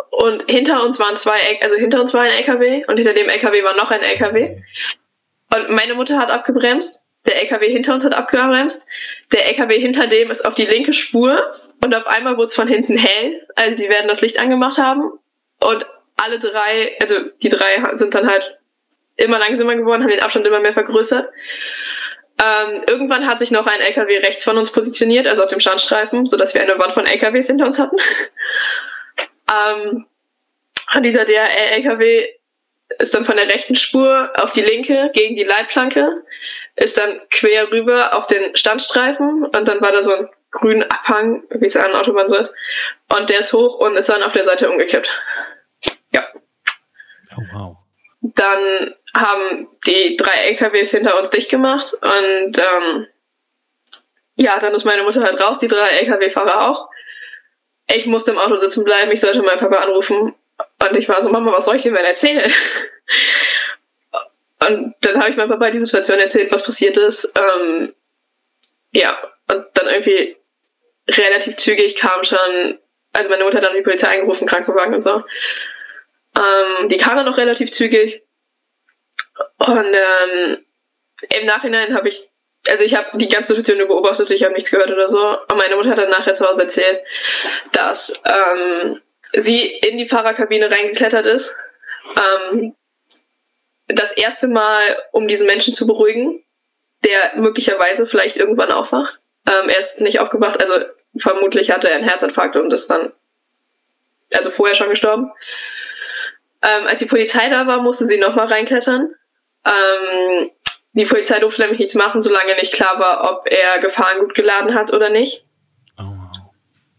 Und 0.10 0.50
hinter 0.50 0.84
uns 0.84 1.00
waren 1.00 1.16
zwei, 1.16 1.60
also 1.62 1.76
hinter 1.76 2.02
uns 2.02 2.14
war 2.14 2.22
ein 2.22 2.32
LKW 2.32 2.86
und 2.88 2.98
hinter 2.98 3.14
dem 3.14 3.30
LKW 3.30 3.64
war 3.64 3.76
noch 3.76 3.92
ein 3.92 4.02
LKW. 4.02 4.62
Und 5.54 5.70
meine 5.70 5.96
Mutter 5.96 6.18
hat 6.18 6.32
abgebremst 6.32 7.08
der 7.28 7.42
LKW 7.42 7.72
hinter 7.72 7.94
uns 7.94 8.06
hat 8.06 8.16
abgebremst. 8.16 8.88
Der 9.32 9.48
LKW 9.48 9.80
hinter 9.80 10.08
dem 10.08 10.32
ist 10.32 10.46
auf 10.46 10.56
die 10.56 10.66
linke 10.66 10.94
Spur 10.94 11.40
und 11.84 11.96
auf 11.96 12.08
einmal 12.08 12.38
wurde 12.38 12.46
es 12.46 12.56
von 12.56 12.68
hinten 12.68 12.98
hell. 12.98 13.48
Also 13.56 13.78
die 13.78 13.90
werden 13.90 14.08
das 14.08 14.22
Licht 14.22 14.42
angemacht 14.42 14.78
haben 14.78 15.12
und 15.60 15.86
alle 16.18 16.40
drei, 16.40 16.98
also 17.02 17.16
die 17.42 17.50
drei 17.50 17.84
sind 17.94 18.14
dann 18.16 18.30
halt 18.30 18.58
immer 19.16 19.40
langsamer 19.40 19.76
geworden, 19.76 20.04
haben 20.04 20.10
den 20.10 20.22
Abstand 20.22 20.46
immer 20.48 20.60
mehr 20.60 20.74
vergrößert. 20.74 21.30
Ähm, 22.44 22.84
irgendwann 22.88 23.26
hat 23.26 23.40
sich 23.40 23.50
noch 23.50 23.66
ein 23.66 23.80
LKW 23.80 24.18
rechts 24.20 24.44
von 24.44 24.58
uns 24.58 24.72
positioniert, 24.72 25.28
also 25.28 25.44
auf 25.44 25.50
dem 25.50 25.60
Standstreifen, 25.60 26.28
sodass 26.28 26.54
wir 26.54 26.62
eine 26.62 26.78
Wand 26.78 26.94
von 26.94 27.06
LKWs 27.06 27.48
hinter 27.48 27.66
uns 27.66 27.80
hatten. 27.80 27.98
ähm, 29.52 30.06
und 30.96 31.04
dieser 31.04 31.26
DHL-LKW 31.26 32.28
ist 33.00 33.14
dann 33.14 33.26
von 33.26 33.36
der 33.36 33.48
rechten 33.48 33.76
Spur 33.76 34.32
auf 34.36 34.54
die 34.54 34.62
linke 34.62 35.10
gegen 35.14 35.36
die 35.36 35.44
Leitplanke, 35.44 36.24
ist 36.76 36.98
dann 36.98 37.22
quer 37.32 37.72
rüber 37.72 38.16
auf 38.16 38.28
den 38.28 38.56
Standstreifen 38.56 39.46
und 39.46 39.68
dann 39.68 39.82
war 39.82 39.92
da 39.92 40.04
so 40.04 40.14
ein 40.14 40.30
grünen 40.52 40.84
Abhang, 40.84 41.44
wie 41.50 41.66
es 41.66 41.76
an 41.76 41.92
der 41.92 42.02
Autobahn 42.02 42.30
so 42.30 42.36
ist. 42.38 42.54
Und 43.16 43.30
der 43.30 43.40
ist 43.40 43.54
hoch 43.54 43.80
und 43.80 43.96
ist 43.96 44.10
dann 44.10 44.24
auf 44.24 44.34
der 44.34 44.44
Seite 44.44 44.70
umgekippt. 44.70 45.10
Ja. 46.14 46.26
Oh, 47.36 47.44
wow. 47.54 47.78
Dann 48.22 48.96
haben 49.16 49.70
die 49.86 50.16
drei 50.16 50.48
LKWs 50.50 50.92
hinter 50.92 51.18
uns 51.18 51.30
dicht 51.30 51.50
gemacht 51.50 51.94
und 51.94 52.58
ähm, 52.58 53.08
ja, 54.36 54.60
dann 54.60 54.74
ist 54.74 54.86
meine 54.86 55.04
Mutter 55.04 55.24
halt 55.24 55.42
raus, 55.44 55.60
die 55.60 55.68
drei 55.68 55.88
LKW-Fahrer 55.90 56.70
auch. 56.70 56.90
Ich 57.90 58.06
musste 58.06 58.32
im 58.32 58.38
Auto 58.38 58.58
sitzen 58.58 58.84
bleiben, 58.84 59.12
ich 59.12 59.22
sollte 59.22 59.42
meinen 59.42 59.60
Papa 59.60 59.78
anrufen 59.78 60.36
und 60.82 60.98
ich 60.98 61.10
war 61.10 61.22
so, 61.22 61.30
Mama, 61.30 61.52
was 61.52 61.66
soll 61.66 61.76
ich 61.76 61.84
dir 61.84 61.94
denn 61.94 62.06
erzählen? 62.06 62.52
Und 64.60 64.96
dann 65.02 65.20
habe 65.20 65.30
ich 65.30 65.38
meinem 65.38 65.50
Papa 65.50 65.70
die 65.70 65.80
Situation 65.80 66.20
erzählt, 66.20 66.52
was 66.52 66.64
passiert 66.64 66.98
ist. 66.98 67.32
Ähm, 67.38 67.94
ja, 68.92 69.18
und 69.52 69.66
dann 69.74 69.88
irgendwie 69.88 70.38
relativ 71.10 71.58
zügig 71.58 71.96
kam 71.96 72.24
schon, 72.24 72.80
also 73.14 73.30
meine 73.30 73.44
Mutter 73.44 73.58
hat 73.58 73.66
dann 73.66 73.76
die 73.76 73.82
Polizei 73.82 74.10
eingerufen, 74.10 74.48
Krankenwagen 74.48 74.94
und 74.94 75.02
so. 75.02 75.24
Ähm, 76.38 76.90
die 76.90 76.98
kam 76.98 77.16
dann 77.16 77.26
noch 77.26 77.38
relativ 77.38 77.72
zügig. 77.72 78.24
Und 79.58 79.94
ähm, 79.94 80.66
im 81.30 81.46
Nachhinein 81.46 81.96
habe 81.96 82.10
ich, 82.10 82.30
also 82.70 82.84
ich 82.84 82.96
habe 82.96 83.18
die 83.18 83.30
ganze 83.30 83.50
Situation 83.50 83.78
nur 83.78 83.88
beobachtet, 83.88 84.30
ich 84.32 84.44
habe 84.44 84.54
nichts 84.54 84.72
gehört 84.72 84.92
oder 84.92 85.10
so. 85.10 85.20
Und 85.20 85.58
meine 85.58 85.76
Mutter 85.76 85.92
hat 85.92 85.98
dann 85.98 86.10
nachher 86.10 86.34
zu 86.34 86.48
Hause 86.48 86.64
erzählt, 86.64 87.02
dass 87.72 88.22
ähm, 88.26 89.02
sie 89.34 89.66
in 89.66 89.98
die 89.98 90.08
Fahrerkabine 90.08 90.70
reingeklettert 90.70 91.26
ist. 91.26 91.56
Ähm, 92.18 92.76
das 93.88 94.12
erste 94.12 94.48
Mal, 94.48 95.02
um 95.12 95.28
diesen 95.28 95.48
Menschen 95.48 95.74
zu 95.74 95.88
beruhigen, 95.88 96.44
der 97.06 97.34
möglicherweise 97.36 98.06
vielleicht 98.06 98.38
irgendwann 98.38 98.72
aufwacht. 98.72 99.20
Ähm, 99.48 99.70
er 99.70 99.80
ist 99.80 100.02
nicht 100.02 100.20
aufgewacht, 100.20 100.62
also 100.62 100.86
vermutlich 101.18 101.72
hatte 101.72 101.90
er 101.90 101.96
einen 101.96 102.08
Herzinfarkt 102.08 102.56
und 102.56 102.72
ist 102.74 102.90
dann, 102.90 103.14
also 104.34 104.50
vorher 104.50 104.76
schon 104.76 104.90
gestorben. 104.90 105.32
Ähm, 106.62 106.88
als 106.88 107.00
die 107.00 107.06
Polizei 107.06 107.50
da 107.50 107.68
war, 107.68 107.82
musste 107.82 108.06
sie 108.06 108.18
nochmal 108.18 108.48
reinklettern. 108.48 109.14
Ähm, 109.66 110.52
die 110.94 111.06
Polizei 111.06 111.40
durfte 111.40 111.62
nämlich 111.62 111.80
nichts 111.80 111.96
machen, 111.96 112.22
solange 112.22 112.56
nicht 112.56 112.74
klar 112.74 113.00
war, 113.00 113.32
ob 113.32 113.50
er 113.50 113.80
Gefahrengut 113.80 114.34
geladen 114.36 114.74
hat 114.74 114.92
oder 114.92 115.10
nicht. 115.10 115.46
Oh, 115.98 116.04
wow. 116.04 116.32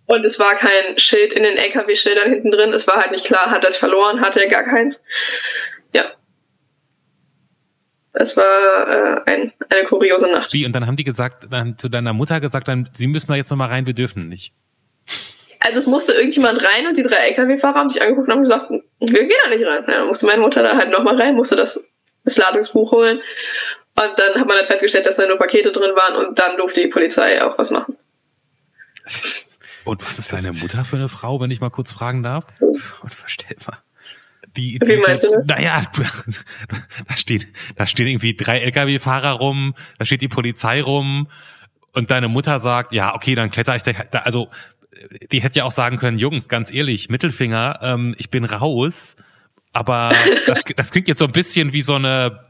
Und 0.07 0.25
es 0.25 0.39
war 0.39 0.55
kein 0.55 0.99
Schild 0.99 1.33
in 1.33 1.43
den 1.43 1.57
LKW-Schildern 1.57 2.31
hinten 2.31 2.53
drin. 2.53 2.73
Es 2.73 2.87
war 2.87 2.97
halt 2.97 3.11
nicht 3.11 3.27
klar, 3.27 3.51
hat 3.51 3.65
er 3.65 3.71
es 3.71 3.77
verloren, 3.77 4.21
hatte 4.21 4.41
er 4.41 4.49
gar 4.49 4.65
keins. 4.65 5.03
Es 8.21 8.37
war 8.37 8.89
äh, 8.89 9.21
ein, 9.27 9.53
eine 9.73 9.87
kuriose 9.87 10.27
Nacht. 10.27 10.53
Wie? 10.53 10.67
Und 10.67 10.73
dann 10.73 10.89
haben 10.89 10.97
die 10.97 11.05
gesagt, 11.05 11.47
dann 11.51 11.79
zu 11.79 11.89
deiner 11.89 12.13
Mutter 12.13 12.41
gesagt, 12.41 12.67
dann, 12.67 12.89
sie 12.93 13.07
müssen 13.07 13.29
da 13.29 13.37
jetzt 13.37 13.51
nochmal 13.51 13.69
rein, 13.69 13.87
wir 13.87 13.95
dürfen 13.95 14.29
nicht. 14.29 14.53
Also 15.61 15.79
es 15.79 15.87
musste 15.87 16.15
irgendjemand 16.15 16.61
rein 16.65 16.89
und 16.89 16.99
die 16.99 17.05
drei 17.05 17.29
LKW-Fahrer 17.29 17.79
haben 17.79 17.89
sich 17.89 18.03
angeguckt 18.03 18.27
und 18.27 18.35
haben 18.35 18.43
gesagt, 18.43 18.71
wir 18.71 18.81
gehen 18.99 19.39
da 19.45 19.51
nicht 19.51 19.65
rein. 19.65 19.85
Ja, 19.87 19.99
dann 19.99 20.09
musste 20.09 20.27
meine 20.27 20.41
Mutter 20.41 20.65
da 20.65 20.77
halt 20.77 20.91
nochmal 20.91 21.21
rein, 21.21 21.37
musste 21.37 21.55
das, 21.55 21.81
das 22.25 22.37
Ladungsbuch 22.37 22.91
holen. 22.91 23.21
Und 24.01 24.13
dann 24.17 24.41
hat 24.41 24.49
man 24.49 24.57
halt 24.57 24.67
festgestellt, 24.67 25.07
dass 25.07 25.17
da 25.17 25.27
nur 25.27 25.39
Pakete 25.39 25.71
drin 25.71 25.93
waren 25.95 26.27
und 26.27 26.39
dann 26.41 26.57
durfte 26.57 26.81
die 26.81 26.89
Polizei 26.89 27.43
auch 27.45 27.57
was 27.57 27.71
machen. 27.71 27.97
Und 29.85 30.09
was 30.09 30.19
ist 30.19 30.33
deine 30.33 30.53
Mutter 30.55 30.85
für 30.85 30.97
eine 30.97 31.09
Frau, 31.09 31.41
wenn 31.41 31.53
ich 31.53 31.61
mal 31.61 31.71
kurz 31.71 31.93
fragen 31.93 32.25
darf? 32.25 32.47
Unvorstellbar. 33.03 33.85
Die, 34.59 34.79
Wie 34.83 34.97
die 34.97 35.03
meinst 35.07 35.23
du 35.25 35.29
das? 35.29 35.47
Naja, 35.47 35.85
da 37.09 37.17
steht, 37.17 37.47
da 37.77 37.87
stehen 37.87 38.09
irgendwie 38.09 38.35
drei 38.35 38.59
LKW-Fahrer 38.59 39.31
rum, 39.33 39.75
da 39.99 40.05
steht 40.05 40.21
die 40.21 40.29
Polizei 40.29 40.83
rum 40.83 41.29
und 41.93 42.11
deine 42.11 42.29
Mutter 42.29 42.59
sagt, 42.59 42.93
ja, 42.93 43.15
okay, 43.15 43.35
dann 43.35 43.51
kletter 43.51 43.75
ich 43.77 43.83
da, 43.85 43.93
da- 43.93 44.19
also 44.21 44.49
die 45.33 45.41
hätte 45.43 45.61
ja 45.61 45.65
auch 45.65 45.71
sagen 45.73 45.97
können, 45.97 46.19
Jungs, 46.19 46.49
ganz 46.49 46.73
ehrlich, 46.73 47.09
Mittelfinger, 47.09 47.79
ähm, 47.83 48.15
ich 48.19 48.31
bin 48.31 48.45
raus, 48.45 49.17
aber 49.73 50.11
das, 50.47 50.63
das 50.77 50.91
klingt 50.91 51.07
jetzt 51.09 51.21
so 51.21 51.27
ein 51.27 51.33
bisschen 51.33 51.73
wie 51.73 51.83
so 51.83 51.95
eine 51.95 52.41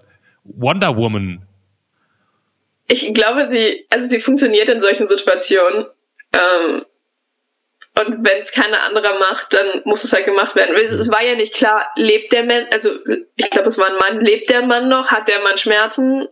Wonder 0.45 0.97
Woman. 0.97 1.45
Ich 2.87 3.13
glaube, 3.13 3.49
die, 3.51 3.85
also 3.91 4.09
sie 4.09 4.19
funktioniert 4.21 4.69
in 4.71 4.81
solchen 4.81 5.07
Situationen. 5.09 5.85
Ähm, 6.33 6.85
und 8.01 8.25
wenn 8.25 8.39
es 8.39 8.53
keiner 8.53 8.83
anderer 8.83 9.19
macht, 9.19 9.53
dann 9.55 9.83
muss 9.85 10.05
es 10.05 10.13
halt 10.13 10.25
gemacht 10.25 10.55
werden. 10.55 10.77
Es, 10.77 11.11
war 11.11 11.25
ja 11.25 11.35
nicht 11.35 11.55
klar, 11.55 11.91
lebt 11.97 12.33
der 12.33 12.45
Mann, 12.45 12.67
also 12.73 12.91
ich 13.37 13.51
glaube, 13.51 13.69
es 13.69 13.79
war 13.79 13.89
ein 13.89 13.97
Mann, 13.97 14.25
lebt 14.25 14.51
der 14.51 14.63
Mann 14.63 14.89
noch, 14.89 15.11
hat 15.11 15.29
der 15.29 15.41
Mann 15.41 15.57
Schmerzen? 15.57 16.29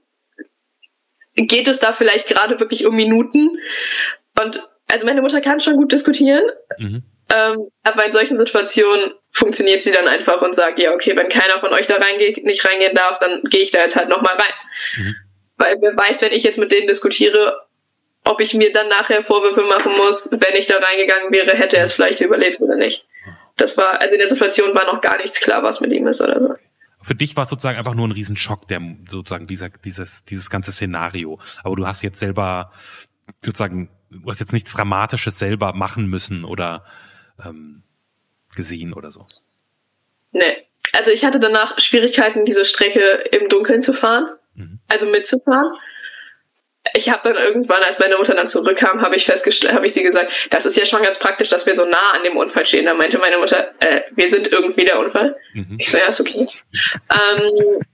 Geht 1.34 1.68
es 1.68 1.80
da 1.80 1.92
vielleicht 1.92 2.28
gerade 2.28 2.60
wirklich 2.60 2.86
um 2.86 2.94
Minuten? 2.94 3.58
Und 4.40 4.66
also 4.90 5.06
meine 5.06 5.22
Mutter 5.22 5.40
kann 5.40 5.60
schon 5.60 5.76
gut 5.76 5.92
diskutieren, 5.92 6.44
Mhm. 6.78 7.02
ähm, 7.34 7.68
aber 7.82 8.06
in 8.06 8.12
solchen 8.12 8.36
Situationen 8.36 9.14
funktioniert 9.32 9.82
sie 9.82 9.92
dann 9.92 10.06
einfach 10.06 10.42
und 10.42 10.54
sagt, 10.54 10.78
ja, 10.78 10.92
okay, 10.92 11.14
wenn 11.16 11.28
keiner 11.28 11.58
von 11.60 11.72
euch 11.72 11.86
da 11.88 11.96
reingeht, 11.96 12.44
nicht 12.44 12.64
reingehen 12.64 12.94
darf, 12.94 13.18
dann 13.18 13.42
gehe 13.44 13.62
ich 13.62 13.72
da 13.72 13.80
jetzt 13.80 13.96
halt 13.96 14.08
nochmal 14.08 14.34
rein. 14.36 14.54
Mhm. 14.98 15.16
Weil 15.56 15.76
wer 15.80 15.96
weiß, 15.96 16.22
wenn 16.22 16.32
ich 16.32 16.44
jetzt 16.44 16.58
mit 16.58 16.70
denen 16.70 16.86
diskutiere, 16.86 17.65
ob 18.26 18.40
ich 18.40 18.54
mir 18.54 18.72
dann 18.72 18.88
nachher 18.88 19.24
Vorwürfe 19.24 19.62
machen 19.62 19.92
muss, 19.96 20.30
wenn 20.30 20.54
ich 20.58 20.66
da 20.66 20.76
reingegangen 20.78 21.32
wäre, 21.32 21.56
hätte 21.56 21.76
er 21.76 21.84
es 21.84 21.92
vielleicht 21.92 22.20
überlebt 22.20 22.60
oder 22.60 22.76
nicht. 22.76 23.06
Das 23.56 23.76
war, 23.78 24.00
also 24.02 24.12
in 24.12 24.18
der 24.18 24.28
Situation 24.28 24.74
war 24.74 24.84
noch 24.92 25.00
gar 25.00 25.16
nichts 25.18 25.40
klar, 25.40 25.62
was 25.62 25.80
mit 25.80 25.92
ihm 25.92 26.06
ist 26.06 26.20
oder 26.20 26.40
so. 26.42 26.54
Für 27.02 27.14
dich 27.14 27.36
war 27.36 27.44
es 27.44 27.48
sozusagen 27.50 27.78
einfach 27.78 27.94
nur 27.94 28.06
ein 28.06 28.12
Riesenschock, 28.12 28.68
der 28.68 28.80
sozusagen 29.08 29.46
dieser, 29.46 29.68
dieses, 29.70 30.24
dieses 30.24 30.50
ganze 30.50 30.72
Szenario. 30.72 31.38
Aber 31.62 31.76
du 31.76 31.86
hast 31.86 32.02
jetzt 32.02 32.18
selber 32.18 32.72
sozusagen, 33.44 33.90
du 34.10 34.28
hast 34.28 34.40
jetzt 34.40 34.52
nichts 34.52 34.74
Dramatisches 34.74 35.38
selber 35.38 35.72
machen 35.72 36.06
müssen 36.06 36.44
oder 36.44 36.84
ähm, 37.44 37.82
gesehen 38.54 38.92
oder 38.92 39.10
so. 39.10 39.24
Nee. 40.32 40.66
Also 40.92 41.10
ich 41.12 41.24
hatte 41.24 41.38
danach 41.40 41.78
Schwierigkeiten, 41.78 42.44
diese 42.44 42.64
Strecke 42.64 43.00
im 43.38 43.48
Dunkeln 43.48 43.80
zu 43.82 43.92
fahren, 43.92 44.28
Mhm. 44.54 44.80
also 44.88 45.06
mitzufahren. 45.06 45.70
Ich 46.96 47.10
habe 47.10 47.20
dann 47.24 47.36
irgendwann, 47.36 47.82
als 47.82 47.98
meine 47.98 48.16
Mutter 48.16 48.34
dann 48.34 48.48
zurückkam, 48.48 49.02
habe 49.02 49.16
ich 49.16 49.26
festgestellt, 49.26 49.74
habe 49.74 49.86
ich 49.86 49.92
sie 49.92 50.02
gesagt, 50.02 50.32
das 50.50 50.64
ist 50.64 50.78
ja 50.78 50.86
schon 50.86 51.02
ganz 51.02 51.18
praktisch, 51.18 51.48
dass 51.48 51.66
wir 51.66 51.74
so 51.74 51.84
nah 51.84 52.10
an 52.14 52.24
dem 52.24 52.36
Unfall 52.36 52.64
stehen. 52.64 52.86
Da 52.86 52.94
meinte 52.94 53.18
meine 53.18 53.38
Mutter, 53.38 53.74
äh, 53.80 54.00
wir 54.12 54.28
sind 54.28 54.50
irgendwie 54.50 54.84
der 54.84 54.98
Unfall. 54.98 55.36
Mhm. 55.52 55.76
Ich 55.78 55.90
so, 55.90 55.98
ja, 55.98 56.06
ist 56.06 56.20
okay. 56.20 56.46
ähm, 57.12 57.84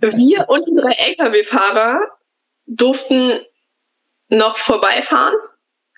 wir 0.00 0.48
und 0.48 0.66
die 0.66 0.74
drei 0.74 0.92
LKW-Fahrer 0.92 2.06
durften 2.66 3.40
noch 4.28 4.58
vorbeifahren. 4.58 5.36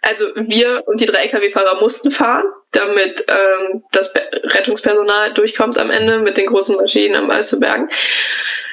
Also 0.02 0.26
wir 0.36 0.82
und 0.86 1.00
die 1.00 1.06
drei 1.06 1.22
LKW-Fahrer 1.24 1.80
mussten 1.80 2.10
fahren, 2.10 2.44
damit 2.72 3.24
ähm, 3.28 3.84
das 3.90 4.12
Rettungspersonal 4.14 5.34
durchkommt 5.34 5.78
am 5.78 5.90
Ende 5.90 6.18
mit 6.18 6.36
den 6.36 6.46
großen 6.46 6.76
Maschinen, 6.76 7.20
um 7.22 7.30
alles 7.30 7.48
zu 7.48 7.58
bergen. 7.58 7.88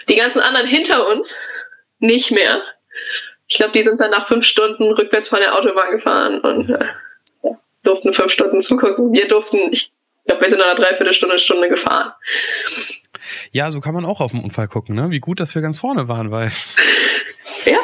Die 0.10 0.16
ganzen 0.16 0.42
anderen 0.42 0.68
hinter 0.68 1.08
uns 1.08 1.40
nicht 2.00 2.32
mehr. 2.32 2.62
Ich 3.52 3.58
glaube, 3.58 3.74
die 3.74 3.84
sind 3.84 4.00
dann 4.00 4.12
nach 4.12 4.28
fünf 4.28 4.46
Stunden 4.46 4.94
rückwärts 4.94 5.28
von 5.28 5.40
der 5.40 5.54
Autobahn 5.54 5.92
gefahren 5.92 6.40
und 6.40 6.70
äh, 6.70 6.86
ja, 7.44 7.52
durften 7.84 8.14
fünf 8.14 8.32
Stunden 8.32 8.62
zugucken. 8.62 9.12
Wir 9.12 9.28
durften, 9.28 9.58
ich 9.74 9.92
glaube, 10.26 10.42
wir 10.42 10.50
sind 10.50 10.60
in 10.60 10.64
einer 10.66 10.76
Dreiviertelstunde, 10.76 11.38
Stunde 11.38 11.68
gefahren. 11.68 12.14
Ja, 13.52 13.70
so 13.70 13.82
kann 13.82 13.94
man 13.94 14.06
auch 14.06 14.22
auf 14.22 14.32
den 14.32 14.42
Unfall 14.42 14.70
gucken, 14.70 14.96
ne? 14.96 15.10
Wie 15.10 15.20
gut, 15.20 15.42
dass 15.42 15.54
wir 15.54 15.62
ganz 15.62 15.80
vorne 15.80 16.08
waren, 16.08 16.32
weil. 16.32 16.50
Ja. 17.66 17.78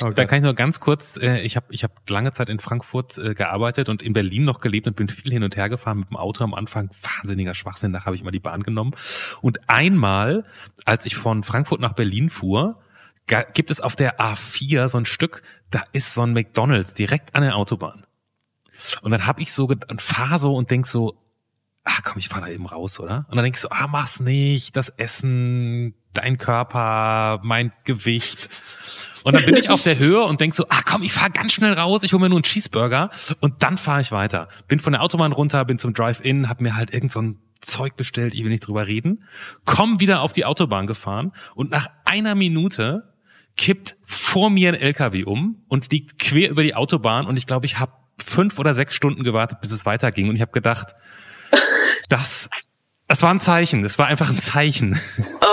Oh 0.00 0.06
Dann 0.06 0.14
Gott. 0.14 0.28
kann 0.28 0.38
ich 0.38 0.42
nur 0.42 0.54
ganz 0.54 0.80
kurz, 0.80 1.16
äh, 1.16 1.40
ich 1.42 1.54
habe 1.54 1.66
ich 1.70 1.84
hab 1.84 2.10
lange 2.10 2.32
Zeit 2.32 2.48
in 2.48 2.58
Frankfurt 2.58 3.16
äh, 3.18 3.34
gearbeitet 3.34 3.88
und 3.88 4.02
in 4.02 4.12
Berlin 4.12 4.44
noch 4.44 4.60
gelebt 4.60 4.88
und 4.88 4.96
bin 4.96 5.08
viel 5.08 5.32
hin 5.32 5.44
und 5.44 5.56
her 5.56 5.68
gefahren 5.68 6.00
mit 6.00 6.10
dem 6.10 6.16
Auto 6.16 6.42
am 6.42 6.52
Anfang. 6.52 6.90
Wahnsinniger 7.02 7.54
Schwachsinn, 7.54 7.92
da 7.92 8.04
habe 8.04 8.16
ich 8.16 8.24
mal 8.24 8.32
die 8.32 8.40
Bahn 8.40 8.64
genommen. 8.64 8.96
Und 9.40 9.60
einmal, 9.68 10.44
als 10.84 11.06
ich 11.06 11.16
von 11.16 11.44
Frankfurt 11.44 11.80
nach 11.80 11.92
Berlin 11.92 12.28
fuhr, 12.28 12.82
gibt 13.40 13.70
es 13.70 13.80
auf 13.80 13.96
der 13.96 14.20
A4 14.20 14.88
so 14.88 14.98
ein 14.98 15.06
Stück, 15.06 15.42
da 15.70 15.82
ist 15.92 16.14
so 16.14 16.22
ein 16.22 16.32
McDonalds 16.32 16.94
direkt 16.94 17.34
an 17.34 17.42
der 17.42 17.56
Autobahn. 17.56 18.04
Und 19.00 19.10
dann 19.10 19.26
habe 19.26 19.40
ich 19.40 19.52
so, 19.52 19.66
und 19.66 20.02
fahr 20.02 20.38
so 20.38 20.54
und 20.54 20.70
denk 20.70 20.86
so, 20.86 21.18
ah 21.84 21.98
komm, 22.04 22.18
ich 22.18 22.28
fahr 22.28 22.40
da 22.40 22.48
eben 22.48 22.66
raus, 22.66 23.00
oder? 23.00 23.26
Und 23.28 23.36
dann 23.36 23.44
denk 23.44 23.56
ich 23.56 23.60
so, 23.60 23.70
ah 23.70 23.86
mach's 23.86 24.20
nicht, 24.20 24.76
das 24.76 24.88
Essen, 24.90 25.94
dein 26.12 26.36
Körper, 26.36 27.40
mein 27.42 27.72
Gewicht. 27.84 28.48
Und 29.24 29.34
dann 29.34 29.44
bin 29.44 29.56
ich 29.56 29.70
auf 29.70 29.82
der 29.82 29.98
Höhe 29.98 30.22
und 30.22 30.40
denk 30.40 30.54
so, 30.54 30.66
ah 30.68 30.82
komm, 30.84 31.02
ich 31.02 31.12
fahr 31.12 31.30
ganz 31.30 31.52
schnell 31.52 31.72
raus, 31.74 32.02
ich 32.02 32.12
hole 32.12 32.20
mir 32.20 32.28
nur 32.28 32.38
einen 32.38 32.44
Cheeseburger 32.44 33.10
und 33.40 33.62
dann 33.62 33.78
fahre 33.78 34.00
ich 34.00 34.10
weiter. 34.10 34.48
Bin 34.66 34.80
von 34.80 34.92
der 34.92 35.02
Autobahn 35.02 35.32
runter, 35.32 35.64
bin 35.64 35.78
zum 35.78 35.94
Drive-In, 35.94 36.48
hab 36.48 36.60
mir 36.60 36.74
halt 36.74 36.92
irgend 36.92 37.12
so 37.12 37.22
ein 37.22 37.38
Zeug 37.60 37.96
bestellt, 37.96 38.34
ich 38.34 38.42
will 38.42 38.50
nicht 38.50 38.66
drüber 38.66 38.88
reden, 38.88 39.22
komm 39.64 40.00
wieder 40.00 40.22
auf 40.22 40.32
die 40.32 40.44
Autobahn 40.44 40.88
gefahren 40.88 41.32
und 41.54 41.70
nach 41.70 41.86
einer 42.04 42.34
Minute 42.34 43.11
kippt 43.56 43.96
vor 44.04 44.50
mir 44.50 44.70
ein 44.70 44.74
LKW 44.74 45.24
um 45.24 45.62
und 45.68 45.90
liegt 45.90 46.18
quer 46.18 46.50
über 46.50 46.62
die 46.62 46.74
Autobahn 46.74 47.26
und 47.26 47.36
ich 47.36 47.46
glaube, 47.46 47.66
ich 47.66 47.78
habe 47.78 47.92
fünf 48.22 48.58
oder 48.58 48.74
sechs 48.74 48.94
Stunden 48.94 49.24
gewartet, 49.24 49.60
bis 49.60 49.72
es 49.72 49.86
weiterging 49.86 50.28
und 50.28 50.36
ich 50.36 50.42
habe 50.42 50.52
gedacht, 50.52 50.94
das, 52.08 52.48
das 53.08 53.22
war 53.22 53.30
ein 53.30 53.40
Zeichen, 53.40 53.82
das 53.82 53.98
war 53.98 54.06
einfach 54.06 54.30
ein 54.30 54.38
Zeichen. 54.38 55.00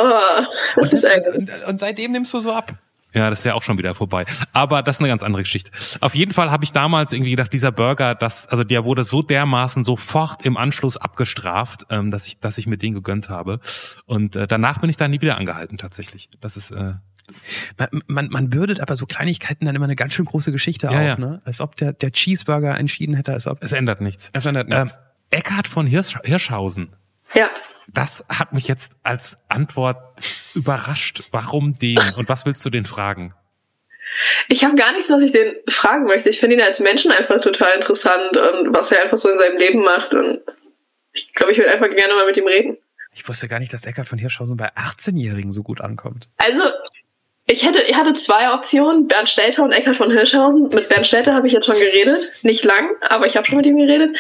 Oh, 0.02 0.46
das 0.78 0.94
ist 0.94 1.06
und, 1.36 1.50
und, 1.50 1.64
und 1.64 1.80
seitdem 1.80 2.12
nimmst 2.14 2.34
du 2.34 2.40
so 2.40 2.54
ab. 2.54 2.78
Ja, 3.14 3.30
das 3.30 3.40
ist 3.40 3.46
ja 3.46 3.56
auch 3.56 3.64
schon 3.64 3.78
wieder 3.78 3.96
vorbei. 3.96 4.26
Aber 4.54 4.84
das 4.84 4.98
ist 4.98 5.00
eine 5.02 5.10
ganz 5.10 5.24
andere 5.24 5.42
Geschichte. 5.42 5.72
Auf 6.00 6.14
jeden 6.14 6.32
Fall 6.32 6.52
habe 6.52 6.64
ich 6.64 6.74
damals 6.74 7.12
irgendwie 7.12 7.32
gedacht, 7.32 7.52
dieser 7.52 7.72
Burger, 7.72 8.14
das, 8.14 8.48
also 8.48 8.64
der 8.64 8.86
wurde 8.86 9.04
so 9.04 9.24
dermaßen 9.24 9.84
sofort 9.84 10.46
im 10.46 10.58
Anschluss 10.58 10.96
abgestraft, 10.96 11.88
ähm, 11.90 12.12
dass 12.12 12.28
ich, 12.28 12.40
dass 12.40 12.60
ich 12.60 12.68
mir 12.68 12.78
den 12.78 12.94
gegönnt 12.94 13.30
habe. 13.30 13.62
Und 14.06 14.36
äh, 14.36 14.48
danach 14.48 14.78
bin 14.80 14.92
ich 14.92 14.98
da 14.98 15.08
nie 15.08 15.22
wieder 15.22 15.38
angehalten, 15.38 15.78
tatsächlich. 15.78 16.30
Das 16.40 16.56
ist. 16.56 16.72
Äh, 16.72 16.94
man, 17.78 17.90
man, 18.08 18.30
man 18.30 18.50
bürdet 18.50 18.80
aber 18.82 18.96
so 18.96 19.06
Kleinigkeiten 19.06 19.66
dann 19.66 19.76
immer 19.76 19.86
eine 19.86 19.96
ganz 19.96 20.14
schön 20.14 20.26
große 20.26 20.52
Geschichte 20.52 20.88
Ja, 20.88 20.92
auf, 20.92 21.06
ja. 21.06 21.18
ne? 21.18 21.42
Als 21.46 21.62
ob 21.62 21.76
der, 21.76 21.94
der 21.94 22.12
Cheeseburger 22.12 22.78
entschieden 22.78 23.16
hätte, 23.16 23.34
als 23.34 23.48
ob. 23.48 23.62
es 23.64 23.72
ändert 23.72 24.02
nichts. 24.02 24.30
Es 24.34 24.46
ändert 24.46 24.68
Ähm, 24.72 24.82
nichts. 24.84 24.98
Eckhard 25.32 25.68
von 25.68 25.86
Hirsch, 25.88 26.18
Hirschhausen, 26.24 26.96
Ja. 27.34 27.50
das 27.88 28.26
hat 28.30 28.54
mich 28.54 28.68
jetzt 28.68 28.94
als 29.04 29.38
Antwort 29.48 29.98
überrascht. 30.56 31.24
Warum 31.32 31.78
den? 31.78 32.00
Und 32.18 32.30
was 32.30 32.46
willst 32.46 32.66
du 32.66 32.70
den 32.70 32.86
fragen? 32.86 33.34
Ich 34.48 34.64
habe 34.66 34.76
gar 34.76 34.92
nichts, 34.94 35.10
was 35.12 35.22
ich 35.22 35.32
den 35.32 35.54
fragen 35.70 36.06
möchte. 36.06 36.30
Ich 36.30 36.40
finde 36.40 36.56
ihn 36.56 36.62
als 36.64 36.80
Menschen 36.80 37.12
einfach 37.12 37.40
total 37.42 37.76
interessant 37.76 38.36
und 38.38 38.74
was 38.76 38.92
er 38.92 39.04
einfach 39.04 39.18
so 39.18 39.30
in 39.30 39.38
seinem 39.38 39.58
Leben 39.58 39.84
macht. 39.84 40.14
Und 40.16 40.42
ich 41.14 41.32
glaube, 41.34 41.52
ich 41.54 41.60
würde 41.60 41.72
einfach 41.72 41.90
gerne 41.96 42.16
mal 42.16 42.26
mit 42.26 42.36
ihm 42.38 42.48
reden. 42.48 42.78
Ich 43.14 43.28
wusste 43.28 43.48
gar 43.48 43.60
nicht, 43.60 43.74
dass 43.74 43.86
Eckhard 43.86 44.08
von 44.08 44.18
Hirschhausen 44.18 44.58
bei 44.58 44.72
18-Jährigen 44.76 45.52
so 45.52 45.62
gut 45.64 45.82
ankommt. 45.82 46.30
Also, 46.38 46.64
ich 47.52 47.66
hätte, 47.66 47.82
ich 47.82 47.96
hatte 47.96 48.14
zwei 48.14 48.54
Optionen, 48.54 49.08
Bernd 49.08 49.28
Stelter 49.28 49.64
und 49.64 49.72
Eckhard 49.72 49.96
von 49.96 50.12
Hirschhausen. 50.12 50.70
Mit 50.70 50.88
Bernd 50.88 51.08
Stelter 51.08 51.34
habe 51.34 51.48
ich 51.48 51.54
jetzt 51.54 51.66
schon 51.66 51.78
geredet. 51.78 52.30
Nicht 52.44 52.64
lang, 52.64 52.92
aber 53.02 53.26
ich 53.26 53.36
habe 53.36 53.48
schon 53.48 53.58
mit 53.58 53.66
ihm 53.66 53.78
geredet. 53.78 54.16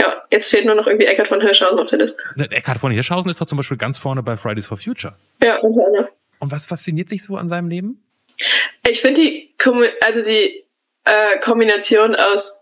Ja, 0.00 0.22
jetzt 0.30 0.50
fehlt 0.50 0.64
nur 0.64 0.76
noch 0.76 0.86
irgendwie 0.86 1.06
Eckhard 1.06 1.26
von 1.26 1.40
Hirschhausen 1.40 1.78
auf 1.80 1.90
der 1.90 1.98
Liste. 1.98 2.22
Eckhard 2.36 2.78
von 2.78 2.92
Hirschhausen 2.92 3.30
ist 3.30 3.40
doch 3.40 3.46
zum 3.46 3.56
Beispiel 3.56 3.76
ganz 3.76 3.98
vorne 3.98 4.22
bei 4.22 4.36
Fridays 4.36 4.68
for 4.68 4.78
Future. 4.78 5.16
Ja, 5.42 5.56
unter 5.56 5.86
anderem. 5.86 6.06
Und 6.38 6.52
was 6.52 6.66
fasziniert 6.66 7.08
sich 7.08 7.24
so 7.24 7.36
an 7.36 7.48
seinem 7.48 7.68
Leben? 7.68 8.00
Ich 8.88 9.00
finde 9.00 9.22
die, 9.22 9.54
also 10.00 10.22
die 10.22 10.64
äh, 11.04 11.38
Kombination 11.40 12.14
aus 12.14 12.57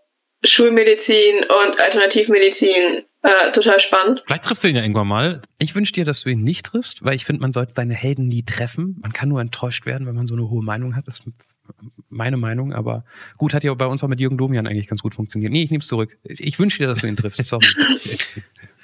Schulmedizin 0.47 1.45
und 1.45 1.81
Alternativmedizin 1.81 3.05
äh, 3.23 3.53
total 3.53 3.81
spannend. 3.81 4.23
Vielleicht 4.27 4.45
triffst 4.45 4.65
du 4.65 4.69
ihn 4.69 4.77
ja 4.77 4.83
irgendwann 4.83 5.09
mal. 5.09 5.43
Ich 5.59 5.75
wünsche 5.75 5.93
dir, 5.93 6.05
dass 6.05 6.23
du 6.23 6.31
ihn 6.31 6.43
nicht 6.43 6.67
triffst, 6.67 7.05
weil 7.05 7.17
ich 7.17 7.25
finde, 7.25 7.43
man 7.43 7.53
sollte 7.53 7.73
seine 7.75 7.95
Helden 7.95 8.29
nie 8.29 8.45
treffen. 8.45 8.97
Man 9.03 9.13
kann 9.13 9.29
nur 9.29 9.41
enttäuscht 9.41 9.87
werden, 9.87 10.07
wenn 10.07 10.15
man 10.15 10.27
so 10.27 10.35
eine 10.35 10.49
hohe 10.49 10.63
Meinung 10.63 10.95
hat. 10.95 11.09
Das 11.09 11.21
ist 11.21 11.27
meine 12.09 12.37
Meinung, 12.37 12.73
aber 12.73 13.05
gut, 13.37 13.53
hat 13.53 13.65
ja 13.65 13.75
bei 13.75 13.87
uns 13.87 14.05
auch 14.05 14.09
mit 14.09 14.21
Jürgen 14.21 14.39
Domian 14.39 14.67
eigentlich 14.67 14.87
ganz 14.87 15.03
gut 15.03 15.17
funktioniert. 15.17 15.53
Nee, 15.53 15.65
ich 15.65 15.71
nehme 15.71 15.81
es 15.81 15.89
zurück. 15.89 16.17
Ich 16.23 16.59
wünsche 16.59 16.79
dir, 16.79 16.87
dass 16.87 17.01
du 17.01 17.09
ihn 17.09 17.17
triffst. 17.17 17.45
Sorry. 17.45 17.67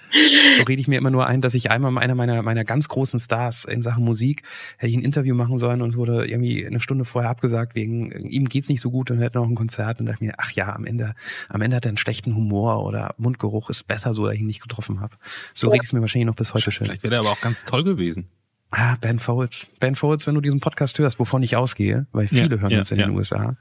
So 0.57 0.63
rede 0.63 0.81
ich 0.81 0.89
mir 0.89 0.99
immer 0.99 1.11
nur 1.11 1.27
ein, 1.27 1.41
dass 1.41 1.55
ich 1.55 1.71
einmal 1.71 1.97
einer 1.99 2.15
meiner, 2.15 2.43
meiner 2.43 2.65
ganz 2.65 2.89
großen 2.89 3.19
Stars 3.19 3.65
in 3.65 3.83
Sachen 3.83 4.05
Musik 4.05 4.43
hätte 4.77 4.91
ich 4.91 4.97
ein 4.97 5.03
Interview 5.03 5.35
machen 5.35 5.57
sollen 5.57 5.83
und 5.83 5.91
es 5.91 5.97
wurde 5.97 6.27
irgendwie 6.27 6.67
eine 6.67 6.81
Stunde 6.81 7.05
vorher 7.05 7.31
abgesagt, 7.31 7.75
wegen 7.75 8.11
ihm 8.13 8.49
geht's 8.49 8.69
nicht 8.69 8.81
so 8.81 8.91
gut 8.91 9.11
und 9.11 9.19
er 9.21 9.27
hat 9.27 9.35
noch 9.35 9.47
ein 9.47 9.55
Konzert 9.55 10.01
und 10.01 10.07
dachte 10.07 10.25
mir, 10.25 10.35
ach 10.39 10.51
ja, 10.53 10.75
am 10.75 10.85
Ende, 10.85 11.15
am 11.49 11.63
Ende 11.63 11.77
hat 11.77 11.87
er 11.87 11.91
einen 11.91 11.99
schlechten 11.99 12.35
Humor 12.35 12.85
oder 12.85 13.15
Mundgeruch 13.19 13.71
ist 13.71 13.85
besser 13.85 14.15
so, 14.15 14.27
dass 14.27 14.35
ich 14.35 14.41
ihn 14.41 14.47
nicht 14.47 14.63
getroffen 14.63 15.01
habe. 15.01 15.17
So 15.55 15.69
rede 15.69 15.83
ich 15.83 15.89
es 15.89 15.93
mir 15.93 16.01
wahrscheinlich 16.01 16.27
noch 16.27 16.37
bis 16.37 16.55
heute 16.55 16.71
schön. 16.71 16.87
Vielleicht 16.87 17.03
wäre 17.03 17.15
er 17.15 17.21
aber 17.21 17.31
auch 17.31 17.41
ganz 17.41 17.65
toll 17.65 17.85
gewesen. 17.85 18.27
Ah, 18.71 18.97
Ben 19.01 19.19
Folds. 19.19 19.69
Ben 19.81 19.97
Folds, 19.97 20.27
wenn 20.27 20.35
du 20.35 20.41
diesen 20.41 20.61
Podcast 20.61 20.99
hörst, 20.99 21.19
wovon 21.19 21.43
ich 21.43 21.57
ausgehe, 21.57 22.07
weil 22.13 22.27
Ja, 22.31 22.43
viele 22.43 22.61
hören 22.61 22.71
ja, 22.71 22.79
uns 22.79 22.91
in 22.91 22.99
ja. 22.99 23.07
den 23.07 23.15
USA. 23.15 23.57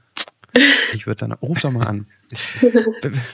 Ich 0.92 1.06
würde 1.06 1.20
dann, 1.20 1.32
ruf 1.32 1.60
doch 1.60 1.70
mal 1.70 1.86
an. 1.86 2.06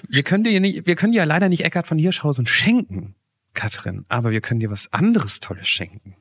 Wir 0.08 0.22
können 0.22 0.44
dir 0.44 0.60
nicht, 0.60 0.86
wir 0.86 0.94
können 0.96 1.12
dir 1.12 1.18
ja 1.18 1.24
leider 1.24 1.48
nicht 1.48 1.64
Eckhard 1.64 1.86
von 1.88 1.98
Hirschhausen 1.98 2.46
schenken, 2.46 3.14
Katrin, 3.54 4.04
aber 4.08 4.30
wir 4.30 4.40
können 4.40 4.60
dir 4.60 4.70
was 4.70 4.92
anderes 4.92 5.40
Tolles 5.40 5.68
schenken. 5.68 6.16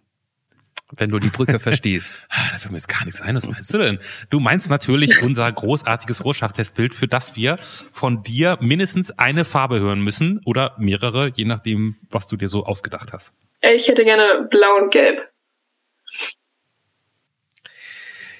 Wenn 0.95 1.09
du 1.09 1.19
die 1.19 1.27
Brücke 1.29 1.59
verstehst. 1.59 2.25
Ah, 2.29 2.51
Da 2.53 2.57
fällt 2.59 2.71
mir 2.71 2.77
jetzt 2.77 2.87
gar 2.87 3.03
nichts 3.03 3.19
ein. 3.19 3.35
Was 3.35 3.45
meinst 3.47 3.73
du 3.73 3.77
denn? 3.77 3.99
Du 4.29 4.39
meinst 4.39 4.69
natürlich 4.69 5.21
unser 5.21 5.51
großartiges 5.51 6.23
Rorschach-Testbild, 6.23 6.95
für 6.95 7.07
das 7.07 7.35
wir 7.35 7.57
von 7.91 8.23
dir 8.23 8.57
mindestens 8.61 9.11
eine 9.11 9.43
Farbe 9.43 9.79
hören 9.81 9.99
müssen 9.99 10.39
oder 10.45 10.75
mehrere, 10.79 11.29
je 11.35 11.43
nachdem, 11.43 11.97
was 12.09 12.27
du 12.27 12.37
dir 12.37 12.47
so 12.47 12.65
ausgedacht 12.65 13.11
hast. 13.11 13.33
Ich 13.61 13.87
hätte 13.89 14.05
gerne 14.05 14.47
blau 14.49 14.77
und 14.81 14.91
gelb. 14.91 15.27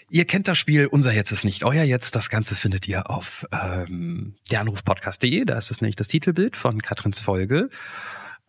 Ihr 0.10 0.26
kennt 0.26 0.48
das 0.48 0.58
Spiel 0.58 0.88
Unser 0.88 1.14
Jetzt 1.14 1.32
ist 1.32 1.44
nicht 1.44 1.66
euer 1.66 1.84
Jetzt. 1.84 2.16
Das 2.16 2.30
Ganze 2.30 2.56
findet 2.56 2.88
ihr 2.88 3.10
auf 3.10 3.46
ähm, 3.52 4.36
deranrufpodcast.de. 4.52 5.44
Da 5.46 5.58
ist 5.58 5.70
es 5.70 5.82
nämlich 5.82 5.98
das 5.98 6.08
Titelbild 6.08 6.56
von 6.56 6.82
Katrins 6.82 7.20
Folge. 7.22 7.70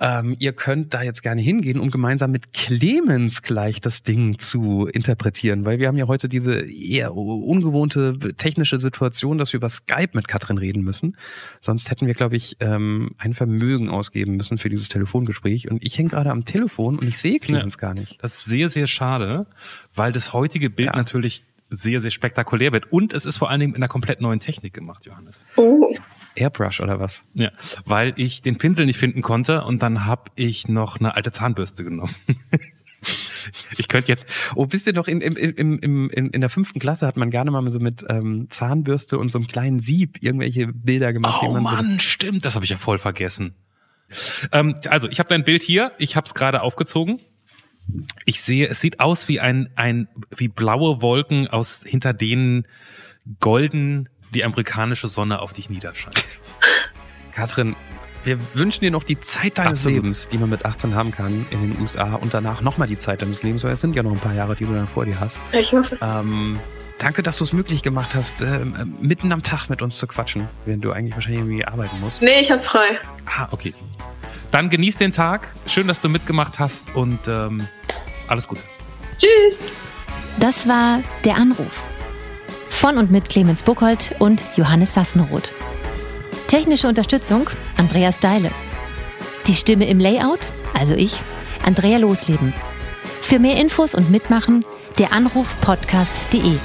Ähm, 0.00 0.36
ihr 0.38 0.52
könnt 0.52 0.94
da 0.94 1.02
jetzt 1.02 1.22
gerne 1.22 1.40
hingehen, 1.40 1.80
um 1.80 1.90
gemeinsam 1.90 2.30
mit 2.30 2.52
Clemens 2.52 3.42
gleich 3.42 3.80
das 3.80 4.04
Ding 4.04 4.38
zu 4.38 4.86
interpretieren, 4.86 5.64
weil 5.64 5.80
wir 5.80 5.88
haben 5.88 5.96
ja 5.96 6.06
heute 6.06 6.28
diese 6.28 6.54
eher 6.60 7.16
ungewohnte 7.16 8.16
technische 8.36 8.78
Situation, 8.78 9.38
dass 9.38 9.52
wir 9.52 9.58
über 9.58 9.68
Skype 9.68 10.10
mit 10.12 10.28
Katrin 10.28 10.58
reden 10.58 10.82
müssen. 10.82 11.16
Sonst 11.60 11.90
hätten 11.90 12.06
wir, 12.06 12.14
glaube 12.14 12.36
ich, 12.36 12.56
ähm, 12.60 13.16
ein 13.18 13.34
Vermögen 13.34 13.88
ausgeben 13.88 14.36
müssen 14.36 14.58
für 14.58 14.68
dieses 14.68 14.88
Telefongespräch. 14.88 15.68
Und 15.68 15.84
ich 15.84 15.98
hänge 15.98 16.10
gerade 16.10 16.30
am 16.30 16.44
Telefon 16.44 16.96
und 17.00 17.08
ich 17.08 17.18
sehe 17.18 17.40
Clemens 17.40 17.76
gar 17.76 17.94
nicht. 17.94 18.22
Das 18.22 18.34
ist 18.34 18.44
sehr, 18.44 18.68
sehr 18.68 18.86
schade, 18.86 19.46
weil 19.96 20.12
das 20.12 20.32
heutige 20.32 20.70
Bild 20.70 20.90
Ja. 20.90 20.96
natürlich 20.96 21.42
sehr, 21.70 22.00
sehr 22.00 22.10
spektakulär 22.10 22.72
wird. 22.72 22.92
Und 22.92 23.12
es 23.12 23.24
ist 23.24 23.38
vor 23.38 23.50
allen 23.50 23.60
Dingen 23.60 23.74
in 23.74 23.82
einer 23.82 23.88
komplett 23.88 24.20
neuen 24.20 24.40
Technik 24.40 24.72
gemacht, 24.72 25.06
Johannes. 25.06 25.44
Oh. 25.56 25.94
Airbrush 26.34 26.80
oder 26.80 27.00
was? 27.00 27.24
Ja, 27.34 27.50
weil 27.84 28.14
ich 28.16 28.42
den 28.42 28.58
Pinsel 28.58 28.86
nicht 28.86 28.98
finden 28.98 29.22
konnte 29.22 29.64
und 29.64 29.82
dann 29.82 30.06
habe 30.06 30.30
ich 30.36 30.68
noch 30.68 30.98
eine 30.98 31.14
alte 31.16 31.32
Zahnbürste 31.32 31.84
genommen. 31.84 32.14
ich 33.76 33.88
könnte 33.88 34.08
jetzt, 34.08 34.24
Oh, 34.54 34.66
wisst 34.70 34.86
ihr 34.86 34.92
noch, 34.92 35.08
in, 35.08 35.20
im, 35.20 35.36
im, 35.36 35.78
im, 35.78 36.10
in, 36.10 36.30
in 36.30 36.40
der 36.40 36.50
fünften 36.50 36.78
Klasse 36.78 37.06
hat 37.06 37.16
man 37.16 37.30
gerne 37.30 37.50
mal 37.50 37.68
so 37.70 37.80
mit 37.80 38.04
ähm, 38.08 38.46
Zahnbürste 38.50 39.18
und 39.18 39.30
so 39.30 39.38
einem 39.38 39.48
kleinen 39.48 39.80
Sieb 39.80 40.22
irgendwelche 40.22 40.68
Bilder 40.68 41.12
gemacht, 41.12 41.42
die 41.42 41.46
oh 41.46 41.52
man 41.52 41.62
Mann, 41.62 42.00
stimmt, 42.00 42.44
das 42.44 42.54
habe 42.54 42.64
ich 42.64 42.70
ja 42.70 42.76
voll 42.76 42.98
vergessen. 42.98 43.54
Ähm, 44.52 44.76
also, 44.88 45.08
ich 45.08 45.18
habe 45.18 45.28
dein 45.28 45.44
Bild 45.44 45.62
hier, 45.62 45.92
ich 45.98 46.16
habe 46.16 46.24
es 46.24 46.34
gerade 46.34 46.62
aufgezogen. 46.62 47.20
Ich 48.24 48.42
sehe, 48.42 48.68
es 48.68 48.80
sieht 48.80 49.00
aus 49.00 49.28
wie 49.28 49.40
ein, 49.40 49.70
ein, 49.76 50.08
wie 50.36 50.48
blaue 50.48 51.00
Wolken, 51.00 51.48
aus 51.48 51.84
hinter 51.86 52.12
denen 52.12 52.66
golden 53.40 54.08
die 54.34 54.44
amerikanische 54.44 55.08
Sonne 55.08 55.40
auf 55.40 55.52
dich 55.52 55.70
niederscheint. 55.70 56.22
Katrin, 57.34 57.76
wir 58.24 58.38
wünschen 58.54 58.80
dir 58.80 58.90
noch 58.90 59.04
die 59.04 59.20
Zeit 59.20 59.58
deines 59.58 59.80
Absolut. 59.80 60.04
Lebens, 60.04 60.28
die 60.28 60.38
man 60.38 60.50
mit 60.50 60.64
18 60.64 60.94
haben 60.94 61.12
kann 61.12 61.46
in 61.50 61.60
den 61.60 61.80
USA 61.80 62.14
und 62.14 62.34
danach 62.34 62.60
nochmal 62.60 62.88
die 62.88 62.98
Zeit 62.98 63.22
deines 63.22 63.42
Lebens, 63.42 63.64
weil 63.64 63.72
es 63.72 63.80
sind 63.80 63.94
ja 63.94 64.02
noch 64.02 64.12
ein 64.12 64.18
paar 64.18 64.34
Jahre, 64.34 64.54
die 64.54 64.64
du 64.64 64.74
dann 64.74 64.88
vor 64.88 65.04
dir 65.04 65.18
hast. 65.18 65.40
Ich 65.52 65.72
hoffe. 65.72 65.96
Ähm, 66.02 66.58
danke, 66.98 67.22
dass 67.22 67.38
du 67.38 67.44
es 67.44 67.52
möglich 67.52 67.82
gemacht 67.82 68.14
hast, 68.14 68.42
ähm, 68.42 68.96
mitten 69.00 69.32
am 69.32 69.42
Tag 69.42 69.70
mit 69.70 69.82
uns 69.82 69.98
zu 69.98 70.06
quatschen, 70.06 70.48
während 70.66 70.84
du 70.84 70.92
eigentlich 70.92 71.14
wahrscheinlich 71.14 71.40
irgendwie 71.40 71.64
arbeiten 71.64 72.00
musst. 72.00 72.20
Nee, 72.20 72.40
ich 72.40 72.50
hab 72.50 72.64
frei. 72.64 72.98
Ah, 73.24 73.48
okay. 73.50 73.72
Dann 74.50 74.70
genieß 74.70 74.96
den 74.96 75.12
Tag. 75.12 75.54
Schön, 75.66 75.88
dass 75.88 76.00
du 76.00 76.08
mitgemacht 76.08 76.58
hast 76.58 76.94
und 76.94 77.28
ähm, 77.28 77.66
alles 78.26 78.48
Gute. 78.48 78.62
Tschüss. 79.18 79.60
Das 80.38 80.68
war 80.68 81.00
Der 81.24 81.36
Anruf. 81.36 81.88
Von 82.70 82.96
und 82.96 83.10
mit 83.10 83.28
Clemens 83.28 83.62
Buchholz 83.62 84.10
und 84.18 84.44
Johannes 84.56 84.94
Sassenroth. 84.94 85.52
Technische 86.46 86.88
Unterstützung 86.88 87.50
Andreas 87.76 88.20
Deile. 88.20 88.50
Die 89.46 89.54
Stimme 89.54 89.88
im 89.88 89.98
Layout, 89.98 90.52
also 90.74 90.94
ich, 90.94 91.20
Andrea 91.64 91.98
Losleben. 91.98 92.54
Für 93.20 93.38
mehr 93.38 93.56
Infos 93.56 93.94
und 93.94 94.10
Mitmachen 94.10 94.64
der 94.98 95.12
Anruf 95.12 95.60
podcast.de. 95.60 96.58